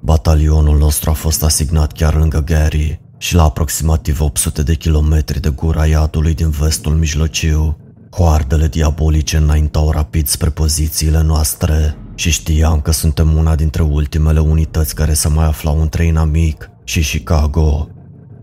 Batalionul 0.00 0.78
nostru 0.78 1.10
a 1.10 1.12
fost 1.12 1.44
asignat 1.44 1.92
chiar 1.92 2.14
lângă 2.14 2.38
Gary, 2.38 3.00
și 3.18 3.34
la 3.34 3.42
aproximativ 3.42 4.20
800 4.20 4.62
de 4.62 4.74
kilometri 4.74 5.40
de 5.40 5.48
gura 5.48 5.86
iadului 5.86 6.34
din 6.34 6.50
vestul 6.50 6.94
mijlociu, 6.94 7.76
hoardele 8.10 8.68
diabolice 8.68 9.36
înaintau 9.36 9.90
rapid 9.90 10.26
spre 10.26 10.50
pozițiile 10.50 11.22
noastre 11.22 11.96
și 12.14 12.30
știam 12.30 12.80
că 12.80 12.92
suntem 12.92 13.36
una 13.36 13.54
dintre 13.54 13.82
ultimele 13.82 14.40
unități 14.40 14.94
care 14.94 15.12
se 15.12 15.28
mai 15.28 15.44
aflau 15.44 15.80
între 15.80 16.04
inamic 16.04 16.70
și 16.84 17.00
Chicago. 17.00 17.88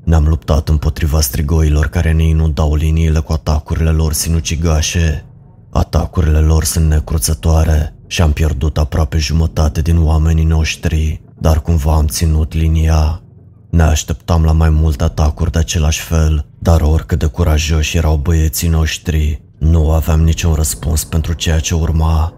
Ne-am 0.04 0.28
luptat 0.28 0.70
împotriva 0.70 1.22
strigoilor 1.22 1.88
care 1.88 2.12
ne 2.12 2.24
inundau 2.24 2.76
liniile 2.76 3.20
cu 3.20 3.32
atacurile 3.34 3.90
lor 3.90 4.14
sinucigașe. 4.14 5.26
Atacurile 5.70 6.40
lor 6.40 6.64
sunt 6.64 6.90
necruțătoare 6.90 7.96
și 8.08 8.22
am 8.22 8.32
pierdut 8.32 8.78
aproape 8.78 9.18
jumătate 9.18 9.82
din 9.82 10.06
oamenii 10.06 10.44
noștri, 10.44 11.22
dar 11.40 11.62
cumva 11.62 11.96
am 11.96 12.08
ținut 12.08 12.54
linia. 12.54 13.25
Ne 13.76 13.84
așteptam 13.84 14.44
la 14.44 14.52
mai 14.52 14.70
multe 14.70 15.04
atacuri 15.04 15.52
de 15.52 15.60
același 15.60 16.02
fel, 16.02 16.46
dar 16.60 16.82
oricât 16.82 17.20
de 17.20 17.26
curajoși 17.26 17.98
erau 17.98 18.16
băieții 18.16 18.68
noștri, 18.68 19.42
nu 19.58 19.92
aveam 19.92 20.24
niciun 20.24 20.54
răspuns 20.54 21.04
pentru 21.04 21.34
ceea 21.34 21.60
ce 21.60 21.76
urma. 21.76 22.34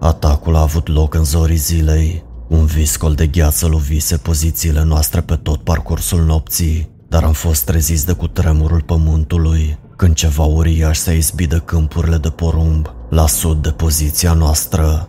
Atacul 0.00 0.56
a 0.56 0.60
avut 0.60 0.88
loc 0.88 1.14
în 1.14 1.24
zorii 1.24 1.56
zilei. 1.56 2.24
Un 2.48 2.64
viscol 2.64 3.14
de 3.14 3.26
gheață 3.26 3.66
lovise 3.66 4.16
pozițiile 4.16 4.84
noastre 4.84 5.20
pe 5.20 5.34
tot 5.34 5.62
parcursul 5.62 6.24
nopții, 6.24 6.90
dar 7.08 7.24
am 7.24 7.32
fost 7.32 7.64
treziți 7.64 8.06
de 8.06 8.12
cutremurul 8.12 8.82
pământului, 8.82 9.78
când 9.96 10.14
ceva 10.14 10.44
uriaș 10.44 10.98
s-a 10.98 11.12
izbit 11.12 11.48
de 11.48 11.62
câmpurile 11.64 12.16
de 12.16 12.30
porumb, 12.30 12.94
la 13.10 13.26
sud 13.26 13.62
de 13.62 13.70
poziția 13.70 14.32
noastră. 14.32 15.08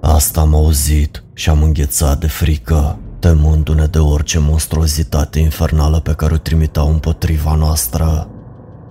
Asta 0.00 0.40
am 0.40 0.54
auzit 0.54 1.24
și 1.34 1.50
am 1.50 1.62
înghețat 1.62 2.20
de 2.20 2.26
frică, 2.26 2.98
temându-ne 3.20 3.86
de 3.86 3.98
orice 3.98 4.38
monstruozitate 4.38 5.38
infernală 5.38 6.00
pe 6.00 6.12
care 6.12 6.34
o 6.34 6.36
trimiteau 6.36 6.90
împotriva 6.90 7.54
noastră. 7.54 8.30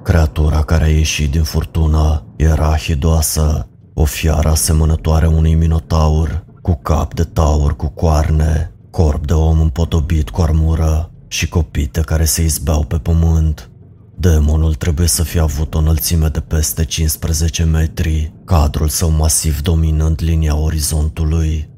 Creatura 0.03 0.63
care 0.63 0.83
a 0.83 0.87
ieșit 0.87 1.31
din 1.31 1.43
furtună 1.43 2.25
era 2.35 2.77
hidoasă, 2.77 3.67
o 3.93 4.03
fiară 4.03 4.49
asemănătoare 4.49 5.27
unui 5.27 5.53
minotaur, 5.53 6.45
cu 6.61 6.79
cap 6.81 7.13
de 7.13 7.23
taur 7.23 7.75
cu 7.75 7.87
coarne, 7.87 8.71
corp 8.89 9.25
de 9.25 9.33
om 9.33 9.61
împodobit 9.61 10.29
cu 10.29 10.41
armură 10.41 11.11
și 11.27 11.49
copite 11.49 12.01
care 12.01 12.25
se 12.25 12.43
izbeau 12.43 12.83
pe 12.83 12.97
pământ. 12.97 13.69
Demonul 14.15 14.73
trebuie 14.73 15.07
să 15.07 15.23
fie 15.23 15.39
avut 15.39 15.73
o 15.73 15.77
înălțime 15.77 16.27
de 16.27 16.39
peste 16.39 16.85
15 16.85 17.63
metri, 17.63 18.33
cadrul 18.45 18.87
său 18.87 19.09
masiv 19.09 19.61
dominând 19.61 20.19
linia 20.23 20.55
orizontului. 20.55 21.68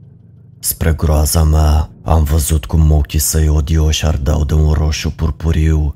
Spre 0.64 0.94
groaza 0.94 1.44
mea, 1.44 1.90
am 2.04 2.24
văzut 2.24 2.66
cum 2.66 2.92
ochii 2.92 3.20
săi 3.20 3.48
odioși 3.48 4.06
ardeau 4.06 4.44
de 4.44 4.54
un 4.54 4.72
roșu 4.72 5.12
purpuriu 5.12 5.96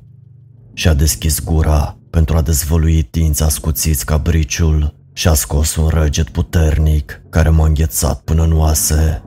și-a 0.74 0.94
deschis 0.94 1.44
gura 1.44 1.98
pentru 2.10 2.38
a 2.38 2.42
dezvălui 2.42 3.02
tinți 3.02 3.44
ascuțiți 3.44 4.06
ca 4.06 4.18
briciul 4.18 4.94
și 5.14 5.28
a 5.28 5.34
scos 5.34 5.76
un 5.76 5.88
răget 5.88 6.30
puternic 6.30 7.22
care 7.30 7.50
m-a 7.50 7.66
înghețat 7.66 8.20
până 8.20 8.44
în 8.44 8.58
oase. 8.58 9.24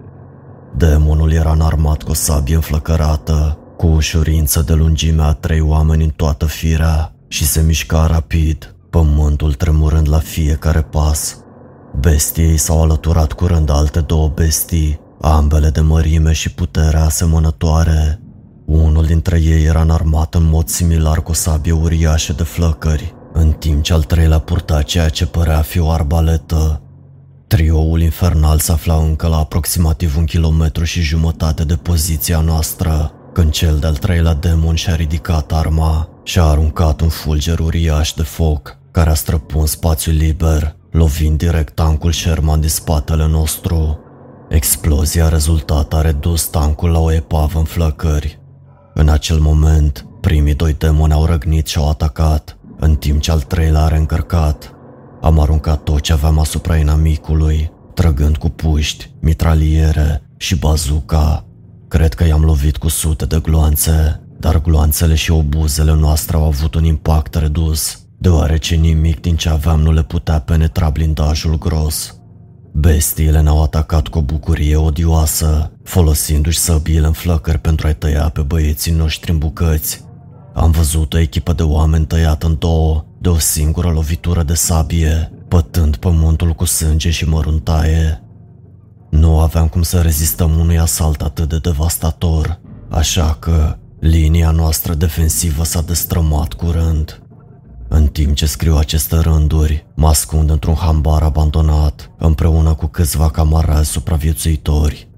Demonul 0.77 1.33
era 1.33 1.53
înarmat 1.53 2.03
cu 2.03 2.11
o 2.11 2.15
sabie 2.15 2.55
înflăcărată, 2.55 3.59
cu 3.77 3.87
ușurință 3.87 4.63
de 4.63 4.73
lungimea 4.73 5.27
a 5.27 5.35
trei 5.35 5.61
oameni 5.61 6.05
în 6.05 6.11
toată 6.11 6.47
firea 6.47 7.15
și 7.29 7.45
se 7.45 7.61
mișca 7.61 8.07
rapid, 8.07 8.75
pământul 8.91 9.55
tremurând 9.55 10.09
la 10.09 10.19
fiecare 10.19 10.83
pas. 10.83 11.39
Bestiei 12.01 12.57
s-au 12.57 12.83
alăturat 12.83 13.33
curând 13.33 13.71
alte 13.71 14.01
două 14.01 14.29
bestii, 14.29 15.07
ambele 15.21 15.71
de 15.71 15.81
mărime 15.81 16.33
și 16.33 16.53
putere 16.53 16.97
asemănătoare. 16.97 18.21
Unul 18.65 19.05
dintre 19.05 19.41
ei 19.41 19.65
era 19.65 19.81
înarmat 19.81 20.35
în 20.35 20.49
mod 20.49 20.69
similar 20.69 21.23
cu 21.23 21.31
o 21.31 21.35
sabie 21.35 21.73
uriașă 21.73 22.33
de 22.33 22.43
flăcări, 22.43 23.15
în 23.33 23.51
timp 23.51 23.83
ce 23.83 23.93
al 23.93 24.03
treilea 24.03 24.39
purta 24.39 24.83
ceea 24.83 25.09
ce 25.09 25.27
părea 25.27 25.59
a 25.59 25.63
fi 25.63 25.79
o 25.79 25.91
arbaletă. 25.91 26.83
Trioul 27.47 28.01
infernal 28.01 28.59
se 28.59 28.73
afla 28.73 28.95
încă 28.95 29.27
la 29.27 29.37
aproximativ 29.37 30.17
un 30.17 30.25
kilometru 30.25 30.85
și 30.85 31.01
jumătate 31.01 31.65
de 31.65 31.75
poziția 31.75 32.41
noastră, 32.41 33.13
când 33.33 33.51
cel 33.51 33.79
de-al 33.79 33.97
treilea 33.97 34.35
demon 34.35 34.75
și-a 34.75 34.95
ridicat 34.95 35.53
arma 35.53 36.09
și 36.23 36.39
a 36.39 36.43
aruncat 36.43 37.01
un 37.01 37.09
fulger 37.09 37.59
uriaș 37.59 38.13
de 38.13 38.23
foc 38.23 38.79
care 38.91 39.11
a 39.11 39.15
străpuns 39.15 39.71
spațiul 39.71 40.15
liber, 40.15 40.77
lovind 40.91 41.39
direct 41.39 41.75
tancul 41.75 42.13
Sherman 42.13 42.61
din 42.61 42.69
spatele 42.69 43.27
nostru. 43.27 43.99
Explozia 44.49 45.29
rezultat 45.29 45.95
a 45.95 46.01
redus 46.01 46.47
tancul 46.47 46.91
la 46.91 46.99
o 46.99 47.13
epavă 47.13 47.59
în 47.59 47.65
flăcări. 47.65 48.41
În 48.95 49.09
acel 49.09 49.39
moment, 49.39 50.07
primii 50.21 50.55
doi 50.55 50.73
demoni 50.73 51.13
au 51.13 51.25
răgnit 51.25 51.67
și 51.67 51.79
au 51.79 51.89
atacat, 51.89 52.59
în 52.79 52.97
timp 52.97 53.21
ce 53.21 53.31
al 53.31 53.41
treilea 53.41 53.83
a 53.83 53.89
reîncărcat. 53.89 54.75
Am 55.21 55.41
aruncat 55.41 55.83
tot 55.83 56.01
ce 56.01 56.13
aveam 56.13 56.39
asupra 56.39 56.77
inamicului, 56.77 57.73
trăgând 57.95 58.37
cu 58.37 58.49
puști, 58.49 59.11
mitraliere 59.21 60.23
și 60.37 60.57
bazuca. 60.57 61.47
Cred 61.89 62.15
că 62.15 62.25
i-am 62.25 62.45
lovit 62.45 62.77
cu 62.77 62.89
sute 62.89 63.25
de 63.25 63.39
gloanțe, 63.43 64.23
dar 64.39 64.61
gloanțele 64.61 65.15
și 65.15 65.31
obuzele 65.31 65.95
noastre 65.95 66.37
au 66.37 66.45
avut 66.45 66.75
un 66.75 66.85
impact 66.85 67.35
redus, 67.35 68.01
deoarece 68.19 68.75
nimic 68.75 69.21
din 69.21 69.37
ce 69.37 69.49
aveam 69.49 69.81
nu 69.81 69.93
le 69.93 70.03
putea 70.03 70.41
penetra 70.41 70.91
blindajul 70.91 71.59
gros. 71.59 72.18
Bestiile 72.81 73.41
ne-au 73.41 73.63
atacat 73.63 74.09
cu 74.09 74.19
o 74.19 74.23
bucurie 74.23 74.77
odioasă, 74.77 75.71
folosindu-și 75.83 76.59
săbiile 76.59 77.07
în 77.07 77.13
flăcări 77.13 77.59
pentru 77.59 77.87
a-i 77.87 77.95
tăia 77.95 78.29
pe 78.29 78.41
băieții 78.41 78.93
noștri 78.93 79.31
în 79.31 79.39
bucăți. 79.39 80.05
Am 80.55 80.71
văzut 80.71 81.15
o 81.15 81.19
echipă 81.19 81.53
de 81.53 81.63
oameni 81.63 82.07
tăiată 82.07 82.47
în 82.47 82.57
două, 82.59 83.05
de 83.19 83.29
o 83.29 83.39
singură 83.39 83.89
lovitură 83.89 84.43
de 84.43 84.55
sabie, 84.55 85.33
pătând 85.49 85.97
pământul 85.97 86.53
cu 86.53 86.65
sânge 86.65 87.11
și 87.11 87.29
măruntaie. 87.29 88.23
Nu 89.11 89.41
aveam 89.41 89.69
cum 89.69 89.83
să 89.83 90.01
rezistăm 90.01 90.59
unui 90.59 90.79
asalt 90.79 91.23
atât 91.23 91.49
de 91.49 91.59
devastator, 91.59 92.61
așa 92.89 93.37
că 93.39 93.77
linia 94.01 94.51
noastră 94.51 94.95
defensivă 94.95 95.65
s-a 95.65 95.81
destrămat 95.81 96.53
curând. 96.53 97.23
În 97.89 98.07
timp 98.07 98.35
ce 98.35 98.47
scriu 98.47 98.77
aceste 98.77 99.17
rânduri, 99.17 99.87
mă 99.95 100.09
ascund 100.09 100.51
într-un 100.51 100.75
hambar 100.75 101.23
abandonat, 101.23 102.11
împreună 102.19 102.75
cu 102.75 102.87
câțiva 102.87 103.31
camarazi 103.31 103.91
supraviețuitori. 103.91 105.09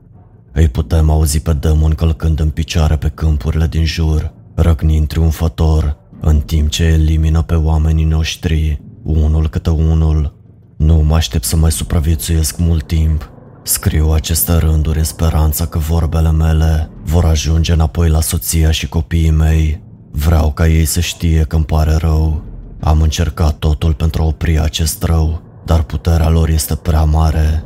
Îi 0.53 0.69
putem 0.69 1.11
auzi 1.11 1.41
pe 1.41 1.53
demon 1.53 1.91
călcând 1.95 2.41
în 2.41 2.51
picioare 2.51 2.97
pe 2.97 3.09
câmpurile 3.09 3.67
din 3.67 3.85
jur, 3.85 4.33
răcnind 4.55 5.07
triumfător, 5.07 5.97
în 6.21 6.41
timp 6.41 6.69
ce 6.69 6.85
elimină 6.85 7.43
pe 7.43 7.55
oamenii 7.55 8.05
noștri, 8.05 8.81
unul 9.03 9.49
câte 9.49 9.71
unul. 9.71 10.35
Nu 10.77 10.95
mă 10.95 11.15
aștept 11.15 11.45
să 11.45 11.57
mai 11.57 11.73
supraviețuiesc 11.73 12.59
mult 12.59 12.87
timp. 12.87 13.31
Scriu 13.63 14.11
aceste 14.11 14.57
rânduri 14.57 14.99
în 14.99 15.05
speranța 15.05 15.67
că 15.67 15.79
vorbele 15.79 16.31
mele 16.31 16.91
vor 17.05 17.25
ajunge 17.25 17.73
înapoi 17.73 18.09
la 18.09 18.21
soția 18.21 18.71
și 18.71 18.89
copiii 18.89 19.31
mei. 19.31 19.83
Vreau 20.11 20.53
ca 20.53 20.69
ei 20.69 20.85
să 20.85 21.01
știe 21.01 21.43
că 21.43 21.57
îmi 21.57 21.65
pare 21.65 21.95
rău 21.95 22.50
am 22.81 23.01
încercat 23.01 23.59
totul 23.59 23.95
pentru 23.95 24.23
a 24.23 24.27
opri 24.27 24.59
acest 24.59 25.03
rău, 25.03 25.43
dar 25.65 25.83
puterea 25.83 26.29
lor 26.29 26.49
este 26.49 26.75
prea 26.75 27.05
mare. 27.05 27.65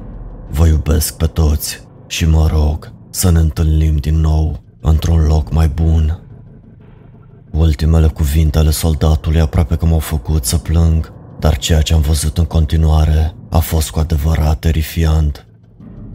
Vă 0.50 0.66
iubesc 0.66 1.16
pe 1.16 1.26
toți 1.26 1.82
și 2.06 2.26
mă 2.26 2.46
rog 2.52 2.92
să 3.10 3.30
ne 3.30 3.38
întâlnim 3.38 3.96
din 3.96 4.20
nou 4.20 4.62
într-un 4.80 5.24
loc 5.26 5.52
mai 5.52 5.68
bun. 5.68 6.18
Ultimele 7.50 8.06
cuvinte 8.06 8.58
ale 8.58 8.70
soldatului 8.70 9.40
aproape 9.40 9.76
că 9.76 9.86
m-au 9.86 9.98
făcut 9.98 10.44
să 10.44 10.56
plâng, 10.56 11.12
dar 11.38 11.56
ceea 11.56 11.80
ce 11.80 11.94
am 11.94 12.00
văzut 12.00 12.38
în 12.38 12.44
continuare 12.44 13.34
a 13.50 13.58
fost 13.58 13.90
cu 13.90 13.98
adevărat 13.98 14.58
terifiant. 14.58 15.46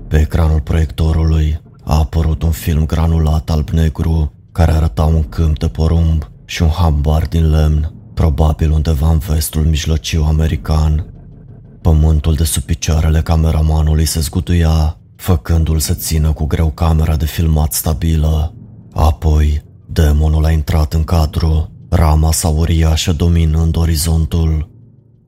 Pe 0.07 0.19
ecranul 0.19 0.61
proiectorului 0.61 1.61
a 1.83 1.97
apărut 1.97 2.43
un 2.43 2.51
film 2.51 2.85
granulat 2.85 3.49
alb-negru 3.49 4.33
care 4.51 4.71
arăta 4.71 5.03
un 5.03 5.23
câmp 5.23 5.59
de 5.59 5.67
porumb 5.67 6.31
și 6.45 6.61
un 6.61 6.69
hambar 6.69 7.27
din 7.27 7.49
lemn 7.49 7.93
probabil 8.19 8.71
undeva 8.71 9.09
în 9.09 9.17
vestul 9.17 9.65
mijlociu 9.65 10.23
american. 10.23 11.13
Pământul 11.81 12.33
de 12.33 12.43
sub 12.43 12.63
picioarele 12.63 13.21
cameramanului 13.21 14.05
se 14.05 14.19
zguduia, 14.19 14.97
făcându-l 15.15 15.79
să 15.79 15.93
țină 15.93 16.31
cu 16.31 16.45
greu 16.45 16.67
camera 16.67 17.15
de 17.15 17.25
filmat 17.25 17.73
stabilă. 17.73 18.53
Apoi, 18.93 19.63
demonul 19.85 20.45
a 20.45 20.51
intrat 20.51 20.93
în 20.93 21.03
cadru, 21.03 21.71
rama 21.89 22.31
sa 22.31 22.47
uriașă 22.47 23.13
dominând 23.13 23.77
orizontul. 23.77 24.69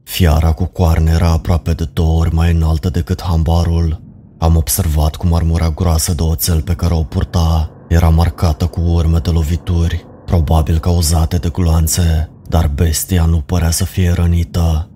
Fiara 0.04 0.52
cu 0.52 0.66
coarne 0.66 1.12
era 1.12 1.30
aproape 1.30 1.74
de 1.74 1.90
două 1.94 2.20
ori 2.20 2.34
mai 2.34 2.52
înaltă 2.52 2.90
decât 2.90 3.22
hambarul. 3.22 4.02
Am 4.38 4.56
observat 4.56 5.16
cum 5.16 5.34
armura 5.34 5.70
groasă 5.70 6.14
de 6.14 6.24
oțel 6.24 6.62
pe 6.62 6.74
care 6.74 6.94
o 6.94 7.04
purta 7.04 7.72
era 7.88 8.10
marcată 8.10 8.66
cu 8.66 8.80
urme 8.80 9.18
de 9.18 9.30
lovituri, 9.30 10.06
probabil 10.26 10.80
cauzate 10.80 11.38
de 11.38 11.50
gloanțe 11.50 12.32
dar 12.52 12.68
bestia 12.68 13.26
nu 13.26 13.38
părea 13.38 13.70
să 13.70 13.86
fie 13.86 14.12
rănită. 14.12 14.90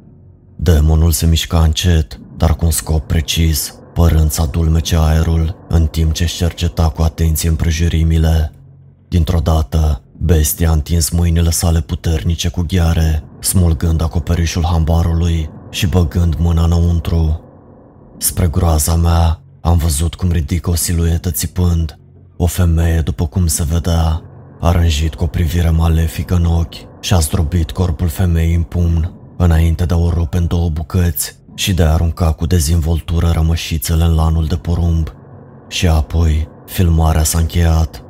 Demonul 0.56 1.12
se 1.12 1.26
mișca 1.26 1.64
încet, 1.64 2.20
dar 2.38 2.56
cu 2.56 2.66
un 2.66 2.72
scop 2.72 3.08
precis, 3.08 3.76
părând 3.93 4.32
să 4.32 4.41
adulmece 4.41 4.95
aerul, 4.99 5.66
în 5.70 5.86
timp 5.86 6.14
ce 6.14 6.26
cerceta 6.26 6.89
cu 6.89 7.01
atenție 7.01 7.49
împrejurimile. 7.49 8.51
Dintr-o 9.08 9.39
dată, 9.39 10.01
Bestia 10.18 10.70
a 10.70 10.74
întins 10.74 11.10
mâinile 11.10 11.49
sale 11.49 11.82
puternice 11.82 12.49
cu 12.49 12.66
gheare, 12.68 13.24
smulgând 13.39 14.01
acoperișul 14.01 14.66
hambarului 14.66 15.49
și 15.70 15.88
băgând 15.88 16.36
mâna 16.36 16.64
înăuntru. 16.64 17.41
Spre 18.18 18.47
groaza 18.47 18.95
mea, 18.95 19.41
am 19.62 19.78
văzut 19.78 20.16
cum 20.16 20.32
ridică 20.32 20.70
o 20.70 20.76
siluetă 20.76 21.32
țipând. 21.32 21.99
O 22.38 22.45
femeie, 22.45 23.01
după 23.01 23.28
cum 23.28 23.47
se 23.47 23.64
vedea, 23.64 24.22
a 24.60 24.72
rânjit 24.72 25.16
cu 25.16 25.24
o 25.24 25.28
privire 25.28 25.70
malefică 25.70 26.36
în 26.36 26.45
ochi 26.45 26.93
și 27.06 27.14
a 27.14 27.20
zdrobit 27.20 27.72
corpul 27.72 28.08
femeii 28.08 28.56
în 28.56 28.62
pumn, 28.62 29.14
înainte 29.38 29.86
de 29.86 29.93
a 29.93 29.97
o 29.97 30.10
rupe 30.10 30.38
în 30.38 30.47
două 30.47 30.70
bucăți 30.70 31.36
și 31.56 31.74
de 31.74 31.84
a 31.84 31.91
arunca 31.91 32.32
cu 32.32 32.45
dezvoltură 32.45 33.30
rămășițele 33.34 34.03
în 34.03 34.16
lanul 34.16 34.45
de 34.45 34.56
porumb. 34.56 35.14
Și 35.68 35.88
apoi, 35.88 36.47
filmarea 36.66 37.24
s-a 37.24 37.39
încheiat. 37.39 38.03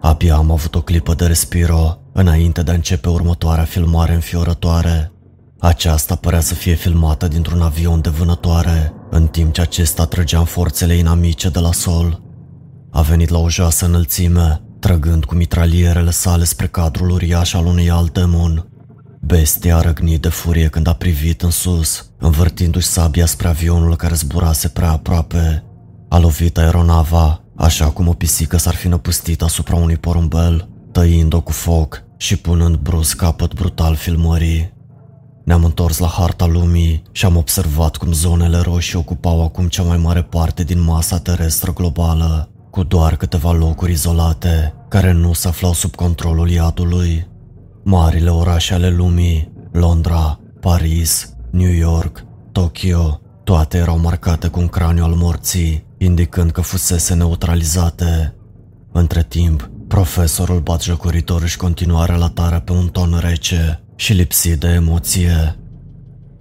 Abia 0.00 0.34
am 0.34 0.50
avut 0.50 0.74
o 0.74 0.80
clipă 0.80 1.14
de 1.14 1.26
respiro 1.26 1.98
înainte 2.12 2.62
de 2.62 2.70
a 2.70 2.74
începe 2.74 3.08
următoarea 3.08 3.64
filmare 3.64 4.14
înfiorătoare. 4.14 5.12
Aceasta 5.58 6.14
părea 6.14 6.40
să 6.40 6.54
fie 6.54 6.74
filmată 6.74 7.28
dintr-un 7.28 7.60
avion 7.60 8.00
de 8.00 8.10
vânătoare, 8.10 8.92
în 9.10 9.26
timp 9.26 9.52
ce 9.52 9.60
acesta 9.60 10.06
trăgea 10.06 10.38
în 10.38 10.44
forțele 10.44 10.94
inamice 10.94 11.48
de 11.48 11.58
la 11.58 11.72
sol. 11.72 12.22
A 12.90 13.00
venit 13.00 13.28
la 13.28 13.38
o 13.38 13.48
joasă 13.48 13.86
înălțime, 13.86 14.60
trăgând 14.80 15.24
cu 15.24 15.34
mitralierele 15.34 16.10
sale 16.10 16.44
spre 16.44 16.66
cadrul 16.66 17.10
uriaș 17.10 17.54
al 17.54 17.66
unui 17.66 17.90
alt 17.90 18.12
demon. 18.12 18.68
Bestia 19.20 19.76
a 19.76 19.80
răgnit 19.80 20.22
de 20.22 20.28
furie 20.28 20.68
când 20.68 20.86
a 20.86 20.92
privit 20.92 21.42
în 21.42 21.50
sus, 21.50 22.10
învârtindu-și 22.18 22.86
sabia 22.86 23.26
spre 23.26 23.48
avionul 23.48 23.96
care 23.96 24.14
zburase 24.14 24.68
prea 24.68 24.90
aproape. 24.90 25.64
A 26.08 26.18
lovit 26.18 26.58
aeronava, 26.58 27.44
așa 27.56 27.90
cum 27.90 28.08
o 28.08 28.12
pisică 28.12 28.56
s-ar 28.56 28.74
fi 28.74 28.88
năpustit 28.88 29.42
asupra 29.42 29.76
unui 29.76 29.96
porumbel, 29.96 30.68
tăind-o 30.92 31.40
cu 31.40 31.52
foc 31.52 32.02
și 32.16 32.36
punând 32.36 32.76
brusc 32.76 33.16
capăt 33.16 33.54
brutal 33.54 33.94
filmării. 33.94 34.74
Ne-am 35.44 35.64
întors 35.64 35.98
la 35.98 36.06
harta 36.06 36.46
lumii 36.46 37.02
și 37.12 37.24
am 37.24 37.36
observat 37.36 37.96
cum 37.96 38.12
zonele 38.12 38.58
roșii 38.58 38.98
ocupau 38.98 39.42
acum 39.42 39.68
cea 39.68 39.82
mai 39.82 39.96
mare 39.96 40.22
parte 40.22 40.64
din 40.64 40.80
masa 40.80 41.18
terestră 41.18 41.72
globală, 41.72 42.50
cu 42.76 42.82
doar 42.82 43.16
câteva 43.16 43.52
locuri 43.52 43.92
izolate, 43.92 44.74
care 44.88 45.12
nu 45.12 45.32
se 45.32 45.48
aflau 45.48 45.72
sub 45.72 45.94
controlul 45.94 46.50
iadului. 46.50 47.26
Marile 47.82 48.30
orașe 48.30 48.74
ale 48.74 48.90
lumii, 48.90 49.52
Londra, 49.72 50.40
Paris, 50.60 51.34
New 51.50 51.72
York, 51.72 52.24
Tokyo, 52.52 53.20
toate 53.44 53.76
erau 53.76 53.98
marcate 53.98 54.48
cu 54.48 54.60
un 54.60 54.68
craniu 54.68 55.04
al 55.04 55.14
morții, 55.14 55.86
indicând 55.98 56.50
că 56.50 56.60
fusese 56.60 57.14
neutralizate. 57.14 58.34
Între 58.92 59.22
timp, 59.28 59.70
profesorul 59.88 60.60
batjocoritor 60.60 61.42
își 61.42 61.56
continua 61.56 62.04
relatarea 62.04 62.60
pe 62.60 62.72
un 62.72 62.88
ton 62.88 63.18
rece 63.20 63.82
și 63.94 64.12
lipsit 64.12 64.60
de 64.60 64.68
emoție. 64.68 65.56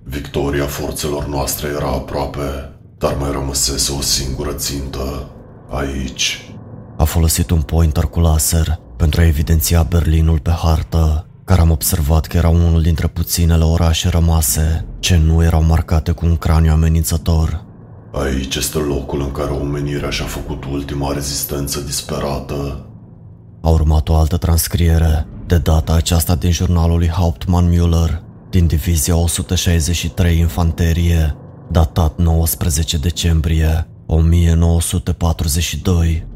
Victoria 0.03 0.65
forțelor 0.65 1.27
noastre 1.27 1.67
era 1.67 1.87
aproape, 1.87 2.73
dar 2.97 3.15
mai 3.19 3.31
rămăsese 3.31 3.91
o 3.91 4.01
singură 4.01 4.53
țintă, 4.53 5.29
aici. 5.69 6.49
A 6.97 7.03
folosit 7.03 7.49
un 7.49 7.61
pointer 7.61 8.03
cu 8.03 8.19
laser 8.19 8.79
pentru 8.97 9.21
a 9.21 9.25
evidenția 9.25 9.83
Berlinul 9.83 10.39
pe 10.39 10.51
hartă, 10.51 11.27
care 11.43 11.61
am 11.61 11.71
observat 11.71 12.25
că 12.25 12.37
era 12.37 12.49
unul 12.49 12.81
dintre 12.81 13.07
puținele 13.07 13.63
orașe 13.63 14.09
rămase 14.09 14.85
ce 14.99 15.17
nu 15.17 15.43
erau 15.43 15.63
marcate 15.63 16.11
cu 16.11 16.25
un 16.25 16.37
craniu 16.37 16.71
amenințător. 16.71 17.65
Aici 18.11 18.55
este 18.55 18.77
locul 18.77 19.21
în 19.21 19.31
care 19.31 19.51
omenirea 19.51 20.09
și-a 20.09 20.25
făcut 20.25 20.65
ultima 20.65 21.13
rezistență 21.13 21.79
disperată. 21.79 22.85
A 23.61 23.69
urmat 23.69 24.09
o 24.09 24.15
altă 24.15 24.37
transcriere, 24.37 25.27
de 25.47 25.57
data 25.57 25.93
aceasta 25.93 26.35
din 26.35 26.51
jurnalul 26.51 26.97
lui 26.97 27.09
Hauptmann 27.09 27.73
Müller, 27.73 28.21
din 28.49 28.65
divizia 28.65 29.15
163 29.15 30.39
Infanterie, 30.39 31.35
datat 31.71 32.17
19 32.17 32.97
decembrie 32.97 33.87
1942. 34.05 36.27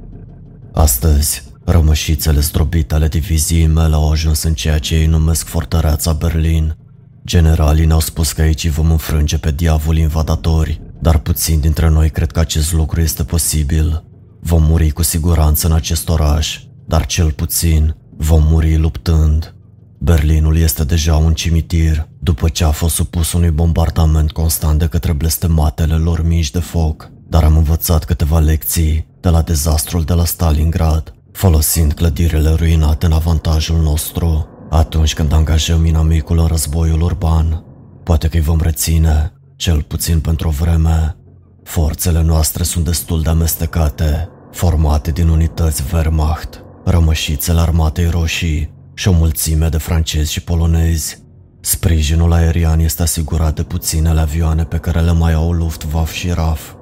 Astăzi, 0.74 1.43
rămășițele 1.65 2.39
zdrobite 2.39 2.95
ale 2.95 3.07
diviziei 3.07 3.67
mele 3.67 3.95
au 3.95 4.11
ajuns 4.11 4.43
în 4.43 4.53
ceea 4.53 4.78
ce 4.78 4.95
ei 4.95 5.05
numesc 5.05 5.47
fortăreața 5.47 6.13
Berlin. 6.13 6.78
Generalii 7.26 7.86
ne-au 7.86 7.99
spus 7.99 8.32
că 8.32 8.41
aici 8.41 8.67
vom 8.67 8.91
înfrânge 8.91 9.38
pe 9.38 9.51
diavol 9.51 9.97
invadatori, 9.97 10.82
dar 11.01 11.17
puțin 11.17 11.59
dintre 11.59 11.89
noi 11.89 12.09
cred 12.09 12.32
că 12.32 12.39
acest 12.39 12.74
lucru 12.74 13.01
este 13.01 13.24
posibil. 13.24 14.03
Vom 14.39 14.63
muri 14.63 14.89
cu 14.89 15.03
siguranță 15.03 15.67
în 15.67 15.74
acest 15.74 16.09
oraș, 16.09 16.59
dar 16.86 17.05
cel 17.05 17.32
puțin 17.32 17.95
vom 18.17 18.43
muri 18.49 18.78
luptând. 18.78 19.53
Berlinul 19.97 20.57
este 20.57 20.84
deja 20.84 21.17
un 21.17 21.34
cimitir, 21.34 22.07
după 22.20 22.49
ce 22.49 22.63
a 22.63 22.72
fost 22.72 22.95
supus 22.95 23.34
unui 23.34 23.49
bombardament 23.49 24.32
constant 24.32 24.80
de 24.80 24.88
către 24.88 25.13
blestematele 25.13 25.95
lor 25.95 26.26
mici 26.26 26.51
de 26.51 26.59
foc, 26.59 27.11
dar 27.30 27.43
am 27.43 27.57
învățat 27.57 28.05
câteva 28.05 28.39
lecții 28.39 29.07
de 29.19 29.30
la 29.30 29.41
dezastrul 29.41 30.03
de 30.03 30.13
la 30.13 30.25
Stalingrad, 30.25 31.13
folosind 31.32 31.93
clădirile 31.93 32.49
ruinate 32.49 33.05
în 33.05 33.11
avantajul 33.11 33.77
nostru 33.77 34.47
atunci 34.69 35.13
când 35.13 35.34
angajăm 35.34 35.86
inamicul 35.86 36.38
în 36.38 36.45
războiul 36.45 37.01
urban. 37.01 37.63
Poate 38.03 38.27
că 38.27 38.36
îi 38.36 38.43
vom 38.43 38.59
reține, 38.61 39.34
cel 39.55 39.82
puțin 39.82 40.19
pentru 40.19 40.47
o 40.47 40.51
vreme. 40.51 41.15
Forțele 41.63 42.21
noastre 42.21 42.63
sunt 42.63 42.86
destul 42.86 43.21
de 43.21 43.30
amestecate, 43.30 44.30
formate 44.51 45.11
din 45.11 45.27
unități 45.27 45.84
Wehrmacht, 45.93 46.63
rămășițele 46.86 47.59
armatei 47.59 48.09
roșii 48.09 48.73
și 48.93 49.07
o 49.07 49.11
mulțime 49.11 49.69
de 49.69 49.77
francezi 49.77 50.32
și 50.32 50.43
polonezi. 50.43 51.23
Sprijinul 51.61 52.34
aerian 52.34 52.80
este 52.80 53.01
asigurat 53.01 53.55
de 53.55 53.63
puținele 53.63 54.19
avioane 54.19 54.63
pe 54.63 54.77
care 54.77 55.01
le 55.01 55.11
mai 55.11 55.34
au 55.34 55.51
Luftwaffe 55.51 56.13
și 56.13 56.30
RAF. 56.32 56.73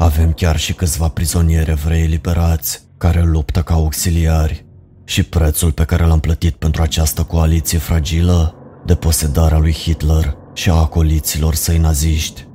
Avem 0.00 0.32
chiar 0.32 0.56
și 0.56 0.72
câțiva 0.72 1.08
prizonieri 1.08 1.70
evrei 1.70 2.06
liberați 2.06 2.82
care 2.98 3.22
luptă 3.22 3.62
ca 3.62 3.74
auxiliari 3.74 4.64
și 5.04 5.22
prețul 5.22 5.72
pe 5.72 5.84
care 5.84 6.04
l-am 6.04 6.20
plătit 6.20 6.54
pentru 6.54 6.82
această 6.82 7.22
coaliție 7.22 7.78
fragilă, 7.78 8.54
de 8.86 8.94
posedarea 8.94 9.58
lui 9.58 9.72
Hitler 9.72 10.36
și 10.54 10.70
a 10.70 10.74
acoliților 10.74 11.54
săi 11.54 11.78
naziști. 11.78 12.46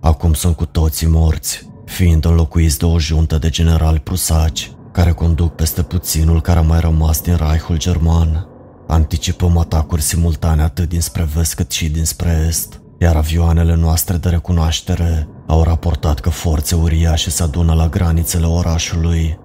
Acum 0.00 0.32
sunt 0.32 0.56
cu 0.56 0.66
toții 0.66 1.06
morți, 1.06 1.70
fiind 1.84 2.24
înlocuiți 2.24 2.78
de 2.78 2.84
o 2.84 2.98
juntă 2.98 3.38
de 3.38 3.48
generali 3.48 4.00
prusaci 4.00 4.72
care 4.92 5.12
conduc 5.12 5.54
peste 5.54 5.82
puținul 5.82 6.40
care 6.40 6.58
a 6.58 6.62
mai 6.62 6.80
rămas 6.80 7.20
din 7.20 7.38
Reichul 7.48 7.78
German. 7.78 8.46
Anticipăm 8.86 9.58
atacuri 9.58 10.02
simultane 10.02 10.62
atât 10.62 10.88
dinspre 10.88 11.28
vest 11.34 11.54
cât 11.54 11.70
și 11.70 11.88
dinspre 11.88 12.44
est, 12.48 12.80
iar 12.98 13.16
avioanele 13.16 13.74
noastre 13.74 14.16
de 14.16 14.28
recunoaștere 14.28 15.28
au 15.46 15.62
raportat 15.62 16.20
că 16.20 16.30
forțe 16.30 16.74
uriașe 16.74 17.30
se 17.30 17.42
adună 17.42 17.74
la 17.74 17.88
granițele 17.88 18.46
orașului. 18.46 19.38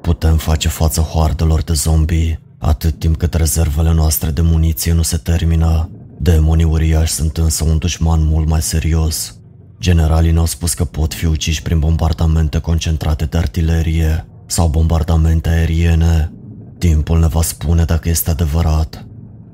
Putem 0.00 0.36
face 0.36 0.68
față 0.68 1.00
hoardelor 1.00 1.62
de 1.62 1.72
zombie 1.72 2.40
atât 2.58 2.98
timp 2.98 3.16
cât 3.16 3.34
rezervele 3.34 3.92
noastre 3.92 4.30
de 4.30 4.40
muniție 4.40 4.92
nu 4.92 5.02
se 5.02 5.16
termină. 5.16 5.90
Demonii 6.18 6.64
uriași 6.64 7.12
sunt 7.12 7.36
însă 7.36 7.64
un 7.64 7.78
dușman 7.78 8.24
mult 8.24 8.48
mai 8.48 8.62
serios. 8.62 9.36
Generalii 9.80 10.30
ne-au 10.32 10.46
spus 10.46 10.74
că 10.74 10.84
pot 10.84 11.14
fi 11.14 11.26
uciși 11.26 11.62
prin 11.62 11.78
bombardamente 11.78 12.58
concentrate 12.58 13.24
de 13.24 13.38
artilerie 13.38 14.26
sau 14.46 14.68
bombardamente 14.68 15.48
aeriene. 15.48 16.32
Timpul 16.78 17.18
ne 17.18 17.26
va 17.26 17.42
spune 17.42 17.84
dacă 17.84 18.08
este 18.08 18.30
adevărat. 18.30 19.06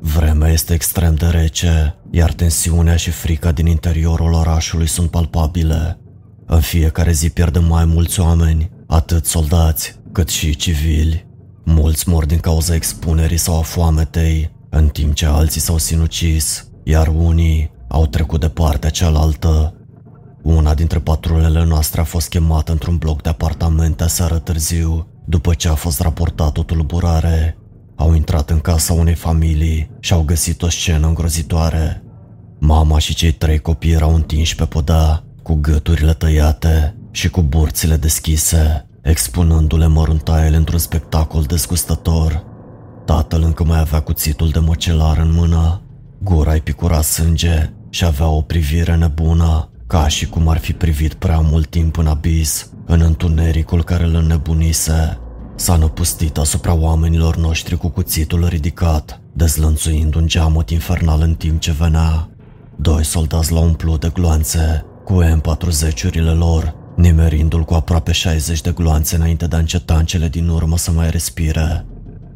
Vremea 0.04 0.48
este 0.48 0.74
extrem 0.74 1.14
de 1.14 1.26
rece, 1.26 1.94
iar 2.10 2.32
tensiunea 2.32 2.96
și 2.96 3.10
frica 3.10 3.52
din 3.52 3.66
interiorul 3.66 4.32
orașului 4.32 4.86
sunt 4.86 5.10
palpabile. 5.10 5.98
În 6.46 6.60
fiecare 6.60 7.12
zi 7.12 7.30
pierdem 7.30 7.64
mai 7.64 7.84
mulți 7.84 8.20
oameni, 8.20 8.70
atât 8.86 9.26
soldați 9.26 10.00
cât 10.12 10.28
și 10.28 10.56
civili. 10.56 11.26
Mulți 11.64 12.08
mor 12.08 12.26
din 12.26 12.38
cauza 12.38 12.74
expunerii 12.74 13.36
sau 13.36 13.58
a 13.58 13.62
foametei, 13.62 14.50
în 14.70 14.88
timp 14.88 15.14
ce 15.14 15.26
alții 15.26 15.60
s-au 15.60 15.78
sinucis, 15.78 16.68
iar 16.84 17.08
unii 17.08 17.70
au 17.88 18.06
trecut 18.06 18.40
de 18.40 18.48
partea 18.48 18.90
cealaltă. 18.90 19.74
Una 20.42 20.74
dintre 20.74 20.98
patrulele 20.98 21.64
noastre 21.64 22.00
a 22.00 22.04
fost 22.04 22.28
chemată 22.28 22.72
într-un 22.72 22.96
bloc 22.96 23.22
de 23.22 23.28
apartamente 23.28 24.06
seară 24.06 24.38
târziu, 24.38 25.06
după 25.26 25.54
ce 25.54 25.68
a 25.68 25.74
fost 25.74 26.00
raportat 26.00 26.58
o 26.58 26.62
tulburare. 26.62 27.56
Au 28.02 28.14
intrat 28.14 28.50
în 28.50 28.58
casa 28.58 28.92
unei 28.92 29.14
familii 29.14 29.90
și 30.00 30.12
au 30.12 30.22
găsit 30.22 30.62
o 30.62 30.68
scenă 30.68 31.06
îngrozitoare. 31.06 32.02
Mama 32.58 32.98
și 32.98 33.14
cei 33.14 33.32
trei 33.32 33.58
copii 33.58 33.92
erau 33.92 34.14
întinși 34.14 34.54
pe 34.54 34.64
podea, 34.64 35.24
cu 35.42 35.54
gâturile 35.54 36.12
tăiate 36.12 36.96
și 37.10 37.30
cu 37.30 37.42
burțile 37.42 37.96
deschise, 37.96 38.86
expunându-le 39.02 39.86
măruntaiele 39.86 40.56
într-un 40.56 40.78
spectacol 40.78 41.42
dezgustător. 41.42 42.44
Tatăl 43.04 43.42
încă 43.42 43.64
mai 43.64 43.78
avea 43.78 44.00
cuțitul 44.00 44.48
de 44.48 44.58
măcelar 44.58 45.18
în 45.18 45.32
mână, 45.32 45.82
gura 46.22 46.52
îi 46.52 46.60
picura 46.60 47.00
sânge 47.00 47.72
și 47.90 48.04
avea 48.04 48.28
o 48.28 48.40
privire 48.40 48.96
nebună, 48.96 49.70
ca 49.86 50.08
și 50.08 50.26
cum 50.26 50.48
ar 50.48 50.58
fi 50.58 50.72
privit 50.72 51.14
prea 51.14 51.40
mult 51.40 51.70
timp 51.70 51.96
în 51.96 52.06
abis, 52.06 52.70
în 52.86 53.00
întunericul 53.00 53.84
care 53.84 54.04
îl 54.04 54.14
înnebunise. 54.14 55.18
S-a 55.54 55.76
năpustit 55.76 56.38
asupra 56.38 56.74
oamenilor 56.74 57.36
noștri 57.36 57.76
cu 57.76 57.88
cuțitul 57.88 58.46
ridicat, 58.46 59.20
dezlănțuind 59.32 60.14
un 60.14 60.26
geamot 60.26 60.70
infernal 60.70 61.20
în 61.20 61.34
timp 61.34 61.60
ce 61.60 61.72
venea. 61.72 62.30
Doi 62.76 63.04
soldați 63.04 63.52
l-au 63.52 63.64
umplut 63.64 64.00
de 64.00 64.10
gloanțe 64.14 64.84
cu 65.04 65.22
M40-urile 65.22 66.36
lor, 66.36 66.74
nimerindu-l 66.96 67.64
cu 67.64 67.74
aproape 67.74 68.12
60 68.12 68.60
de 68.60 68.70
gloanțe 68.70 69.16
înainte 69.16 69.46
de 69.46 69.56
a 69.56 69.58
înceta 69.58 69.94
în 69.94 70.04
cele 70.04 70.28
din 70.28 70.48
urmă 70.48 70.76
să 70.76 70.90
mai 70.90 71.10
respire. 71.10 71.86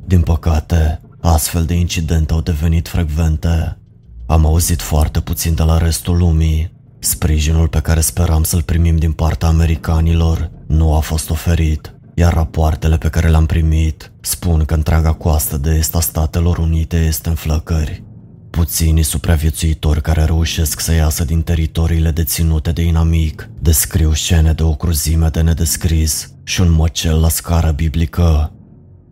Din 0.06 0.20
păcate, 0.20 1.00
astfel 1.20 1.64
de 1.64 1.74
incidente 1.74 2.32
au 2.32 2.40
devenit 2.40 2.88
frecvente. 2.88 3.78
Am 4.26 4.46
auzit 4.46 4.82
foarte 4.82 5.20
puțin 5.20 5.54
de 5.54 5.62
la 5.62 5.78
restul 5.78 6.16
lumii. 6.16 6.74
Sprijinul 6.98 7.68
pe 7.68 7.80
care 7.80 8.00
speram 8.00 8.42
să-l 8.42 8.62
primim 8.62 8.96
din 8.96 9.12
partea 9.12 9.48
americanilor 9.48 10.50
nu 10.66 10.94
a 10.94 11.00
fost 11.00 11.30
oferit, 11.30 11.94
iar 12.18 12.32
rapoartele 12.32 12.96
pe 12.96 13.08
care 13.08 13.28
le-am 13.28 13.46
primit 13.46 14.12
spun 14.20 14.64
că 14.64 14.74
întreaga 14.74 15.12
coastă 15.12 15.56
de 15.56 15.70
est 15.70 15.94
a 15.94 16.00
Statelor 16.00 16.58
Unite 16.58 16.96
este 16.96 17.28
în 17.28 17.34
flăcări. 17.34 18.02
Puținii 18.50 19.02
supraviețuitori 19.02 20.00
care 20.00 20.24
reușesc 20.24 20.80
să 20.80 20.92
iasă 20.92 21.24
din 21.24 21.42
teritoriile 21.42 22.10
deținute 22.10 22.72
de 22.72 22.82
inamic 22.82 23.48
descriu 23.60 24.12
scene 24.12 24.52
de 24.52 24.62
o 24.62 24.74
cruzime 24.74 25.28
de 25.28 25.40
nedescris 25.40 26.30
și 26.44 26.60
un 26.60 26.70
măcel 26.70 27.20
la 27.20 27.28
scară 27.28 27.70
biblică. 27.70 28.52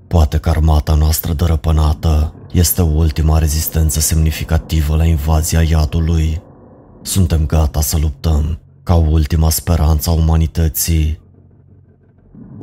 Poate 0.09 0.39
că 0.39 0.49
armata 0.49 0.95
noastră 0.95 1.33
dărăpânată 1.33 2.35
este 2.53 2.83
ultima 2.83 3.39
rezistență 3.39 4.01
semnificativă 4.01 4.97
la 4.97 5.05
invazia 5.05 5.63
iadului. 5.63 6.43
Suntem 7.03 7.47
gata 7.47 7.81
să 7.81 7.99
luptăm 7.99 8.59
ca 8.83 8.95
ultima 8.95 9.51
speranță 9.51 10.11
a 10.11 10.13
umanității. 10.13 11.21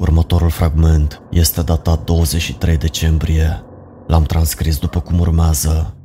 Următorul 0.01 0.49
fragment 0.49 1.21
este 1.31 1.61
datat 1.61 2.03
23 2.03 2.77
decembrie. 2.77 3.63
L-am 4.07 4.23
transcris 4.23 4.77
după 4.77 4.99
cum 4.99 5.19
urmează. 5.19 5.95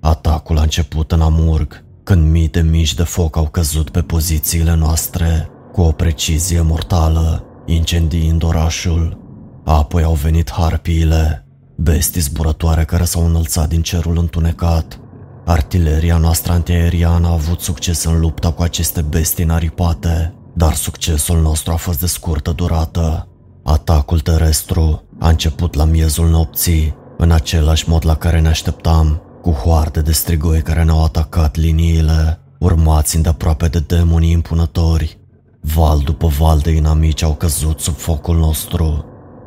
Atacul 0.00 0.58
a 0.58 0.62
început 0.62 1.12
în 1.12 1.20
Amurg, 1.20 1.84
când 2.02 2.30
mii 2.30 2.48
de 2.48 2.60
mici 2.60 2.94
de 2.94 3.02
foc 3.02 3.36
au 3.36 3.48
căzut 3.48 3.90
pe 3.90 4.00
pozițiile 4.00 4.74
noastre, 4.74 5.48
cu 5.72 5.80
o 5.80 5.92
precizie 5.92 6.60
mortală, 6.60 7.44
incendiind 7.66 8.42
orașul. 8.42 9.18
Apoi 9.64 10.02
au 10.02 10.14
venit 10.14 10.50
harpiile, 10.50 11.46
bestii 11.76 12.20
zburătoare 12.20 12.84
care 12.84 13.04
s-au 13.04 13.26
înălțat 13.26 13.68
din 13.68 13.82
cerul 13.82 14.18
întunecat. 14.18 15.00
Artileria 15.44 16.16
noastră 16.16 16.52
antiaeriană 16.52 17.26
a 17.26 17.32
avut 17.32 17.60
succes 17.60 18.04
în 18.04 18.20
lupta 18.20 18.52
cu 18.52 18.62
aceste 18.62 19.00
bestii 19.00 19.44
naripate, 19.44 20.34
dar 20.54 20.74
succesul 20.74 21.40
nostru 21.40 21.72
a 21.72 21.76
fost 21.76 22.00
de 22.00 22.06
scurtă 22.06 22.52
durată. 22.52 23.26
Atacul 23.64 24.20
terestru 24.20 25.02
a 25.18 25.28
început 25.28 25.74
la 25.74 25.84
miezul 25.84 26.28
nopții, 26.28 26.94
în 27.16 27.30
același 27.30 27.88
mod 27.88 28.06
la 28.06 28.16
care 28.16 28.40
ne 28.40 28.48
așteptam, 28.48 29.22
cu 29.42 29.50
hoarde 29.50 30.00
de 30.00 30.12
strigoi 30.12 30.62
care 30.62 30.82
ne-au 30.82 31.04
atacat 31.04 31.56
liniile, 31.56 32.40
urmați 32.58 33.16
îndeaproape 33.16 33.68
de 33.68 33.78
demonii 33.78 34.30
impunători. 34.30 35.18
Val 35.60 35.98
după 35.98 36.26
val 36.26 36.58
de 36.58 36.70
inamici 36.70 37.22
au 37.22 37.34
căzut 37.34 37.80
sub 37.80 37.96
focul 37.96 38.36
nostru. 38.36 39.04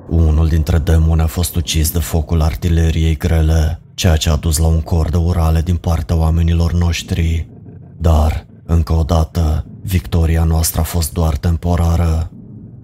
Unul 0.09 0.47
dintre 0.47 0.77
demoni 0.77 1.21
a 1.21 1.25
fost 1.25 1.55
ucis 1.55 1.91
de 1.91 1.99
focul 1.99 2.41
artileriei 2.41 3.17
grele, 3.17 3.81
ceea 3.93 4.15
ce 4.15 4.29
a 4.29 4.35
dus 4.35 4.57
la 4.57 4.67
un 4.67 4.81
cor 4.81 5.09
de 5.09 5.17
urale 5.17 5.61
din 5.61 5.75
partea 5.75 6.15
oamenilor 6.15 6.73
noștri. 6.73 7.49
Dar, 7.97 8.45
încă 8.65 8.93
o 8.93 9.03
dată, 9.03 9.65
victoria 9.81 10.43
noastră 10.43 10.81
a 10.81 10.83
fost 10.83 11.13
doar 11.13 11.37
temporară. 11.37 12.29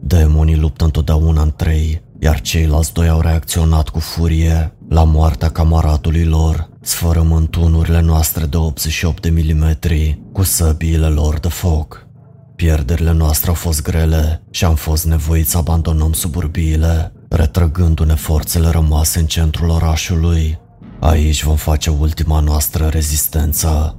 Demonii 0.03 0.57
luptă 0.57 0.83
întotdeauna 0.83 1.41
în 1.41 1.53
trei, 1.55 2.01
iar 2.19 2.41
ceilalți 2.41 2.93
doi 2.93 3.09
au 3.09 3.21
reacționat 3.21 3.89
cu 3.89 3.99
furie 3.99 4.73
la 4.89 5.03
moartea 5.03 5.49
camaratului 5.49 6.25
lor, 6.25 6.69
sfărâmând 6.81 7.47
tunurile 7.47 8.01
noastre 8.01 8.45
de 8.45 8.57
88 8.57 9.21
de 9.21 9.29
milimetri 9.29 10.21
cu 10.31 10.43
săbiile 10.43 11.07
lor 11.07 11.39
de 11.39 11.47
foc. 11.47 12.07
Pierderile 12.55 13.11
noastre 13.11 13.49
au 13.49 13.55
fost 13.55 13.81
grele 13.81 14.43
și 14.49 14.65
am 14.65 14.75
fost 14.75 15.05
nevoiți 15.05 15.51
să 15.51 15.57
abandonăm 15.57 16.13
suburbiile, 16.13 17.13
retrăgându-ne 17.29 18.15
forțele 18.15 18.69
rămase 18.69 19.19
în 19.19 19.25
centrul 19.25 19.69
orașului. 19.69 20.59
Aici 20.99 21.43
vom 21.43 21.55
face 21.55 21.89
ultima 21.89 22.39
noastră 22.39 22.87
rezistență. 22.87 23.95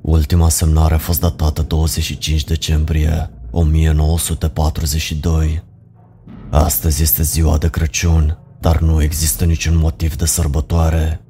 Ultima 0.00 0.48
semnare 0.48 0.94
a 0.94 0.98
fost 0.98 1.20
datată 1.20 1.62
25 1.62 2.44
decembrie 2.44 3.30
1942. 3.50 5.64
Astăzi 6.50 7.02
este 7.02 7.22
ziua 7.22 7.58
de 7.58 7.70
Crăciun, 7.70 8.38
dar 8.60 8.80
nu 8.80 9.02
există 9.02 9.44
niciun 9.44 9.76
motiv 9.76 10.16
de 10.16 10.24
sărbătoare. 10.24 11.20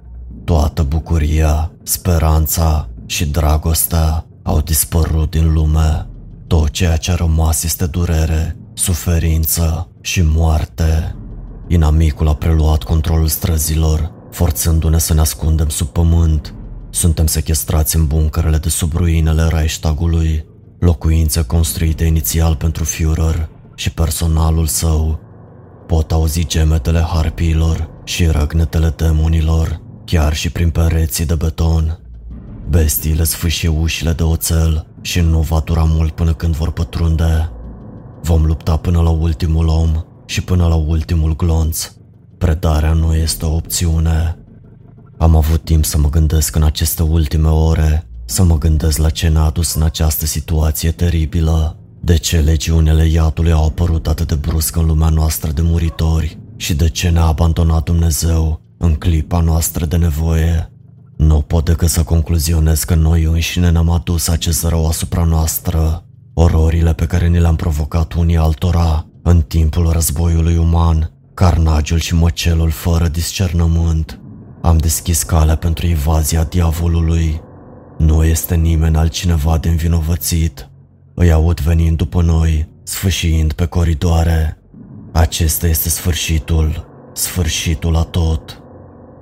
Toată 0.45 0.83
bucuria, 0.83 1.73
speranța 1.83 2.89
și 3.07 3.27
dragostea 3.27 4.27
au 4.43 4.61
dispărut 4.61 5.31
din 5.31 5.53
lume. 5.53 6.07
Tot 6.47 6.71
ceea 6.71 6.97
ce 6.97 7.11
a 7.11 7.15
rămas 7.15 7.63
este 7.63 7.87
durere, 7.87 8.57
suferință 8.75 9.89
și 10.01 10.23
moarte. 10.23 11.15
Inamicul 11.69 12.29
a 12.29 12.35
preluat 12.35 12.83
controlul 12.83 13.27
străzilor, 13.27 14.13
forțându-ne 14.31 14.99
să 14.99 15.15
ne 15.15 15.21
ascundem 15.21 15.69
sub 15.69 15.87
pământ. 15.87 16.55
Suntem 16.91 17.27
sequestrați 17.27 17.97
în 17.97 18.07
bunkerele 18.07 18.57
de 18.57 18.69
sub 18.69 18.95
ruinele 18.95 19.49
Reichstagului, 19.49 20.45
locuințe 20.81 21.43
construite 21.45 22.05
inițial 22.05 22.57
pentru 22.57 22.85
Führer 22.85 23.49
și 23.75 23.93
personalul 23.93 24.67
său. 24.67 25.21
Pot 25.87 26.13
auzi 26.13 26.47
gemetele 26.47 27.01
harpiilor 27.01 27.91
și 28.05 28.27
răgnetele 28.27 28.95
demonilor, 28.97 29.81
chiar 30.05 30.35
și 30.35 30.51
prin 30.51 30.71
pereții 30.71 31.27
de 31.27 31.35
beton. 31.35 31.99
Bestiile 32.69 33.25
sfâșie 33.25 33.69
ușile 33.69 34.13
de 34.13 34.23
oțel 34.23 34.87
și 35.01 35.21
nu 35.21 35.41
va 35.41 35.63
dura 35.65 35.85
mult 35.85 36.11
până 36.11 36.35
când 36.35 36.55
vor 36.55 36.71
pătrunde. 36.71 37.51
Vom 38.23 38.45
lupta 38.45 38.77
până 38.77 39.01
la 39.01 39.11
ultimul 39.11 39.67
om 39.69 40.05
și 40.27 40.45
până 40.45 40.67
la 40.67 40.75
ultimul 40.75 41.37
glonț. 41.37 41.93
Predarea 42.39 42.93
nu 42.93 43.15
este 43.15 43.45
o 43.45 43.55
opțiune. 43.55 44.39
Am 45.19 45.37
avut 45.37 45.65
timp 45.65 45.85
să 45.85 45.99
mă 45.99 46.09
gândesc 46.09 46.57
în 46.57 46.63
aceste 46.63 47.03
ultime 47.03 47.49
ore, 47.49 48.10
să 48.31 48.43
mă 48.43 48.59
gândesc 48.59 48.99
la 48.99 49.11
ce 49.11 49.29
ne-a 49.29 49.43
adus 49.43 49.75
în 49.75 49.83
această 49.83 50.27
situație 50.27 50.91
teribilă. 50.91 51.77
De 52.01 52.17
ce 52.17 52.39
legiunile 52.39 53.07
iadului 53.07 53.53
au 53.53 53.65
apărut 53.65 54.07
atât 54.07 54.29
de 54.29 54.35
brusc 54.35 54.77
în 54.77 54.87
lumea 54.87 55.09
noastră 55.09 55.51
de 55.51 55.63
muritori 55.63 56.39
și 56.57 56.75
de 56.75 56.89
ce 56.89 57.09
ne-a 57.09 57.25
abandonat 57.25 57.85
Dumnezeu 57.85 58.61
în 58.79 58.95
clipa 58.95 59.41
noastră 59.41 59.85
de 59.85 59.97
nevoie? 59.97 60.73
Nu 61.17 61.41
pot 61.41 61.65
decât 61.65 61.89
să 61.89 62.03
concluzionez 62.03 62.85
că 62.85 62.95
noi 62.95 63.23
înșine 63.23 63.71
ne-am 63.71 63.91
adus 63.91 64.29
acest 64.29 64.65
rău 64.65 64.89
asupra 64.89 65.25
noastră. 65.25 66.05
Ororile 66.35 66.93
pe 66.93 67.07
care 67.07 67.29
ni 67.29 67.41
le-am 67.41 67.57
provocat 67.57 68.13
unii 68.13 68.37
altora 68.37 69.07
în 69.23 69.41
timpul 69.41 69.91
războiului 69.93 70.57
uman, 70.57 71.13
carnagiul 71.35 71.99
și 71.99 72.15
măcelul 72.15 72.71
fără 72.71 73.09
discernământ. 73.09 74.21
Am 74.63 74.77
deschis 74.77 75.23
calea 75.23 75.57
pentru 75.57 75.87
invazia 75.87 76.45
diavolului. 76.45 77.49
Nu 78.01 78.25
este 78.25 78.55
nimeni 78.55 78.97
altcineva 78.97 79.59
de 79.59 79.69
învinovățit 79.69 80.71
îi 81.15 81.33
aud 81.33 81.61
venind 81.61 81.97
după 81.97 82.23
noi, 82.23 82.69
sfâșiind 82.83 83.53
pe 83.53 83.67
coridoare. 83.67 84.59
Acesta 85.13 85.67
este 85.67 85.89
sfârșitul, 85.89 86.89
sfârșitul 87.15 87.93
la 87.93 88.03
tot. 88.03 88.63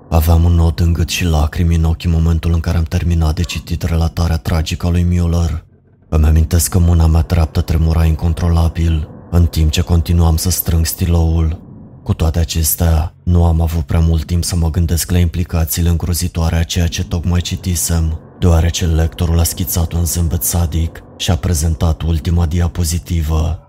Aveam 0.09 0.45
un 0.45 0.53
nod 0.53 0.81
în 0.81 0.93
gât 0.93 1.09
și 1.09 1.25
lacrimi 1.25 1.75
în 1.75 1.85
ochi 1.85 2.05
în 2.05 2.11
momentul 2.11 2.53
în 2.53 2.61
care 2.61 2.77
am 2.77 2.83
terminat 2.83 3.35
de 3.35 3.43
citit 3.43 3.83
relatarea 3.83 4.37
tragică 4.37 4.87
a 4.87 4.91
lui 4.91 5.07
Müller. 5.13 5.65
Îmi 6.09 6.27
amintesc 6.27 6.71
că 6.71 6.79
mâna 6.79 7.07
mea 7.07 7.23
dreaptă 7.23 7.61
tremura 7.61 8.05
incontrolabil, 8.05 9.09
în 9.31 9.47
timp 9.47 9.71
ce 9.71 9.81
continuam 9.81 10.37
să 10.37 10.51
strâng 10.51 10.87
stiloul. 10.87 11.61
Cu 12.03 12.15
toate 12.15 12.39
acestea, 12.39 13.15
nu 13.23 13.45
am 13.45 13.61
avut 13.61 13.83
prea 13.83 14.01
mult 14.01 14.25
timp 14.25 14.45
să 14.45 14.57
mă 14.57 14.71
gândesc 14.71 15.11
la 15.11 15.19
implicațiile 15.19 15.89
îngrozitoare 15.89 16.57
a 16.57 16.63
ceea 16.63 16.87
ce 16.87 17.05
tocmai 17.05 17.41
citisem, 17.41 18.21
deoarece 18.39 18.87
lectorul 18.87 19.39
a 19.39 19.43
schițat 19.43 19.93
un 19.93 20.05
zâmbet 20.05 20.43
sadic 20.43 21.03
și 21.17 21.31
a 21.31 21.37
prezentat 21.37 22.03
ultima 22.03 22.47
diapozitivă. 22.47 23.63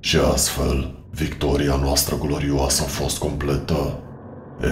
Și 0.00 0.16
astfel, 0.32 0.94
victoria 1.10 1.76
noastră 1.76 2.16
glorioasă 2.16 2.82
a 2.82 2.88
fost 2.88 3.18
completă. 3.18 3.98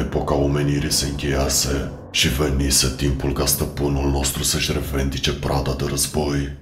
Epoca 0.00 0.34
omenirii 0.34 0.92
se 0.92 1.06
încheiase 1.06 1.90
și 2.10 2.28
venise 2.28 2.94
timpul 2.96 3.32
ca 3.32 3.46
stăpânul 3.46 4.10
nostru 4.10 4.42
să-și 4.42 4.72
revendice 4.72 5.32
prada 5.32 5.74
de 5.78 5.84
război. 5.88 6.58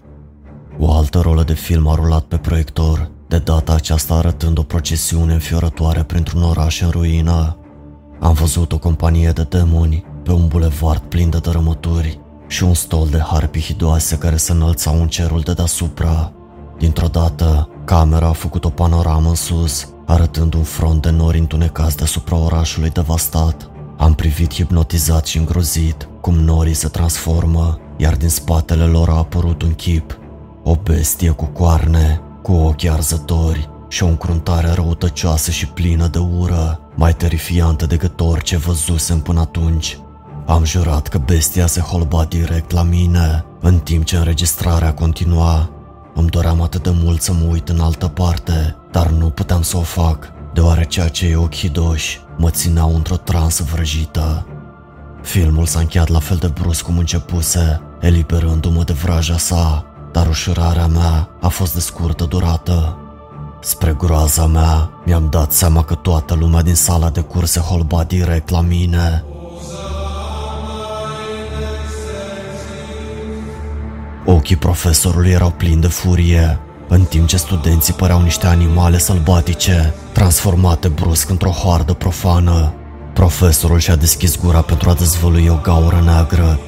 O 0.79 0.93
altă 0.93 1.21
rolă 1.21 1.43
de 1.43 1.55
film 1.55 1.89
a 1.89 1.95
rulat 1.95 2.23
pe 2.23 2.37
proiector, 2.37 3.11
de 3.29 3.39
data 3.39 3.73
aceasta 3.75 4.15
arătând 4.15 4.59
o 4.59 4.63
procesiune 4.63 5.33
înfiorătoare 5.33 6.03
printr-un 6.03 6.43
oraș 6.43 6.81
în 6.81 6.91
ruină. 6.91 7.59
Am 8.21 8.33
văzut 8.33 8.73
o 8.73 8.79
companie 8.79 9.31
de 9.31 9.43
demoni 9.43 10.05
pe 10.25 10.33
un 10.33 10.47
bulevard 10.47 11.01
plin 11.01 11.31
de 11.31 11.39
dărâmături 11.39 12.21
și 12.47 12.65
un 12.65 12.75
stol 12.75 13.09
de 13.11 13.19
harpi 13.19 13.61
hidoase 13.61 14.19
care 14.19 14.37
se 14.37 14.53
înălțau 14.53 15.01
în 15.01 15.09
cerul 15.09 15.41
de 15.41 15.53
deasupra. 15.53 16.33
Dintr-o 16.79 17.07
dată, 17.07 17.69
camera 17.85 18.27
a 18.27 18.33
făcut 18.33 18.65
o 18.65 18.69
panoramă 18.69 19.29
în 19.29 19.35
sus, 19.35 19.89
arătând 20.07 20.55
un 20.55 20.63
front 20.63 21.03
de 21.03 21.11
nori 21.11 21.39
întunecați 21.39 21.97
deasupra 21.97 22.37
orașului 22.37 22.91
devastat. 22.91 23.71
Am 23.97 24.15
privit 24.15 24.55
hipnotizat 24.55 25.27
și 25.27 25.39
îngrozit 25.39 26.09
cum 26.21 26.35
norii 26.35 26.75
se 26.75 26.89
transformă, 26.89 27.79
iar 27.97 28.17
din 28.17 28.29
spatele 28.29 28.85
lor 28.85 29.09
a 29.09 29.17
apărut 29.17 29.63
un 29.63 29.75
chip. 29.75 30.19
O 30.63 30.75
bestie 30.75 31.31
cu 31.31 31.45
coarne, 31.45 32.21
cu 32.43 32.53
ochi 32.53 32.85
arzători 32.85 33.69
și 33.89 34.03
o 34.03 34.07
încruntare 34.07 34.71
răutăcioasă 34.71 35.51
și 35.51 35.69
plină 35.69 36.07
de 36.07 36.19
ură, 36.19 36.81
mai 36.95 37.15
terifiantă 37.15 37.87
decât 37.87 38.21
orice 38.21 38.57
văzusem 38.57 39.21
până 39.21 39.41
atunci. 39.41 39.99
Am 40.47 40.65
jurat 40.65 41.09
că 41.09 41.19
bestia 41.19 41.67
se 41.67 41.81
holba 41.81 42.25
direct 42.25 42.71
la 42.71 42.83
mine, 42.83 43.45
în 43.61 43.79
timp 43.79 44.05
ce 44.05 44.17
înregistrarea 44.17 44.95
continua. 44.95 45.71
Îmi 46.15 46.29
doream 46.29 46.63
atât 46.63 46.83
de 46.83 46.91
mult 47.03 47.23
să 47.23 47.33
mă 47.33 47.45
uit 47.51 47.69
în 47.69 47.81
altă 47.81 48.09
parte, 48.09 48.77
dar 48.91 49.07
nu 49.07 49.31
puteam 49.31 49.63
să 49.63 49.77
o 49.77 49.81
fac, 49.81 50.33
deoarece 50.55 51.01
acei 51.01 51.35
ochi 51.35 51.55
hidoși 51.55 52.21
mă 52.39 52.51
țineau 52.51 52.95
într-o 52.95 53.17
transă 53.17 53.65
vrăjită. 53.73 54.47
Filmul 55.23 55.67
s-a 55.67 55.81
încheiat 55.81 56.09
la 56.09 56.19
fel 56.19 56.37
de 56.37 56.47
brusc 56.47 56.85
cum 56.85 56.99
începuse, 56.99 57.81
eliberându-mă 58.01 58.83
de 58.83 58.93
vraja 58.93 59.37
sa, 59.37 59.85
dar 60.13 60.29
ușurarea 60.29 60.87
mea 60.87 61.29
a 61.41 61.49
fost 61.49 61.75
de 61.75 61.81
scurtă 61.81 62.25
durată. 62.25 62.99
Spre 63.61 63.95
groaza 63.99 64.47
mea, 64.47 64.91
mi-am 65.05 65.27
dat 65.31 65.53
seama 65.53 65.83
că 65.83 65.95
toată 65.95 66.35
lumea 66.35 66.63
din 66.63 66.75
sala 66.75 67.11
de 67.11 67.21
curse 67.21 67.61
holba 67.61 68.05
direct 68.05 68.49
la 68.49 68.61
mine. 68.61 69.25
Ochii 74.25 74.57
profesorului 74.57 75.31
erau 75.31 75.51
plini 75.51 75.81
de 75.81 75.87
furie, 75.87 76.59
în 76.89 77.05
timp 77.05 77.27
ce 77.27 77.37
studenții 77.37 77.93
păreau 77.93 78.23
niște 78.23 78.47
animale 78.47 78.99
sălbatice, 78.99 79.95
transformate 80.13 80.89
brusc 80.89 81.31
într-o 81.31 81.51
hoardă 81.51 81.93
profană. 81.93 82.73
Profesorul 83.13 83.79
și-a 83.79 83.97
deschis 83.97 84.39
gura 84.39 84.61
pentru 84.61 84.91
a 84.91 84.95
dezvălui 84.95 85.49
o 85.49 85.59
gaură 85.63 86.03
neagră. 86.05 86.59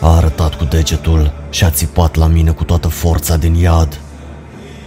A 0.00 0.16
arătat 0.16 0.54
cu 0.54 0.64
degetul 0.64 1.32
și 1.50 1.64
a 1.64 1.70
țipat 1.70 2.14
la 2.14 2.26
mine 2.26 2.50
cu 2.50 2.64
toată 2.64 2.88
forța 2.88 3.36
din 3.36 3.54
iad. 3.54 4.00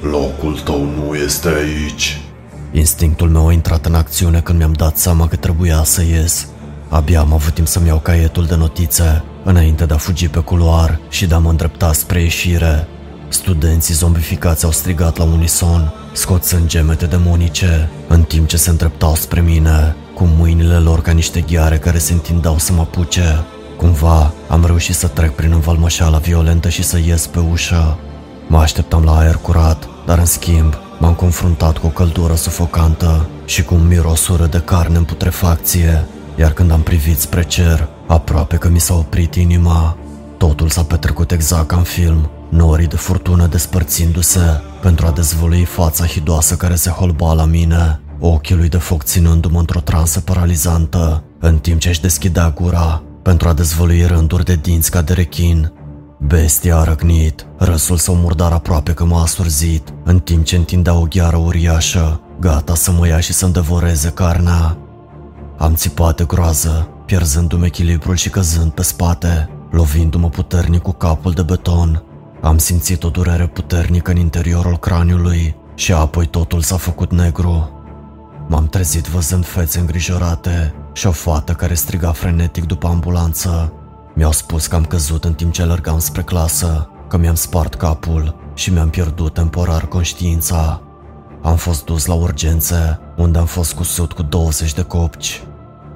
Locul 0.01 0.59
tău 0.63 0.83
nu 0.83 1.15
este 1.15 1.47
aici. 1.47 2.21
Instinctul 2.71 3.29
meu 3.29 3.47
a 3.47 3.51
intrat 3.51 3.85
în 3.85 3.93
acțiune 3.95 4.39
când 4.39 4.57
mi-am 4.57 4.73
dat 4.73 4.97
seama 4.97 5.27
că 5.27 5.35
trebuia 5.35 5.83
să 5.83 6.03
ies. 6.03 6.47
Abia 6.89 7.19
am 7.19 7.33
avut 7.33 7.53
timp 7.53 7.67
să-mi 7.67 7.87
iau 7.87 7.97
caietul 7.97 8.45
de 8.45 8.55
notițe, 8.55 9.23
înainte 9.43 9.85
de 9.85 9.93
a 9.93 9.97
fugi 9.97 10.27
pe 10.27 10.39
culoar 10.39 10.99
și 11.09 11.25
de 11.25 11.33
a 11.33 11.37
mă 11.37 11.49
îndrepta 11.49 11.93
spre 11.93 12.21
ieșire. 12.21 12.87
Studenții 13.27 13.93
zombificați 13.93 14.65
au 14.65 14.71
strigat 14.71 15.17
la 15.17 15.23
unison, 15.23 15.93
scoțând 16.13 16.67
gemete 16.67 17.05
demonice, 17.05 17.89
în 18.07 18.23
timp 18.23 18.47
ce 18.47 18.57
se 18.57 18.69
îndreptau 18.69 19.15
spre 19.15 19.41
mine, 19.41 19.95
cu 20.15 20.23
mâinile 20.23 20.77
lor 20.77 21.01
ca 21.01 21.11
niște 21.11 21.41
ghiare 21.41 21.77
care 21.77 21.97
se 21.97 22.13
întindau 22.13 22.57
să 22.57 22.73
mă 22.73 22.85
puce. 22.85 23.43
Cumva 23.77 24.33
am 24.47 24.65
reușit 24.65 24.95
să 24.95 25.07
trec 25.07 25.35
prin 25.35 25.51
învalmășeala 25.51 26.17
violentă 26.17 26.69
și 26.69 26.83
să 26.83 26.99
ies 27.05 27.27
pe 27.27 27.39
ușă. 27.39 27.97
Mă 28.47 28.57
așteptam 28.57 29.03
la 29.03 29.17
aer 29.17 29.35
curat, 29.35 29.87
dar 30.05 30.17
în 30.17 30.25
schimb 30.25 30.73
m-am 30.99 31.13
confruntat 31.13 31.77
cu 31.77 31.85
o 31.85 31.89
căldură 31.89 32.35
sufocantă 32.35 33.25
și 33.45 33.63
cu 33.63 33.73
un 33.73 33.87
miros 33.87 34.27
urât 34.27 34.51
de 34.51 34.59
carne 34.59 34.97
în 34.97 35.03
putrefacție, 35.03 36.05
iar 36.35 36.51
când 36.51 36.71
am 36.71 36.81
privit 36.81 37.19
spre 37.19 37.43
cer, 37.43 37.87
aproape 38.13 38.55
că 38.55 38.69
mi 38.69 38.79
s-a 38.79 38.93
oprit 38.93 39.35
inima. 39.35 39.97
Totul 40.37 40.69
s-a 40.69 40.83
petrecut 40.83 41.31
exact 41.31 41.67
ca 41.67 41.75
în 41.75 41.83
film, 41.83 42.29
norii 42.49 42.87
de 42.87 42.95
furtună 42.95 43.47
despărțindu-se 43.47 44.61
pentru 44.81 45.05
a 45.05 45.11
dezvălui 45.11 45.63
fața 45.63 46.05
hidoasă 46.05 46.55
care 46.55 46.75
se 46.75 46.89
holba 46.89 47.33
la 47.33 47.45
mine, 47.45 48.01
ochii 48.19 48.55
lui 48.55 48.69
de 48.69 48.77
foc 48.77 49.03
ținându-mă 49.03 49.59
într-o 49.59 49.79
transă 49.79 50.19
paralizantă, 50.19 51.23
în 51.39 51.57
timp 51.57 51.79
ce 51.79 51.89
își 51.89 52.01
deschidea 52.01 52.49
gura 52.49 53.03
pentru 53.21 53.47
a 53.47 53.53
dezvălui 53.53 54.05
rânduri 54.05 54.45
de 54.45 54.55
dinți 54.55 54.91
ca 54.91 55.01
de 55.01 55.13
rechin. 55.13 55.71
Bestia 56.19 56.77
a 56.77 56.83
răcnit, 56.83 57.45
răsul 57.57 57.97
său 57.97 58.15
murdar 58.15 58.51
aproape 58.51 58.93
că 58.93 59.05
m-a 59.05 59.21
asurzit, 59.21 59.93
în 60.03 60.19
timp 60.19 60.45
ce 60.45 60.55
întindea 60.55 60.93
o 60.93 61.05
gheară 61.09 61.37
uriașă, 61.37 62.21
gata 62.39 62.75
să 62.75 62.91
mă 62.91 63.07
ia 63.07 63.19
și 63.19 63.33
să-mi 63.33 63.53
devoreze 63.53 64.09
carnea. 64.09 64.77
Am 65.57 65.73
țipat 65.75 66.17
de 66.17 66.23
groază, 66.23 66.87
pierzându-mi 67.05 67.65
echilibrul 67.65 68.15
și 68.15 68.29
căzând 68.29 68.71
pe 68.71 68.81
spate, 68.81 69.49
lovindu-mă 69.71 70.29
puternic 70.29 70.81
cu 70.81 70.91
capul 70.91 71.31
de 71.31 71.41
beton. 71.41 72.03
Am 72.41 72.57
simțit 72.57 73.03
o 73.03 73.09
durere 73.09 73.47
puternică 73.47 74.11
în 74.11 74.17
interiorul 74.17 74.77
craniului 74.77 75.55
și 75.75 75.93
apoi 75.93 76.25
totul 76.25 76.61
s-a 76.61 76.77
făcut 76.77 77.11
negru. 77.11 77.71
M-am 78.47 78.67
trezit 78.67 79.05
văzând 79.05 79.45
fețe 79.45 79.79
îngrijorate 79.79 80.73
și 80.93 81.07
o 81.07 81.11
fată 81.11 81.53
care 81.53 81.73
striga 81.73 82.11
frenetic 82.11 82.65
după 82.65 82.87
ambulanță. 82.87 83.73
Mi-au 84.15 84.31
spus 84.31 84.67
că 84.67 84.75
am 84.75 84.85
căzut 84.85 85.23
în 85.23 85.33
timp 85.33 85.51
ce 85.51 85.61
alergam 85.61 85.99
spre 85.99 86.21
clasă, 86.21 86.89
că 87.09 87.17
mi-am 87.17 87.35
spart 87.35 87.75
capul 87.75 88.35
și 88.53 88.71
mi-am 88.71 88.89
pierdut 88.89 89.33
temporar 89.33 89.87
conștiința. 89.87 90.81
Am 91.41 91.55
fost 91.55 91.85
dus 91.85 92.05
la 92.05 92.13
urgențe, 92.13 92.99
unde 93.17 93.37
am 93.37 93.45
fost 93.45 93.73
cusut 93.73 94.11
cu 94.13 94.21
20 94.21 94.73
de 94.73 94.81
copci. 94.81 95.43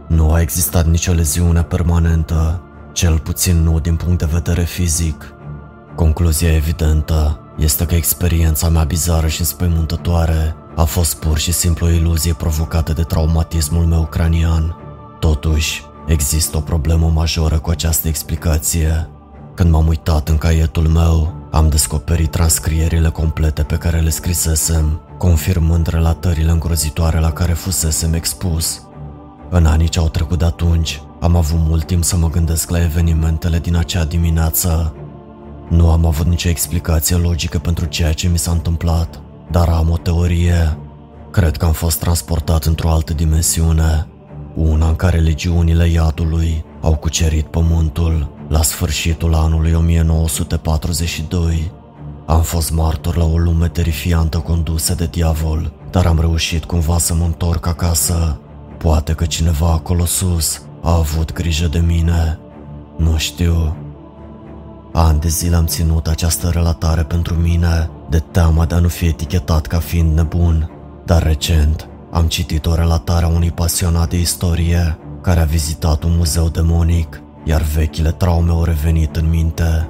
Nu 0.07 0.31
a 0.31 0.41
existat 0.41 0.85
nicio 0.85 1.11
leziune 1.11 1.63
permanentă, 1.63 2.61
cel 2.91 3.19
puțin 3.19 3.63
nu 3.63 3.79
din 3.79 3.95
punct 3.95 4.19
de 4.19 4.29
vedere 4.31 4.63
fizic. 4.63 5.33
Concluzia 5.95 6.53
evidentă 6.53 7.39
este 7.57 7.85
că 7.85 7.95
experiența 7.95 8.69
mea 8.69 8.83
bizară 8.83 9.27
și 9.27 9.39
înspăimântătoare 9.39 10.55
a 10.75 10.83
fost 10.83 11.19
pur 11.19 11.37
și 11.37 11.51
simplu 11.51 11.85
o 11.85 11.89
iluzie 11.89 12.33
provocată 12.33 12.93
de 12.93 13.03
traumatismul 13.03 13.85
meu 13.85 14.05
cranian. 14.05 14.75
Totuși, 15.19 15.85
există 16.07 16.57
o 16.57 16.59
problemă 16.59 17.11
majoră 17.13 17.59
cu 17.59 17.69
această 17.69 18.07
explicație. 18.07 19.09
Când 19.53 19.71
m-am 19.71 19.87
uitat 19.87 20.29
în 20.29 20.37
caietul 20.37 20.87
meu, 20.87 21.47
am 21.51 21.69
descoperit 21.69 22.31
transcrierile 22.31 23.09
complete 23.09 23.63
pe 23.63 23.75
care 23.75 23.99
le 23.99 24.09
scrisesem, 24.09 25.01
confirmând 25.17 25.87
relatările 25.87 26.51
îngrozitoare 26.51 27.19
la 27.19 27.31
care 27.31 27.53
fusesem 27.53 28.13
expus. 28.13 28.86
În 29.49 29.65
anii 29.65 29.87
ce 29.87 29.99
au 29.99 30.09
trecut 30.09 30.39
de 30.39 30.45
atunci, 30.45 31.01
am 31.19 31.35
avut 31.35 31.59
mult 31.59 31.85
timp 31.85 32.03
să 32.03 32.17
mă 32.17 32.29
gândesc 32.29 32.69
la 32.69 32.81
evenimentele 32.81 33.59
din 33.59 33.75
acea 33.75 34.05
dimineață. 34.05 34.95
Nu 35.69 35.89
am 35.89 36.05
avut 36.05 36.25
nicio 36.25 36.49
explicație 36.49 37.15
logică 37.15 37.59
pentru 37.59 37.85
ceea 37.85 38.13
ce 38.13 38.27
mi 38.27 38.37
s-a 38.37 38.51
întâmplat, 38.51 39.21
dar 39.51 39.69
am 39.69 39.89
o 39.89 39.97
teorie. 39.97 40.77
Cred 41.31 41.57
că 41.57 41.65
am 41.65 41.71
fost 41.71 41.99
transportat 41.99 42.63
într-o 42.63 42.89
altă 42.89 43.13
dimensiune, 43.13 44.07
una 44.55 44.87
în 44.87 44.95
care 44.95 45.17
legiunile 45.17 45.87
iadului 45.87 46.65
au 46.81 46.95
cucerit 46.95 47.45
pământul 47.45 48.31
la 48.47 48.61
sfârșitul 48.61 49.33
anului 49.33 49.73
1942. 49.73 51.71
Am 52.25 52.41
fost 52.41 52.71
martor 52.71 53.15
la 53.15 53.25
o 53.25 53.37
lume 53.37 53.67
terifiantă 53.67 54.37
condusă 54.37 54.95
de 54.95 55.05
diavol, 55.05 55.73
dar 55.91 56.05
am 56.05 56.19
reușit 56.19 56.65
cumva 56.65 56.97
să 56.97 57.13
mă 57.13 57.23
întorc 57.23 57.67
acasă. 57.67 58.39
Poate 58.77 59.13
că 59.13 59.25
cineva 59.25 59.71
acolo 59.71 60.05
sus 60.05 60.61
a 60.81 60.95
avut 60.95 61.33
grijă 61.33 61.67
de 61.67 61.79
mine. 61.79 62.39
Nu 62.97 63.17
știu. 63.17 63.75
Ani 64.93 65.19
de 65.19 65.27
zile 65.27 65.55
am 65.55 65.65
ținut 65.65 66.07
această 66.07 66.49
relatare 66.49 67.03
pentru 67.03 67.33
mine, 67.33 67.89
de 68.09 68.19
teama 68.19 68.65
de 68.65 68.75
a 68.75 68.79
nu 68.79 68.87
fi 68.87 69.05
etichetat 69.05 69.67
ca 69.67 69.79
fiind 69.79 70.15
nebun. 70.15 70.71
Dar 71.05 71.23
recent 71.23 71.87
am 72.11 72.25
citit 72.25 72.65
o 72.65 72.75
relatare 72.75 73.25
a 73.25 73.29
unui 73.29 73.51
pasionat 73.51 74.09
de 74.09 74.19
istorie 74.19 74.97
care 75.21 75.39
a 75.39 75.45
vizitat 75.45 76.03
un 76.03 76.15
muzeu 76.17 76.49
demonic, 76.49 77.21
iar 77.43 77.61
vechile 77.61 78.11
traume 78.11 78.51
au 78.51 78.63
revenit 78.63 79.15
în 79.15 79.29
minte. 79.29 79.89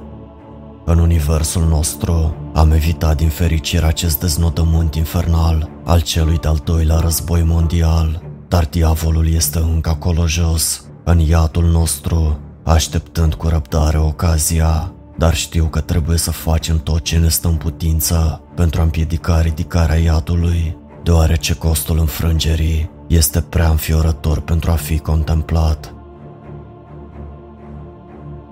În 0.84 0.98
universul 0.98 1.64
nostru 1.66 2.34
am 2.54 2.72
evitat 2.72 3.16
din 3.16 3.28
fericire 3.28 3.86
acest 3.86 4.20
deznodământ 4.20 4.94
infernal 4.94 5.70
al 5.84 6.00
celui 6.00 6.38
de-al 6.38 6.60
doilea 6.64 6.96
război 6.96 7.42
mondial, 7.42 8.27
dar 8.48 8.66
diavolul 8.66 9.28
este 9.28 9.58
încă 9.58 9.90
acolo 9.90 10.26
jos, 10.26 10.84
în 11.04 11.18
iadul 11.18 11.64
nostru, 11.64 12.40
așteptând 12.62 13.34
cu 13.34 13.48
răbdare 13.48 13.98
ocazia, 13.98 14.92
dar 15.16 15.34
știu 15.34 15.64
că 15.64 15.80
trebuie 15.80 16.18
să 16.18 16.30
facem 16.30 16.78
tot 16.78 17.00
ce 17.00 17.18
ne 17.18 17.28
stă 17.28 17.48
în 17.48 17.56
putință 17.56 18.42
pentru 18.54 18.80
a 18.80 18.82
împiedica 18.82 19.40
ridicarea 19.40 19.96
iadului, 19.96 20.76
deoarece 21.02 21.54
costul 21.54 21.98
înfrângerii 21.98 22.90
este 23.06 23.40
prea 23.40 23.68
înfiorător 23.68 24.40
pentru 24.40 24.70
a 24.70 24.74
fi 24.74 24.98
contemplat. 24.98 25.94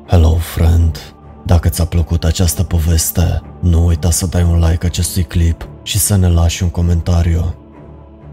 Hello, 0.07 0.35
friend! 0.35 1.15
Dacă 1.45 1.69
ți-a 1.69 1.85
plăcut 1.85 2.25
această 2.25 2.63
poveste, 2.63 3.43
nu 3.61 3.87
uita 3.87 4.11
să 4.11 4.27
dai 4.27 4.43
un 4.43 4.59
like 4.59 4.87
acestui 4.87 5.23
clip 5.23 5.69
și 5.83 5.99
să 5.99 6.17
ne 6.17 6.29
lași 6.29 6.63
un 6.63 6.71
comentariu. 6.71 7.55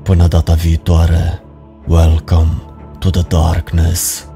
Până 0.04 0.28
data 0.28 0.54
viitoare, 0.54 1.43
welcome 1.88 2.62
to 3.02 3.12
the 3.12 3.24
darkness. 3.24 4.33